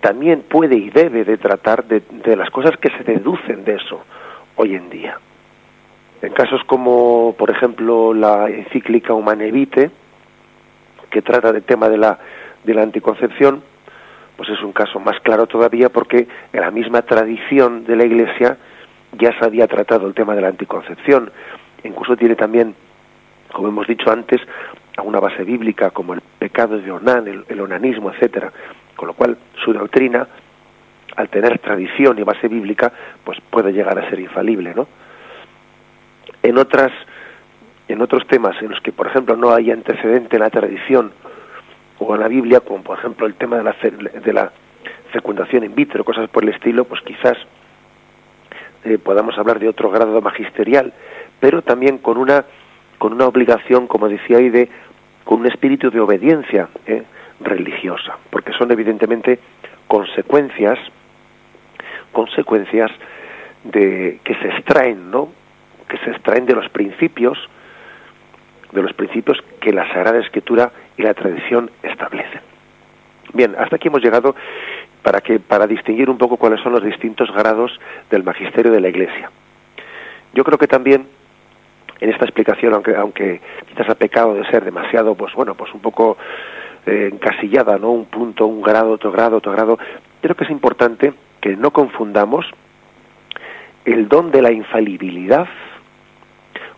También 0.00 0.42
puede 0.42 0.76
y 0.76 0.90
debe 0.90 1.24
de 1.24 1.38
tratar 1.38 1.84
de 1.84 2.36
las 2.36 2.50
cosas 2.50 2.76
que 2.76 2.90
se 2.90 3.02
deducen 3.02 3.64
de 3.64 3.74
eso 3.74 4.04
hoy 4.56 4.76
en 4.76 4.88
día. 4.90 5.18
En 6.22 6.32
casos 6.32 6.62
como, 6.66 7.34
por 7.38 7.50
ejemplo, 7.50 8.14
la 8.14 8.48
encíclica 8.48 9.12
Humane 9.12 9.50
Vitae, 9.50 9.90
que 11.10 11.22
trata 11.22 11.52
del 11.52 11.62
tema 11.64 11.88
de 11.88 11.98
la, 11.98 12.18
de 12.64 12.74
la 12.74 12.82
anticoncepción, 12.82 13.62
pues 14.36 14.48
es 14.50 14.62
un 14.62 14.72
caso 14.72 14.98
más 14.98 15.18
claro 15.20 15.46
todavía 15.46 15.88
porque 15.88 16.26
en 16.52 16.60
la 16.60 16.70
misma 16.70 17.02
tradición 17.02 17.84
de 17.84 17.96
la 17.96 18.04
Iglesia 18.04 18.56
ya 19.18 19.38
se 19.38 19.44
había 19.44 19.66
tratado 19.66 20.06
el 20.06 20.14
tema 20.14 20.34
de 20.34 20.42
la 20.42 20.48
anticoncepción. 20.48 21.30
Incluso 21.84 22.16
tiene 22.16 22.34
también, 22.34 22.74
como 23.52 23.68
hemos 23.68 23.86
dicho 23.86 24.10
antes, 24.10 24.40
una 25.02 25.20
base 25.20 25.44
bíblica 25.44 25.90
como 25.90 26.14
el 26.14 26.22
pecado 26.38 26.78
de 26.78 26.90
Onán, 26.90 27.28
el, 27.28 27.44
el 27.48 27.60
onanismo, 27.60 28.10
etcétera. 28.10 28.52
Con 28.96 29.08
lo 29.08 29.14
cual 29.14 29.36
su 29.64 29.72
doctrina, 29.72 30.26
al 31.16 31.28
tener 31.28 31.58
tradición 31.58 32.18
y 32.18 32.22
base 32.22 32.48
bíblica, 32.48 32.92
pues 33.24 33.38
puede 33.50 33.72
llegar 33.72 33.98
a 33.98 34.08
ser 34.08 34.18
infalible, 34.20 34.74
¿no? 34.74 34.86
En 36.42 36.58
otras 36.58 36.92
en 37.88 38.02
otros 38.02 38.26
temas 38.26 38.60
en 38.60 38.70
los 38.70 38.80
que 38.80 38.92
por 38.92 39.06
ejemplo 39.06 39.36
no 39.36 39.52
hay 39.52 39.70
antecedente 39.70 40.36
en 40.36 40.42
la 40.42 40.50
tradición 40.50 41.12
o 41.98 42.14
en 42.14 42.20
la 42.20 42.28
Biblia 42.28 42.60
como 42.60 42.82
por 42.82 42.98
ejemplo 42.98 43.26
el 43.26 43.34
tema 43.34 43.56
de 43.58 43.64
la 43.64 43.76
de 44.24 44.32
la 44.32 44.52
fecundación 45.12 45.64
in 45.64 45.74
vitro 45.74 46.04
cosas 46.04 46.28
por 46.30 46.42
el 46.42 46.50
estilo 46.50 46.84
pues 46.84 47.00
quizás 47.02 47.36
eh, 48.84 48.98
podamos 48.98 49.36
hablar 49.38 49.58
de 49.58 49.68
otro 49.68 49.90
grado 49.90 50.20
magisterial 50.20 50.92
pero 51.40 51.62
también 51.62 51.98
con 51.98 52.18
una 52.18 52.44
con 52.98 53.12
una 53.12 53.26
obligación 53.26 53.86
como 53.86 54.08
decía 54.08 54.38
ahí 54.38 54.50
de 54.50 54.68
con 55.24 55.40
un 55.40 55.46
espíritu 55.46 55.90
de 55.90 56.00
obediencia 56.00 56.68
eh, 56.86 57.02
religiosa 57.40 58.18
porque 58.30 58.52
son 58.52 58.70
evidentemente 58.72 59.38
consecuencias 59.86 60.78
consecuencias 62.12 62.90
de 63.64 64.20
que 64.24 64.34
se 64.36 64.48
extraen 64.48 65.10
no 65.10 65.28
se 66.04 66.10
extraen 66.10 66.46
de 66.46 66.54
los 66.54 66.68
principios, 66.70 67.38
de 68.72 68.82
los 68.82 68.92
principios 68.92 69.38
que 69.60 69.72
la 69.72 69.86
Sagrada 69.92 70.18
Escritura 70.18 70.72
y 70.96 71.02
la 71.02 71.14
tradición 71.14 71.70
establecen. 71.82 72.40
Bien, 73.32 73.54
hasta 73.58 73.76
aquí 73.76 73.88
hemos 73.88 74.02
llegado 74.02 74.34
para 75.02 75.20
que 75.20 75.38
para 75.38 75.66
distinguir 75.66 76.10
un 76.10 76.18
poco 76.18 76.36
cuáles 76.36 76.60
son 76.60 76.72
los 76.72 76.82
distintos 76.82 77.30
grados 77.32 77.78
del 78.10 78.24
magisterio 78.24 78.72
de 78.72 78.80
la 78.80 78.88
Iglesia. 78.88 79.30
Yo 80.34 80.44
creo 80.44 80.58
que 80.58 80.66
también 80.66 81.06
en 82.00 82.10
esta 82.10 82.24
explicación, 82.24 82.74
aunque, 82.74 82.94
aunque 82.94 83.40
quizás 83.68 83.88
ha 83.88 83.94
pecado 83.94 84.34
de 84.34 84.44
ser 84.50 84.64
demasiado, 84.64 85.14
pues 85.14 85.32
bueno, 85.34 85.54
pues 85.54 85.72
un 85.72 85.80
poco 85.80 86.16
eh, 86.84 87.10
encasillada, 87.12 87.78
¿no? 87.78 87.90
Un 87.90 88.06
punto, 88.06 88.46
un 88.46 88.62
grado, 88.62 88.90
otro 88.92 89.10
grado, 89.10 89.38
otro 89.38 89.52
grado. 89.52 89.78
Creo 90.20 90.34
que 90.34 90.44
es 90.44 90.50
importante 90.50 91.14
que 91.40 91.56
no 91.56 91.70
confundamos 91.70 92.46
el 93.84 94.08
don 94.08 94.30
de 94.30 94.42
la 94.42 94.52
infalibilidad 94.52 95.46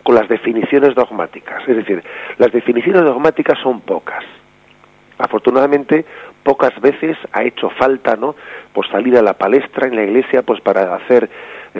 con 0.09 0.15
las 0.15 0.27
definiciones 0.27 0.95
dogmáticas. 0.95 1.61
Es 1.67 1.75
decir, 1.75 2.03
las 2.39 2.51
definiciones 2.51 3.03
dogmáticas 3.03 3.59
son 3.61 3.81
pocas. 3.81 4.23
Afortunadamente, 5.19 6.03
pocas 6.41 6.71
veces 6.81 7.15
ha 7.31 7.43
hecho 7.43 7.69
falta, 7.77 8.15
¿no? 8.15 8.35
Pues 8.73 8.89
salir 8.89 9.15
a 9.19 9.21
la 9.21 9.33
palestra 9.33 9.87
en 9.87 9.95
la 9.95 10.01
iglesia, 10.01 10.41
pues 10.41 10.61
para 10.61 10.95
hacer 10.95 11.29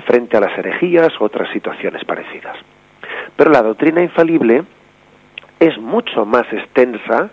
frente 0.05 0.37
a 0.37 0.41
las 0.41 0.55
herejías 0.59 1.09
u 1.19 1.23
otras 1.23 1.49
situaciones 1.53 2.05
parecidas. 2.05 2.55
Pero 3.35 3.49
la 3.49 3.63
doctrina 3.63 4.03
infalible 4.03 4.61
es 5.59 5.75
mucho 5.79 6.23
más 6.23 6.45
extensa, 6.53 7.31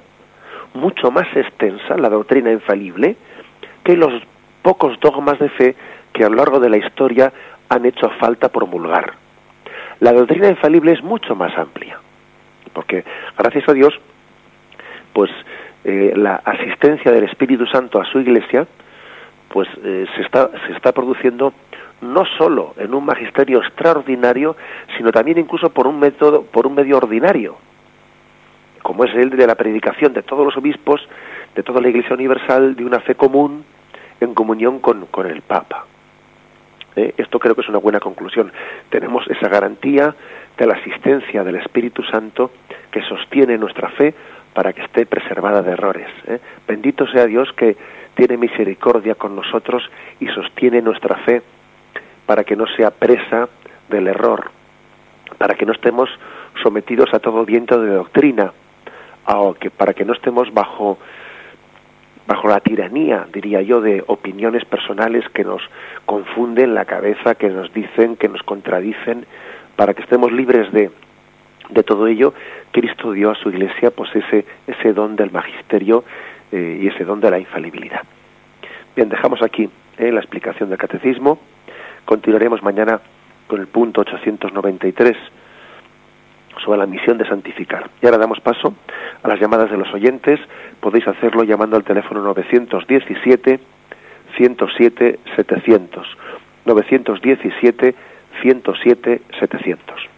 mucho 0.73 1.11
más 1.11 1.27
extensa, 1.37 1.99
la 1.99 2.09
doctrina 2.09 2.51
infalible, 2.51 3.17
que 3.85 3.99
los 3.99 4.15
pocos 4.63 4.99
dogmas 5.01 5.39
de 5.41 5.51
fe 5.51 5.77
que 6.15 6.25
a 6.25 6.31
lo 6.31 6.37
largo 6.37 6.59
de 6.59 6.71
la 6.71 6.79
historia 6.79 7.31
han 7.69 7.85
hecho 7.85 8.09
falta 8.19 8.49
promulgar. 8.49 9.26
La 10.01 10.13
doctrina 10.13 10.49
infalible 10.49 10.93
es 10.93 11.03
mucho 11.03 11.35
más 11.35 11.57
amplia, 11.57 11.99
porque 12.73 13.05
gracias 13.39 13.69
a 13.69 13.73
Dios, 13.73 13.95
pues 15.13 15.31
eh, 15.85 16.13
la 16.17 16.37
asistencia 16.45 17.11
del 17.13 17.25
Espíritu 17.25 17.67
Santo 17.67 18.01
a 18.01 18.05
su 18.05 18.21
Iglesia, 18.21 18.67
pues 19.49 19.69
eh, 19.83 20.07
se 20.15 20.23
está 20.23 20.51
se 20.67 20.73
está 20.75 20.93
produciendo 20.93 21.55
no 22.01 22.25
solo 22.37 22.75
en 22.77 22.93
un 22.95 23.05
magisterio 23.05 23.59
extraordinario, 23.63 24.57
sino 24.97 25.11
también 25.13 25.39
incluso 25.39 25.71
por 25.71 25.87
un 25.87 25.99
método, 25.99 26.43
por 26.43 26.67
un 26.67 26.75
medio 26.75 26.99
ordinario, 26.99 27.57
como 28.83 29.05
es 29.05 29.15
el 29.15 29.31
de 29.31 29.47
la 29.47 29.55
predicación 29.55 30.13
de 30.13 30.23
todos 30.23 30.45
los 30.45 30.57
obispos, 30.57 31.01
de 31.55 31.63
toda 31.63 31.81
la 31.81 31.89
Iglesia 31.89 32.15
universal, 32.15 32.77
de 32.77 32.85
una 32.85 33.01
fe 33.01 33.15
común 33.15 33.65
en 34.21 34.35
comunión 34.35 34.79
con, 34.81 35.07
con 35.07 35.27
el 35.27 35.41
Papa. 35.41 35.87
Esto 36.97 37.39
creo 37.39 37.55
que 37.55 37.61
es 37.61 37.69
una 37.69 37.79
buena 37.79 38.01
conclusión. 38.01 38.51
Tenemos 38.89 39.27
esa 39.29 39.49
garantía 39.49 40.15
de 40.57 40.67
la 40.67 40.75
asistencia 40.75 41.45
del 41.45 41.57
Espíritu 41.57 42.03
Santo 42.05 42.51
que 42.91 43.03
sostiene 43.03 43.59
nuestra 43.59 43.91
fe 43.91 44.15
para 44.55 44.73
que 44.73 44.83
esté 44.83 45.05
preservada 45.05 45.61
de 45.61 45.73
errores. 45.73 46.09
¿eh? 46.27 46.41
Bendito 46.67 47.07
sea 47.09 47.27
Dios 47.27 47.53
que 47.53 47.77
tiene 48.15 48.39
misericordia 48.39 49.15
con 49.15 49.37
nosotros 49.37 49.83
y 50.19 50.29
sostiene 50.29 50.81
nuestra 50.81 51.17
fe 51.19 51.43
para 52.25 52.43
que 52.45 52.57
no 52.57 52.67
sea 52.67 52.91
presa 52.91 53.49
del 53.91 54.09
error, 54.09 54.51
para 55.37 55.55
que 55.55 55.67
no 55.67 55.73
estemos 55.73 56.09
sometidos 56.63 57.13
a 57.13 57.19
todo 57.19 57.45
viento 57.45 57.79
de 57.79 57.93
doctrina, 57.93 58.53
que 59.61 59.71
para 59.71 59.93
que 59.93 60.05
no 60.05 60.15
estemos 60.15 60.53
bajo 60.55 60.99
bajo 62.27 62.49
la 62.49 62.61
tiranía, 62.61 63.27
diría 63.33 63.63
yo, 63.63 63.81
de 63.81 64.03
opiniones 64.07 64.65
personales 64.65 65.25
que 65.31 65.45
nos 65.45 65.63
confunden 66.05 66.75
la 66.75 66.85
cabeza, 66.85 67.35
que 67.35 67.49
nos 67.49 67.73
dicen, 67.73 68.17
que 68.17 68.29
nos 68.29 68.43
contradicen, 68.43 69.27
para 69.77 69.95
que 69.95 70.03
estemos 70.03 70.33
libres 70.33 70.73
de, 70.73 70.91
de 71.71 71.83
todo 71.83 72.07
ello, 72.07 72.35
Cristo 72.73 73.13
dio 73.13 73.31
a 73.31 73.35
su 73.35 73.51
iglesia 73.51 73.91
pues 73.91 74.15
ese, 74.15 74.45
ese 74.67 74.93
don 74.93 75.17
del 75.17 75.31
magisterio 75.31 76.05
eh, 76.53 76.79
y 76.83 76.89
ese 76.89 77.05
don 77.05 77.21
de 77.21 77.31
la 77.31 77.39
infalibilidad. 77.39 78.03
Bien, 78.95 79.09
dejamos 79.09 79.43
aquí 79.43 79.69
eh, 79.99 80.11
la 80.11 80.21
explicación 80.21 80.69
del 80.71 80.79
catecismo. 80.79 81.39
Continuaremos 82.05 82.63
mañana 82.63 83.01
con 83.47 83.61
el 83.61 83.67
punto 83.67 84.01
893 84.01 85.17
sobre 86.65 86.79
la 86.79 86.87
misión 86.87 87.19
de 87.19 87.27
santificar. 87.27 87.91
Y 88.03 88.07
ahora 88.07 88.19
damos 88.19 88.41
paso 88.41 88.75
a 89.23 89.29
las 89.29 89.41
llamadas 89.41 89.71
de 89.71 89.77
los 89.77 89.93
oyentes. 89.93 90.41
Podéis 90.81 91.07
hacerlo 91.07 91.45
llamando 91.45 91.77
al 91.77 91.85
teléfono 91.85 92.23
917 92.23 93.61
107 94.37 95.19
700. 95.37 96.07
917 96.65 97.95
107 98.43 99.23
700. 99.41 100.17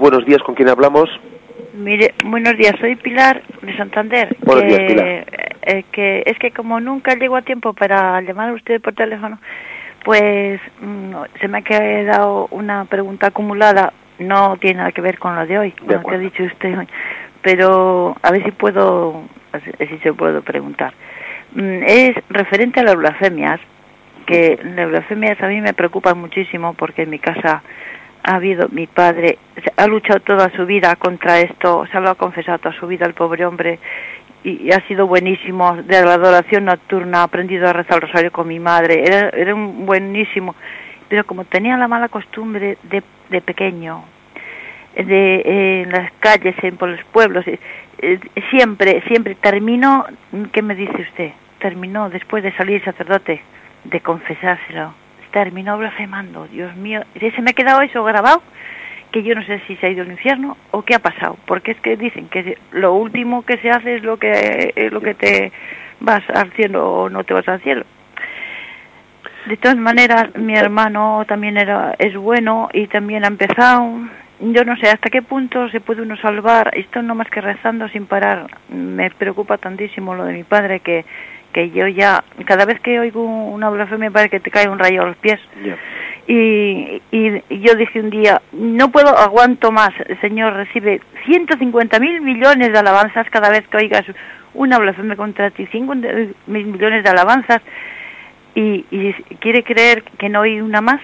Buenos 0.00 0.24
días, 0.24 0.42
¿con 0.42 0.54
quién 0.54 0.68
hablamos? 0.68 1.08
Mire, 1.74 2.14
buenos 2.24 2.56
días, 2.56 2.74
soy 2.80 2.96
Pilar 2.96 3.42
de 3.62 3.76
Santander. 3.76 4.36
Buenos 4.40 4.64
días, 4.64 4.80
Pilar. 4.80 5.26
Eh, 5.62 5.84
que 5.92 6.22
es 6.24 6.38
que 6.38 6.50
como 6.50 6.80
nunca 6.80 7.14
llego 7.14 7.36
a 7.36 7.42
tiempo 7.42 7.74
para 7.74 8.20
llamar 8.22 8.48
a 8.48 8.54
usted 8.54 8.80
por 8.80 8.94
teléfono, 8.94 9.38
pues 10.04 10.60
mm, 10.80 11.14
se 11.38 11.48
me 11.48 11.58
ha 11.58 11.62
quedado 11.62 12.48
una 12.50 12.86
pregunta 12.86 13.28
acumulada, 13.28 13.92
no 14.18 14.56
tiene 14.56 14.78
nada 14.78 14.92
que 14.92 15.02
ver 15.02 15.18
con 15.18 15.36
lo 15.36 15.46
de 15.46 15.58
hoy, 15.58 15.72
con 15.72 15.88
lo 15.88 16.02
que 16.02 16.14
ha 16.14 16.18
dicho 16.18 16.42
usted 16.44 16.78
hoy, 16.78 16.88
pero 17.42 18.16
a 18.22 18.30
ver 18.30 18.42
si 18.42 18.50
puedo, 18.52 19.22
si 19.78 19.98
se 19.98 20.12
puedo 20.14 20.40
preguntar. 20.42 20.94
Mm, 21.54 21.82
es 21.86 22.12
referente 22.30 22.80
a 22.80 22.84
las 22.84 22.96
blasfemias, 22.96 23.60
que 24.26 24.58
las 24.64 24.88
blasfemias 24.88 25.40
a 25.42 25.48
mí 25.48 25.60
me 25.60 25.74
preocupan 25.74 26.18
muchísimo 26.18 26.72
porque 26.74 27.02
en 27.02 27.10
mi 27.10 27.18
casa 27.18 27.62
ha 28.30 28.36
habido, 28.36 28.68
mi 28.70 28.86
padre 28.86 29.38
ha 29.76 29.86
luchado 29.86 30.20
toda 30.20 30.50
su 30.50 30.64
vida 30.64 30.94
contra 30.96 31.40
esto, 31.40 31.84
se 31.90 32.00
lo 32.00 32.10
ha 32.10 32.14
confesado 32.14 32.58
toda 32.58 32.74
su 32.78 32.86
vida 32.86 33.06
el 33.06 33.14
pobre 33.14 33.44
hombre 33.44 33.78
y, 34.44 34.70
ha 34.72 34.86
sido 34.86 35.06
buenísimo 35.06 35.76
de 35.82 36.02
la 36.04 36.14
adoración 36.14 36.66
nocturna, 36.66 37.20
ha 37.20 37.24
aprendido 37.24 37.68
a 37.68 37.72
rezar 37.72 37.96
el 37.96 38.02
rosario 38.02 38.30
con 38.30 38.46
mi 38.46 38.60
madre, 38.60 39.02
era, 39.04 39.30
era 39.30 39.54
un 39.54 39.84
buenísimo, 39.84 40.54
pero 41.08 41.24
como 41.24 41.44
tenía 41.44 41.76
la 41.76 41.88
mala 41.88 42.08
costumbre 42.08 42.78
de, 42.84 43.02
de 43.30 43.40
pequeño, 43.40 44.04
de 44.94 45.82
en 45.82 45.90
las 45.90 46.12
calles, 46.20 46.54
en 46.62 46.76
por 46.76 46.88
los 46.88 47.04
pueblos, 47.06 47.46
eh, 47.48 47.58
eh, 47.98 48.20
siempre, 48.50 49.02
siempre 49.08 49.34
terminó, 49.34 50.06
¿qué 50.52 50.62
me 50.62 50.74
dice 50.76 51.02
usted? 51.02 51.32
Terminó 51.58 52.10
después 52.10 52.44
de 52.44 52.52
salir 52.52 52.82
sacerdote 52.84 53.42
de 53.84 54.00
confesárselo 54.00 54.94
terminó 55.32 55.78
blasfemando. 55.78 56.46
Dios 56.48 56.74
mío, 56.76 57.02
se 57.18 57.42
me 57.42 57.50
ha 57.50 57.54
quedado 57.54 57.82
eso 57.82 58.02
grabado, 58.04 58.42
que 59.12 59.22
yo 59.22 59.34
no 59.34 59.42
sé 59.44 59.60
si 59.66 59.76
se 59.76 59.86
ha 59.86 59.90
ido 59.90 60.02
al 60.02 60.10
infierno 60.10 60.56
o 60.70 60.82
qué 60.82 60.94
ha 60.94 61.00
pasado, 61.00 61.36
porque 61.46 61.72
es 61.72 61.80
que 61.80 61.96
dicen 61.96 62.28
que 62.28 62.58
lo 62.72 62.94
último 62.94 63.42
que 63.42 63.58
se 63.58 63.70
hace 63.70 63.96
es 63.96 64.02
lo 64.02 64.18
que 64.18 64.72
es 64.74 64.92
lo 64.92 65.00
que 65.00 65.14
te 65.14 65.52
vas 66.00 66.22
al 66.30 66.50
cielo 66.52 66.92
o 66.92 67.08
no 67.08 67.24
te 67.24 67.34
vas 67.34 67.48
al 67.48 67.60
cielo. 67.60 67.84
De 69.46 69.56
todas 69.56 69.78
maneras, 69.78 70.36
mi 70.36 70.54
hermano 70.54 71.24
también 71.26 71.56
era 71.56 71.94
es 71.98 72.14
bueno 72.14 72.68
y 72.72 72.86
también 72.88 73.24
ha 73.24 73.28
empezado. 73.28 74.00
Yo 74.38 74.64
no 74.64 74.76
sé 74.76 74.88
hasta 74.88 75.10
qué 75.10 75.22
punto 75.22 75.68
se 75.70 75.80
puede 75.80 76.02
uno 76.02 76.16
salvar. 76.16 76.70
Esto 76.74 77.02
no 77.02 77.14
más 77.14 77.28
que 77.30 77.40
rezando 77.40 77.88
sin 77.88 78.06
parar. 78.06 78.46
Me 78.68 79.10
preocupa 79.10 79.58
tantísimo 79.58 80.14
lo 80.14 80.24
de 80.24 80.34
mi 80.34 80.44
padre 80.44 80.80
que 80.80 81.04
que 81.52 81.70
yo 81.70 81.86
ya, 81.88 82.24
cada 82.44 82.64
vez 82.64 82.80
que 82.80 82.98
oigo 82.98 83.22
una 83.22 83.70
blasfemia 83.70 84.10
parece 84.10 84.30
que 84.30 84.40
te 84.40 84.50
cae 84.50 84.68
un 84.68 84.78
rayo 84.78 85.02
a 85.02 85.06
los 85.06 85.16
pies. 85.16 85.40
Y, 86.26 87.02
y, 87.10 87.42
yo 87.60 87.74
dije 87.74 88.00
un 88.00 88.10
día, 88.10 88.40
no 88.52 88.90
puedo, 88.90 89.16
aguanto 89.16 89.72
más, 89.72 89.90
el 90.06 90.20
Señor 90.20 90.54
recibe 90.54 91.00
150 91.26 91.98
mil 91.98 92.20
millones 92.20 92.72
de 92.72 92.78
alabanzas 92.78 93.28
cada 93.30 93.50
vez 93.50 93.66
que 93.68 93.78
oigas 93.78 94.04
una 94.54 94.78
blasfemia 94.78 95.16
contra 95.16 95.50
ti, 95.50 95.66
50 95.66 96.08
mil 96.46 96.66
millones 96.66 97.02
de 97.02 97.10
alabanzas, 97.10 97.62
y, 98.54 98.84
y 98.90 99.12
quiere 99.40 99.62
creer 99.62 100.02
que 100.18 100.28
no 100.28 100.42
hay 100.42 100.60
una 100.60 100.80
más. 100.80 101.00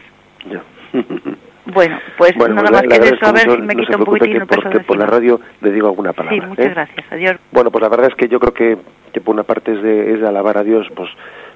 Bueno, 1.67 1.99
pues 2.17 2.37
nada 2.37 2.71
más 2.71 2.83
que 2.83 2.97
eso, 2.97 3.27
a 3.27 3.33
ver 3.33 3.51
si 3.51 3.63
me 3.63 3.75
quita 3.75 3.97
un 3.97 4.05
poquitín 4.05 4.47
peso 4.47 4.71
por 4.87 4.99
la 4.99 5.07
radio 5.07 5.41
le 5.61 5.73
digo 5.73 5.89
alguna 5.89 6.13
palabra. 6.13 6.41
Sí, 6.41 6.47
muchas 6.47 6.67
¿eh? 6.67 6.71
gracias. 6.71 7.07
Adiós. 7.11 7.37
Bueno, 7.51 7.71
pues 7.71 7.83
la 7.83 7.89
verdad 7.89 8.07
es 8.09 8.15
que 8.15 8.29
yo 8.29 8.39
creo 8.39 8.55
que, 8.55 8.79
que 9.13 9.21
por 9.21 9.35
una 9.35 9.43
parte 9.43 9.73
es 9.73 9.83
de, 9.83 10.15
es 10.15 10.21
de 10.21 10.29
alabar 10.29 10.59
a 10.59 10.63
Dios, 10.63 10.87
pues 10.95 11.11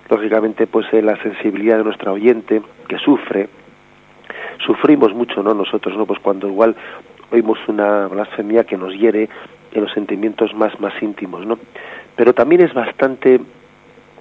lógicamente 0.09 0.67
pues 0.67 0.87
eh, 0.93 1.01
la 1.01 1.17
sensibilidad 1.23 1.79
de 1.79 1.85
nuestra 1.85 2.11
oyente 2.13 2.61
que 2.89 2.99
sufre, 2.99 3.49
sufrimos 4.67 5.15
mucho, 5.15 5.43
¿no? 5.43 5.55
Nosotros, 5.55 5.97
¿no? 5.97 6.07
Pues 6.07 6.19
cuando 6.21 6.49
igual 6.49 6.75
oímos 7.31 7.59
una 7.69 8.09
blasfemia 8.09 8.65
que 8.65 8.77
nos 8.77 8.93
hiere 8.93 9.29
en 9.73 9.83
los 9.83 9.93
sentimientos 9.93 10.53
más, 10.55 10.79
más 10.81 11.01
íntimos, 11.01 11.47
¿no? 11.47 11.59
Pero 12.17 12.35
también 12.35 12.63
es 12.63 12.75
bastante 12.75 13.41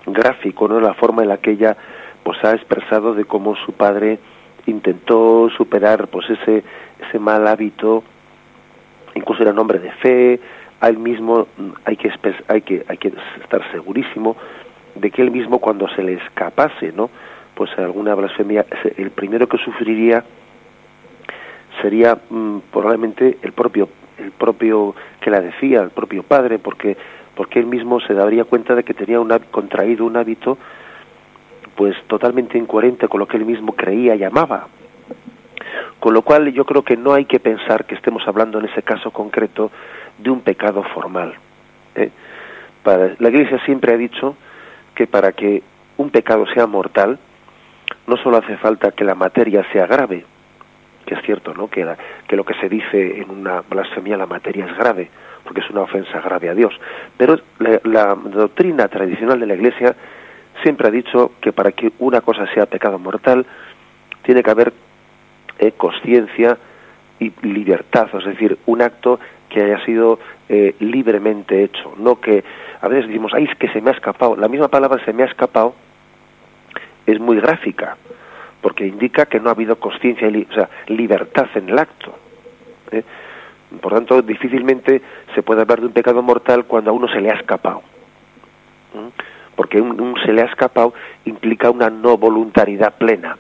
gráfico, 0.06 0.68
¿no? 0.68 0.80
La 0.80 0.94
forma 0.94 1.24
en 1.24 1.30
la 1.30 1.38
que 1.38 1.52
ella 1.52 1.76
pues 2.24 2.44
ha 2.44 2.52
expresado 2.52 3.16
de 3.16 3.26
cómo 3.26 3.56
su 3.56 3.74
padre 3.74 4.20
intentó 4.66 5.50
superar 5.50 6.08
pues 6.08 6.30
ese 6.30 6.64
ese 7.08 7.20
mal 7.20 7.48
hábito 7.48 8.04
incluso 9.16 9.42
era 9.42 9.52
un 9.52 9.60
hombre 9.60 9.80
de 9.80 9.92
fe 9.94 10.40
a 10.82 10.90
él 10.90 10.98
mismo 10.98 11.48
hay 11.86 11.98
que 11.98 12.12
hay 12.48 12.62
que 12.62 12.86
hay 12.88 12.98
que 12.98 13.14
estar 13.42 13.72
segurísimo 13.72 14.36
de 14.96 15.12
que 15.12 15.22
él 15.22 15.32
mismo 15.32 15.60
cuando 15.60 15.88
se 15.90 16.04
le 16.04 16.14
escapase 16.14 16.92
no 16.92 17.10
pues 17.56 17.72
alguna 17.78 18.16
blasfemia 18.16 18.66
el 18.98 19.12
primero 19.12 19.48
que 19.48 19.58
sufriría 19.58 20.24
sería 21.82 22.18
mm, 22.30 22.60
probablemente 22.72 23.38
el 23.42 23.52
propio 23.54 23.90
el 24.18 24.32
propio 24.32 24.96
que 25.22 25.30
la 25.30 25.42
decía 25.42 25.82
el 25.82 25.92
propio 25.92 26.24
padre 26.24 26.60
porque 26.60 26.98
porque 27.36 27.60
él 27.60 27.68
mismo 27.68 28.02
se 28.02 28.14
daría 28.14 28.44
cuenta 28.44 28.76
de 28.76 28.84
que 28.84 28.94
tenía 28.94 29.20
un, 29.20 29.30
contraído 29.52 30.06
un 30.06 30.18
hábito 30.18 30.58
pues 31.80 31.96
totalmente 32.08 32.58
incoherente 32.58 33.08
con 33.08 33.22
lo 33.22 33.26
que 33.26 33.38
él 33.38 33.46
mismo 33.46 33.72
creía 33.72 34.14
y 34.14 34.26
amaba. 34.26 34.68
Con 36.02 36.14
lo 36.14 36.24
cual 36.24 36.52
yo 36.52 36.66
creo 36.66 36.84
que 36.84 36.98
no 36.98 37.14
hay 37.14 37.24
que 37.24 37.40
pensar 37.40 37.86
que 37.86 37.96
estemos 37.96 38.22
hablando 38.28 38.60
en 38.60 38.66
ese 38.66 38.84
caso 38.84 39.12
concreto 39.12 39.72
de 40.18 40.30
un 40.30 40.42
pecado 40.42 40.84
formal. 40.94 41.36
¿eh? 41.96 42.10
Para, 42.84 43.16
la 43.18 43.30
Iglesia 43.30 43.64
siempre 43.64 43.94
ha 43.94 43.98
dicho 43.98 44.36
que 44.94 45.08
para 45.08 45.32
que 45.32 45.64
un 45.96 46.10
pecado 46.10 46.46
sea 46.54 46.68
mortal, 46.68 47.18
no 48.08 48.18
solo 48.18 48.40
hace 48.40 48.58
falta 48.58 48.92
que 48.92 49.06
la 49.06 49.16
materia 49.16 49.66
sea 49.72 49.88
grave, 49.88 50.26
que 51.06 51.14
es 51.14 51.22
cierto, 51.22 51.54
¿no? 51.54 51.70
Que, 51.70 51.88
que 52.28 52.36
lo 52.36 52.44
que 52.44 52.56
se 52.56 52.68
dice 52.68 53.22
en 53.22 53.30
una 53.30 53.62
blasfemia 53.62 54.18
la 54.18 54.26
materia 54.26 54.66
es 54.66 54.76
grave, 54.76 55.10
porque 55.46 55.62
es 55.62 55.70
una 55.70 55.84
ofensa 55.84 56.20
grave 56.20 56.50
a 56.50 56.54
Dios, 56.54 56.74
pero 57.16 57.40
la 57.86 58.16
doctrina 58.16 58.90
tradicional 58.90 59.40
de 59.40 59.48
la 59.48 59.56
Iglesia 59.56 59.96
siempre 60.64 60.88
ha 60.88 60.92
dicho 60.92 61.32
que 61.42 61.52
para 61.52 61.72
que 61.72 61.92
una 62.00 62.22
cosa 62.22 62.46
sea 62.54 62.66
pecado 62.66 63.00
mortal, 63.00 63.46
tiene 64.24 64.44
que 64.44 64.52
haber 64.52 64.74
eh, 65.60 65.72
conciencia 65.74 66.58
y 67.20 67.32
libertad, 67.42 68.08
es 68.14 68.26
decir, 68.26 68.58
un 68.66 68.82
acto 68.82 69.20
que 69.50 69.62
haya 69.64 69.84
sido 69.84 70.20
eh, 70.48 70.76
libremente 70.80 71.64
hecho, 71.64 71.94
no 71.98 72.20
que 72.20 72.44
a 72.82 72.88
veces 72.88 73.08
decimos, 73.08 73.34
ay, 73.36 73.48
es 73.52 73.58
que 73.58 73.68
se 73.70 73.82
me 73.82 73.90
ha 73.90 73.94
escapado. 73.94 74.36
La 74.36 74.48
misma 74.48 74.70
palabra 74.70 75.04
se 75.04 75.12
me 75.12 75.24
ha 75.24 75.26
escapado 75.26 75.76
es 77.06 77.20
muy 77.20 77.38
gráfica, 77.38 77.98
porque 78.62 78.86
indica 78.86 79.26
que 79.26 79.40
no 79.40 79.50
ha 79.50 79.54
habido 79.54 79.78
conciencia, 79.78 80.28
o 80.28 80.54
sea, 80.54 80.70
libertad 80.88 81.48
en 81.56 81.70
el 81.70 81.80
acto. 81.80 82.14
¿eh? 82.92 83.04
Por 83.82 83.94
tanto, 83.94 84.22
difícilmente 84.22 85.02
se 85.34 85.44
puede 85.44 85.62
hablar 85.62 85.80
de 85.80 85.88
un 85.88 85.94
pecado 85.94 86.22
mortal 86.22 86.66
cuando 86.66 86.92
a 86.92 86.94
uno 86.94 87.08
se 87.08 87.20
le 87.20 87.32
ha 87.32 87.36
escapado. 87.36 87.82
Porque 89.60 89.82
un, 89.82 90.16
se 90.26 90.32
le 90.32 90.42
ha 90.42 90.46
escapado 90.46 90.94
implica 91.26 91.70
una 91.70 91.90
no 91.90 92.16
voluntariedad 92.16 92.94
plena. 92.98 93.38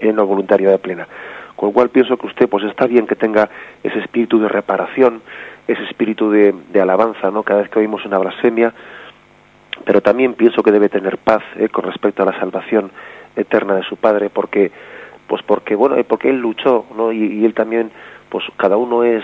¿eh? 0.00 0.12
No 0.12 0.26
voluntariedad 0.26 0.80
plena. 0.80 1.06
Con 1.54 1.68
lo 1.68 1.72
cual 1.72 1.90
pienso 1.90 2.16
que 2.16 2.26
usted 2.26 2.48
pues 2.48 2.64
está 2.64 2.88
bien 2.88 3.06
que 3.06 3.14
tenga 3.14 3.48
ese 3.84 4.00
espíritu 4.00 4.40
de 4.40 4.48
reparación, 4.48 5.22
ese 5.68 5.84
espíritu 5.84 6.32
de, 6.32 6.80
alabanza, 6.80 7.30
¿no? 7.30 7.44
Cada 7.44 7.60
vez 7.60 7.70
que 7.70 7.78
oímos 7.78 8.04
una 8.04 8.18
blasfemia, 8.18 8.74
pero 9.84 10.00
también 10.00 10.34
pienso 10.34 10.64
que 10.64 10.72
debe 10.72 10.88
tener 10.88 11.16
paz 11.16 11.44
¿eh? 11.54 11.68
con 11.68 11.84
respecto 11.84 12.24
a 12.24 12.26
la 12.26 12.36
salvación 12.40 12.90
eterna 13.36 13.76
de 13.76 13.84
su 13.84 13.98
padre, 13.98 14.30
porque, 14.30 14.72
pues 15.28 15.44
porque 15.44 15.76
bueno, 15.76 15.94
eh, 15.94 16.02
porque 16.02 16.28
él 16.28 16.40
luchó, 16.40 16.86
¿no? 16.96 17.12
Y, 17.12 17.44
él 17.44 17.54
también, 17.54 17.92
pues 18.30 18.42
cada 18.56 18.76
uno 18.76 19.04
es 19.04 19.22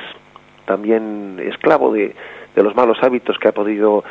también 0.66 1.40
esclavo 1.40 1.92
de, 1.92 2.14
de 2.56 2.62
los 2.62 2.74
malos 2.74 2.98
hábitos 3.02 3.38
que 3.38 3.48
ha 3.48 3.52
podido 3.52 4.02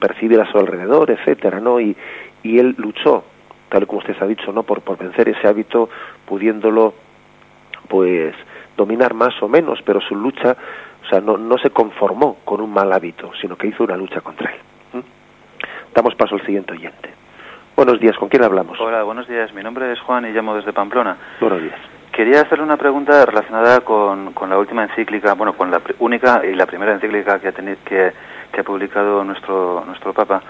percibir 0.00 0.40
a 0.40 0.50
su 0.50 0.58
alrededor, 0.58 1.10
etcétera, 1.10 1.60
¿no? 1.60 1.80
Y, 1.80 1.96
y 2.42 2.58
él 2.58 2.74
luchó, 2.76 3.24
tal 3.68 3.86
como 3.86 4.00
usted 4.00 4.16
ha 4.20 4.26
dicho, 4.26 4.52
¿no? 4.52 4.64
Por, 4.64 4.82
por 4.82 4.98
vencer 4.98 5.28
ese 5.28 5.46
hábito, 5.46 5.88
pudiéndolo 6.26 6.94
pues 7.88 8.34
dominar 8.76 9.14
más 9.14 9.40
o 9.40 9.48
menos, 9.48 9.80
pero 9.84 10.00
su 10.00 10.16
lucha, 10.16 10.56
o 11.04 11.08
sea, 11.08 11.20
no, 11.20 11.38
no 11.38 11.56
se 11.58 11.70
conformó 11.70 12.38
con 12.44 12.60
un 12.60 12.72
mal 12.72 12.92
hábito, 12.92 13.30
sino 13.40 13.56
que 13.56 13.68
hizo 13.68 13.84
una 13.84 13.96
lucha 13.96 14.20
contra 14.20 14.50
él. 14.50 15.02
Damos 15.94 16.14
paso 16.16 16.34
al 16.34 16.44
siguiente 16.44 16.72
oyente. 16.72 17.10
Buenos 17.76 18.00
días, 18.00 18.16
¿con 18.16 18.28
quién 18.28 18.42
hablamos? 18.42 18.80
Hola, 18.80 19.02
buenos 19.04 19.28
días. 19.28 19.52
Mi 19.54 19.62
nombre 19.62 19.92
es 19.92 20.00
Juan 20.00 20.24
y 20.26 20.32
llamo 20.32 20.56
desde 20.56 20.72
Pamplona. 20.72 21.16
Buenos 21.40 21.62
días. 21.62 21.78
Quería 22.12 22.42
hacerle 22.42 22.64
una 22.64 22.76
pregunta 22.76 23.24
relacionada 23.24 23.80
con, 23.80 24.34
con 24.34 24.50
la 24.50 24.58
última 24.58 24.82
encíclica, 24.82 25.32
bueno, 25.32 25.54
con 25.54 25.70
la 25.70 25.80
única 25.98 26.44
y 26.44 26.54
la 26.54 26.66
primera 26.66 26.92
encíclica 26.92 27.38
que 27.38 27.48
ha, 27.48 27.52
tenido, 27.52 27.78
que, 27.86 28.12
que 28.52 28.60
ha 28.60 28.64
publicado 28.64 29.24
nuestro 29.24 29.82
nuestro 29.86 30.12
Papa, 30.12 30.42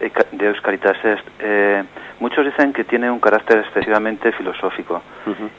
eh, 0.00 0.12
de 0.32 0.46
Euscaritas 0.46 1.02
Est. 1.02 1.24
Eh, 1.38 1.82
muchos 2.20 2.44
dicen 2.44 2.74
que 2.74 2.84
tiene 2.84 3.10
un 3.10 3.20
carácter 3.20 3.60
excesivamente 3.60 4.32
filosófico 4.32 5.00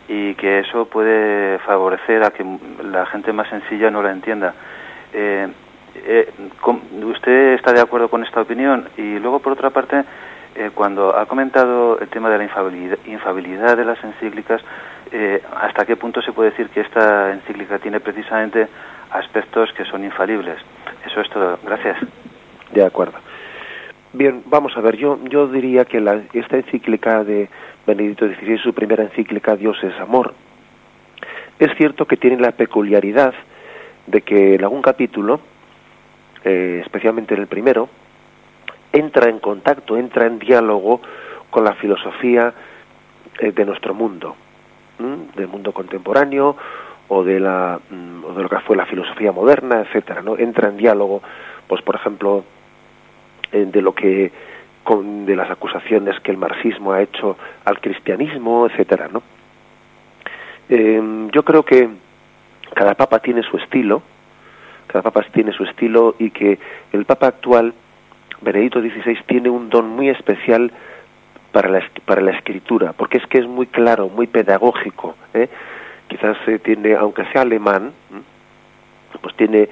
y 0.08 0.36
que 0.36 0.60
eso 0.60 0.86
puede 0.86 1.58
favorecer 1.60 2.24
a 2.24 2.30
que 2.30 2.46
la 2.84 3.08
gente 3.08 3.34
más 3.34 3.50
sencilla 3.50 3.90
no 3.90 4.04
la 4.04 4.12
entienda. 4.12 4.54
Eh, 5.12 5.48
¿Usted 7.02 7.54
está 7.54 7.74
de 7.74 7.82
acuerdo 7.82 8.08
con 8.08 8.24
esta 8.24 8.42
opinión? 8.42 8.88
Y 8.98 9.18
luego, 9.18 9.40
por 9.40 9.54
otra 9.54 9.72
parte, 9.72 10.04
cuando 10.76 11.18
ha 11.18 11.26
comentado 11.26 12.00
el 12.00 12.08
tema 12.10 12.30
de 12.30 12.38
la 12.38 12.44
infabilidad, 13.06 13.78
de 13.78 13.86
las 13.86 14.04
encíclicas, 14.04 14.62
¿hasta 15.56 15.86
qué 15.86 15.96
punto 15.96 16.22
se 16.22 16.32
puede 16.32 16.52
decir 16.52 16.70
que 16.70 16.82
esta 16.82 17.32
encíclica 17.34 17.80
tiene 17.80 18.00
precisamente 18.00 18.68
aspectos 19.12 19.72
que 19.74 19.86
son 19.86 20.04
infalibles? 20.04 20.58
Eso 21.06 21.22
es 21.22 21.30
todo. 21.30 21.58
Gracias. 21.64 21.98
De 22.74 22.84
acuerdo. 22.84 23.18
Bien, 24.12 24.42
vamos 24.48 24.76
a 24.76 24.82
ver, 24.82 24.98
yo, 24.98 25.20
yo 25.26 25.48
diría 25.48 25.86
que 25.86 26.02
la, 26.02 26.22
esta 26.34 26.58
encíclica 26.58 27.24
de 27.24 27.48
Benedicto 27.86 28.28
XVI, 28.28 28.58
su 28.58 28.74
primera 28.74 29.04
encíclica, 29.04 29.56
Dios 29.56 29.78
es 29.84 30.00
amor, 30.00 30.34
es 31.60 31.76
cierto 31.78 32.06
que 32.06 32.18
tiene 32.18 32.38
la 32.38 32.54
peculiaridad 32.54 33.34
de 34.08 34.22
que 34.22 34.56
en 34.56 34.64
algún 34.64 34.82
capítulo, 34.82 35.42
eh, 36.44 36.82
especialmente 36.84 37.36
en 37.36 37.42
el 37.42 37.48
primero, 37.48 37.90
entra 38.92 39.30
en 39.30 39.40
contacto, 39.40 39.96
entra 39.96 40.26
en 40.26 40.40
diálogo 40.40 41.02
con 41.52 41.64
la 41.64 41.74
filosofía 41.74 42.54
eh, 43.40 43.52
de 43.52 43.66
nuestro 43.66 43.94
mundo, 43.94 44.36
del 45.36 45.48
mundo 45.48 45.72
contemporáneo 45.72 46.56
o 47.08 47.24
de 47.24 47.40
la 47.40 47.80
mm, 47.90 48.26
o 48.26 48.34
de 48.34 48.44
lo 48.44 48.50
que 48.50 48.60
fue 48.60 48.76
la 48.76 48.86
filosofía 48.86 49.32
moderna, 49.32 49.82
etcétera, 49.82 50.22
¿no? 50.22 50.38
Entra 50.38 50.70
en 50.70 50.78
diálogo, 50.78 51.22
pues 51.68 51.82
por 51.82 51.96
ejemplo, 51.96 52.44
de 53.52 53.82
lo 53.82 53.94
que 53.94 54.32
con, 54.84 55.26
de 55.26 55.36
las 55.36 55.50
acusaciones 55.50 56.20
que 56.22 56.32
el 56.32 56.38
marxismo 56.38 56.94
ha 56.94 57.02
hecho 57.02 57.38
al 57.66 57.80
cristianismo, 57.80 58.68
etcétera, 58.68 59.08
¿no? 59.12 59.24
Em, 60.70 61.30
yo 61.32 61.44
creo 61.44 61.64
que 61.64 61.90
cada 62.76 62.94
papa 62.94 63.20
tiene 63.20 63.42
su 63.44 63.58
estilo, 63.58 64.04
cada 64.88 65.02
papa 65.02 65.26
tiene 65.34 65.52
su 65.52 65.64
estilo 65.64 66.16
y 66.20 66.30
que 66.32 66.60
el 66.94 67.06
papa 67.06 67.28
actual, 67.28 67.74
Benedicto 68.42 68.80
XVI, 68.80 69.18
tiene 69.26 69.50
un 69.50 69.70
don 69.70 69.90
muy 69.90 70.10
especial 70.10 70.72
para 71.52 71.70
la, 71.70 71.82
para 72.06 72.22
la 72.22 72.32
escritura, 72.32 72.94
porque 72.94 73.18
es 73.18 73.26
que 73.28 73.40
es 73.40 73.48
muy 73.48 73.68
claro, 73.68 74.10
muy 74.10 74.28
pedagógico, 74.28 75.16
¿eh? 75.34 75.50
quizás 76.08 76.38
eh, 76.48 76.60
tiene, 76.60 76.96
aunque 76.96 77.26
sea 77.26 77.42
alemán, 77.42 77.92
pues 79.22 79.36
tiene 79.36 79.70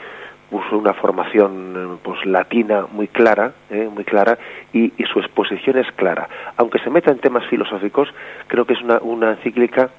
pues, 0.49 0.71
una 0.71 0.93
formación 0.93 1.99
pues 2.01 2.25
latina 2.25 2.85
muy 2.91 3.07
clara, 3.07 3.53
¿eh? 3.69 3.89
muy 3.93 4.03
clara, 4.03 4.37
y, 4.73 4.91
su 5.11 5.19
exposición 5.19 5.77
es 5.77 5.91
clara. 5.93 6.27
Aunque 6.57 6.79
se 6.79 6.89
meta 6.89 7.11
en 7.11 7.19
temas 7.19 7.45
filosóficos, 7.47 8.09
creo 8.47 8.65
que 8.65 8.73
es 8.73 8.81
una, 8.81 8.99
una 8.99 9.31
encíclica 9.31 9.89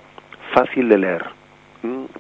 fácil 0.52 0.88
de 0.88 0.98
leer, 0.98 1.24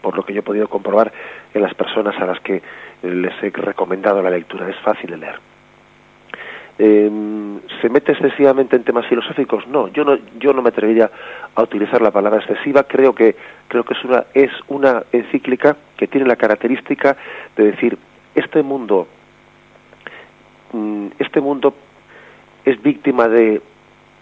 por 0.02 0.16
lo 0.16 0.24
que 0.24 0.32
yo 0.32 0.40
he 0.40 0.42
podido 0.42 0.68
comprobar 0.68 1.12
en 1.52 1.62
las 1.62 1.74
personas 1.74 2.16
a 2.20 2.26
las 2.26 2.40
que 2.40 2.62
les 3.02 3.42
he 3.42 3.50
recomendado 3.50 4.22
la 4.22 4.30
lectura, 4.30 4.68
es 4.68 4.76
fácil 4.78 5.10
de 5.10 5.16
leer. 5.16 5.47
Eh, 6.78 7.10
¿Se 7.80 7.88
mete 7.88 8.12
excesivamente 8.12 8.76
en 8.76 8.84
temas 8.84 9.06
filosóficos? 9.06 9.66
No, 9.66 9.88
yo 9.88 10.04
no, 10.04 10.16
yo 10.38 10.52
no 10.52 10.62
me 10.62 10.68
atrevería 10.68 11.10
a 11.54 11.62
utilizar 11.62 12.00
la 12.00 12.10
palabra 12.10 12.40
excesiva. 12.40 12.84
Creo 12.84 13.14
que 13.14 13.34
creo 13.66 13.84
que 13.84 13.94
es 13.94 14.04
una 14.04 14.24
es 14.34 14.50
una 14.68 15.02
encíclica 15.12 15.76
que 15.96 16.06
tiene 16.06 16.26
la 16.26 16.36
característica 16.36 17.16
de 17.56 17.64
decir 17.72 17.98
este 18.34 18.62
mundo 18.62 19.08
mm, 20.72 21.06
este 21.18 21.40
mundo 21.40 21.74
es 22.64 22.80
víctima 22.82 23.28
de 23.28 23.60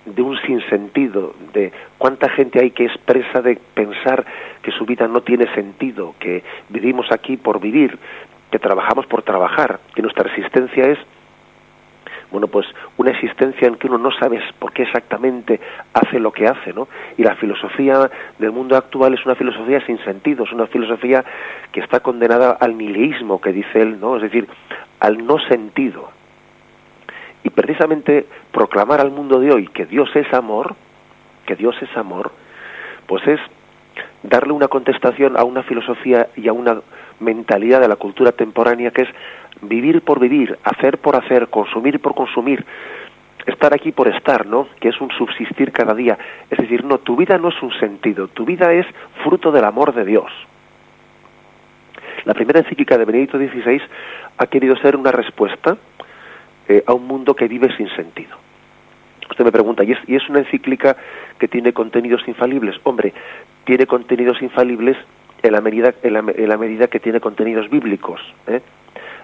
de 0.06 0.22
un 0.22 0.40
sinsentido, 0.42 1.34
de 1.52 1.72
cuánta 1.98 2.28
gente 2.30 2.60
hay 2.60 2.70
que 2.70 2.84
expresa 2.86 3.42
de 3.42 3.58
pensar 3.74 4.24
que 4.62 4.70
su 4.70 4.86
vida 4.86 5.08
no 5.08 5.20
tiene 5.22 5.52
sentido, 5.52 6.14
que 6.20 6.44
vivimos 6.68 7.10
aquí 7.10 7.36
por 7.36 7.60
vivir, 7.60 7.98
que 8.50 8.60
trabajamos 8.60 9.06
por 9.06 9.22
trabajar, 9.22 9.80
que 9.94 10.02
nuestra 10.02 10.28
existencia 10.30 10.84
es 10.84 10.98
bueno, 12.30 12.48
pues 12.48 12.66
una 12.96 13.10
existencia 13.10 13.68
en 13.68 13.76
que 13.76 13.86
uno 13.86 13.98
no 13.98 14.10
sabe 14.10 14.40
por 14.58 14.72
qué 14.72 14.82
exactamente 14.82 15.60
hace 15.94 16.18
lo 16.18 16.32
que 16.32 16.46
hace, 16.46 16.72
¿no? 16.72 16.88
Y 17.16 17.22
la 17.22 17.36
filosofía 17.36 18.10
del 18.38 18.52
mundo 18.52 18.76
actual 18.76 19.14
es 19.14 19.24
una 19.24 19.34
filosofía 19.34 19.84
sin 19.86 19.98
sentido, 20.04 20.44
es 20.44 20.52
una 20.52 20.66
filosofía 20.66 21.24
que 21.72 21.80
está 21.80 22.00
condenada 22.00 22.56
al 22.60 22.76
nihilismo, 22.76 23.40
que 23.40 23.52
dice 23.52 23.80
él, 23.80 24.00
¿no? 24.00 24.16
Es 24.16 24.22
decir, 24.22 24.48
al 25.00 25.24
no 25.24 25.38
sentido. 25.48 26.10
Y 27.44 27.50
precisamente 27.50 28.26
proclamar 28.50 29.00
al 29.00 29.12
mundo 29.12 29.38
de 29.38 29.52
hoy 29.52 29.68
que 29.68 29.86
Dios 29.86 30.10
es 30.16 30.32
amor, 30.34 30.74
que 31.46 31.54
Dios 31.54 31.76
es 31.80 31.96
amor, 31.96 32.32
pues 33.06 33.26
es 33.28 33.40
darle 34.28 34.52
una 34.52 34.68
contestación 34.68 35.36
a 35.36 35.44
una 35.44 35.62
filosofía 35.62 36.28
y 36.36 36.48
a 36.48 36.52
una 36.52 36.80
mentalidad 37.20 37.80
de 37.80 37.88
la 37.88 37.96
cultura 37.96 38.32
temporánea 38.32 38.90
que 38.90 39.02
es 39.02 39.08
vivir 39.62 40.02
por 40.02 40.20
vivir, 40.20 40.58
hacer 40.64 40.98
por 40.98 41.16
hacer, 41.16 41.48
consumir 41.48 42.00
por 42.00 42.14
consumir, 42.14 42.64
estar 43.46 43.72
aquí 43.72 43.92
por 43.92 44.08
estar, 44.08 44.46
¿no? 44.46 44.68
Que 44.80 44.88
es 44.88 45.00
un 45.00 45.10
subsistir 45.10 45.72
cada 45.72 45.94
día. 45.94 46.18
Es 46.50 46.58
decir, 46.58 46.84
no, 46.84 46.98
tu 46.98 47.16
vida 47.16 47.38
no 47.38 47.48
es 47.48 47.62
un 47.62 47.72
sentido, 47.78 48.28
tu 48.28 48.44
vida 48.44 48.72
es 48.72 48.86
fruto 49.22 49.50
del 49.50 49.64
amor 49.64 49.94
de 49.94 50.04
Dios. 50.04 50.30
La 52.24 52.34
primera 52.34 52.60
encíclica 52.60 52.98
de 52.98 53.04
Benedicto 53.04 53.38
XVI 53.38 53.80
ha 54.38 54.46
querido 54.46 54.76
ser 54.76 54.96
una 54.96 55.12
respuesta 55.12 55.76
eh, 56.68 56.82
a 56.86 56.92
un 56.92 57.06
mundo 57.06 57.34
que 57.34 57.46
vive 57.46 57.74
sin 57.76 57.88
sentido. 57.90 58.36
Usted 59.30 59.44
me 59.44 59.52
pregunta, 59.52 59.84
¿y 59.84 59.92
es, 59.92 59.98
¿y 60.06 60.16
es 60.16 60.28
una 60.28 60.40
encíclica 60.40 60.96
que 61.38 61.48
tiene 61.48 61.72
contenidos 61.72 62.26
infalibles? 62.26 62.76
Hombre, 62.82 63.12
tiene 63.66 63.86
contenidos 63.86 64.40
infalibles 64.40 64.96
en 65.42 65.52
la 65.52 65.60
medida, 65.60 65.92
en 66.02 66.14
la, 66.14 66.20
en 66.20 66.48
la 66.48 66.56
medida 66.56 66.86
que 66.86 67.00
tiene 67.00 67.20
contenidos 67.20 67.68
bíblicos. 67.68 68.20
¿eh? 68.46 68.62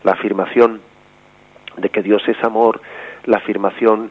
la 0.04 0.12
afirmación 0.12 0.80
de 1.76 1.88
que 1.88 2.02
Dios 2.02 2.22
es 2.26 2.42
amor, 2.44 2.80
la 3.24 3.38
afirmación 3.38 4.10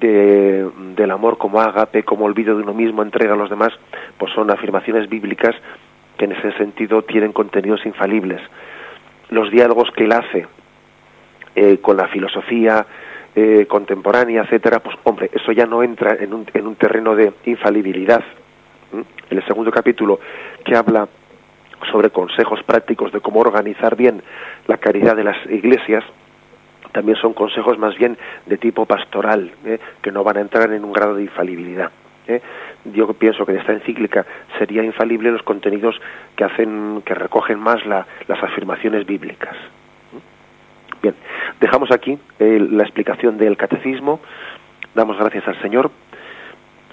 de, 0.00 0.68
del 0.96 1.10
amor 1.10 1.38
como 1.38 1.60
ágape, 1.60 2.02
como 2.02 2.24
olvido 2.24 2.56
de 2.56 2.62
uno 2.62 2.74
mismo, 2.74 3.02
entrega 3.02 3.34
a 3.34 3.36
los 3.36 3.50
demás, 3.50 3.72
pues 4.18 4.32
son 4.32 4.50
afirmaciones 4.50 5.08
bíblicas 5.08 5.54
que 6.16 6.24
en 6.24 6.32
ese 6.32 6.52
sentido 6.52 7.02
tienen 7.02 7.32
contenidos 7.32 7.84
infalibles. 7.84 8.40
Los 9.28 9.50
diálogos 9.50 9.90
que 9.94 10.04
él 10.04 10.12
hace 10.12 10.46
eh, 11.54 11.78
con 11.78 11.96
la 11.96 12.08
filosofía 12.08 12.86
eh, 13.34 13.66
contemporánea, 13.66 14.42
etcétera, 14.42 14.80
pues 14.80 14.96
hombre, 15.04 15.30
eso 15.32 15.52
ya 15.52 15.66
no 15.66 15.82
entra 15.82 16.16
en 16.18 16.32
un, 16.32 16.46
en 16.54 16.66
un 16.66 16.76
terreno 16.76 17.14
de 17.14 17.32
infalibilidad. 17.44 18.24
En 19.30 19.38
el 19.38 19.44
segundo 19.46 19.70
capítulo 19.70 20.20
que 20.64 20.76
habla 20.76 21.08
sobre 21.90 22.10
consejos 22.10 22.62
prácticos 22.64 23.12
de 23.12 23.20
cómo 23.20 23.40
organizar 23.40 23.96
bien 23.96 24.22
la 24.66 24.78
caridad 24.78 25.16
de 25.16 25.24
las 25.24 25.36
iglesias, 25.46 26.04
también 26.92 27.18
son 27.18 27.34
consejos 27.34 27.78
más 27.78 27.96
bien 27.96 28.16
de 28.46 28.56
tipo 28.56 28.86
pastoral, 28.86 29.52
¿eh? 29.64 29.78
que 30.00 30.10
no 30.10 30.24
van 30.24 30.38
a 30.38 30.40
entrar 30.40 30.72
en 30.72 30.84
un 30.84 30.92
grado 30.92 31.14
de 31.14 31.22
infalibilidad. 31.22 31.90
¿eh? 32.26 32.40
Yo 32.84 33.12
pienso 33.14 33.44
que 33.44 33.52
en 33.52 33.58
esta 33.58 33.72
encíclica 33.72 34.24
sería 34.58 34.82
infalible 34.82 35.30
los 35.30 35.42
contenidos 35.42 35.94
que 36.36 36.44
hacen, 36.44 37.02
que 37.04 37.14
recogen 37.14 37.58
más 37.58 37.84
las 37.84 38.42
afirmaciones 38.42 39.06
bíblicas. 39.06 39.56
Bien, 41.02 41.14
dejamos 41.60 41.90
aquí 41.90 42.18
eh, 42.38 42.66
la 42.70 42.84
explicación 42.84 43.36
del 43.36 43.56
catecismo. 43.56 44.20
Damos 44.94 45.18
gracias 45.18 45.46
al 45.46 45.60
Señor. 45.60 45.90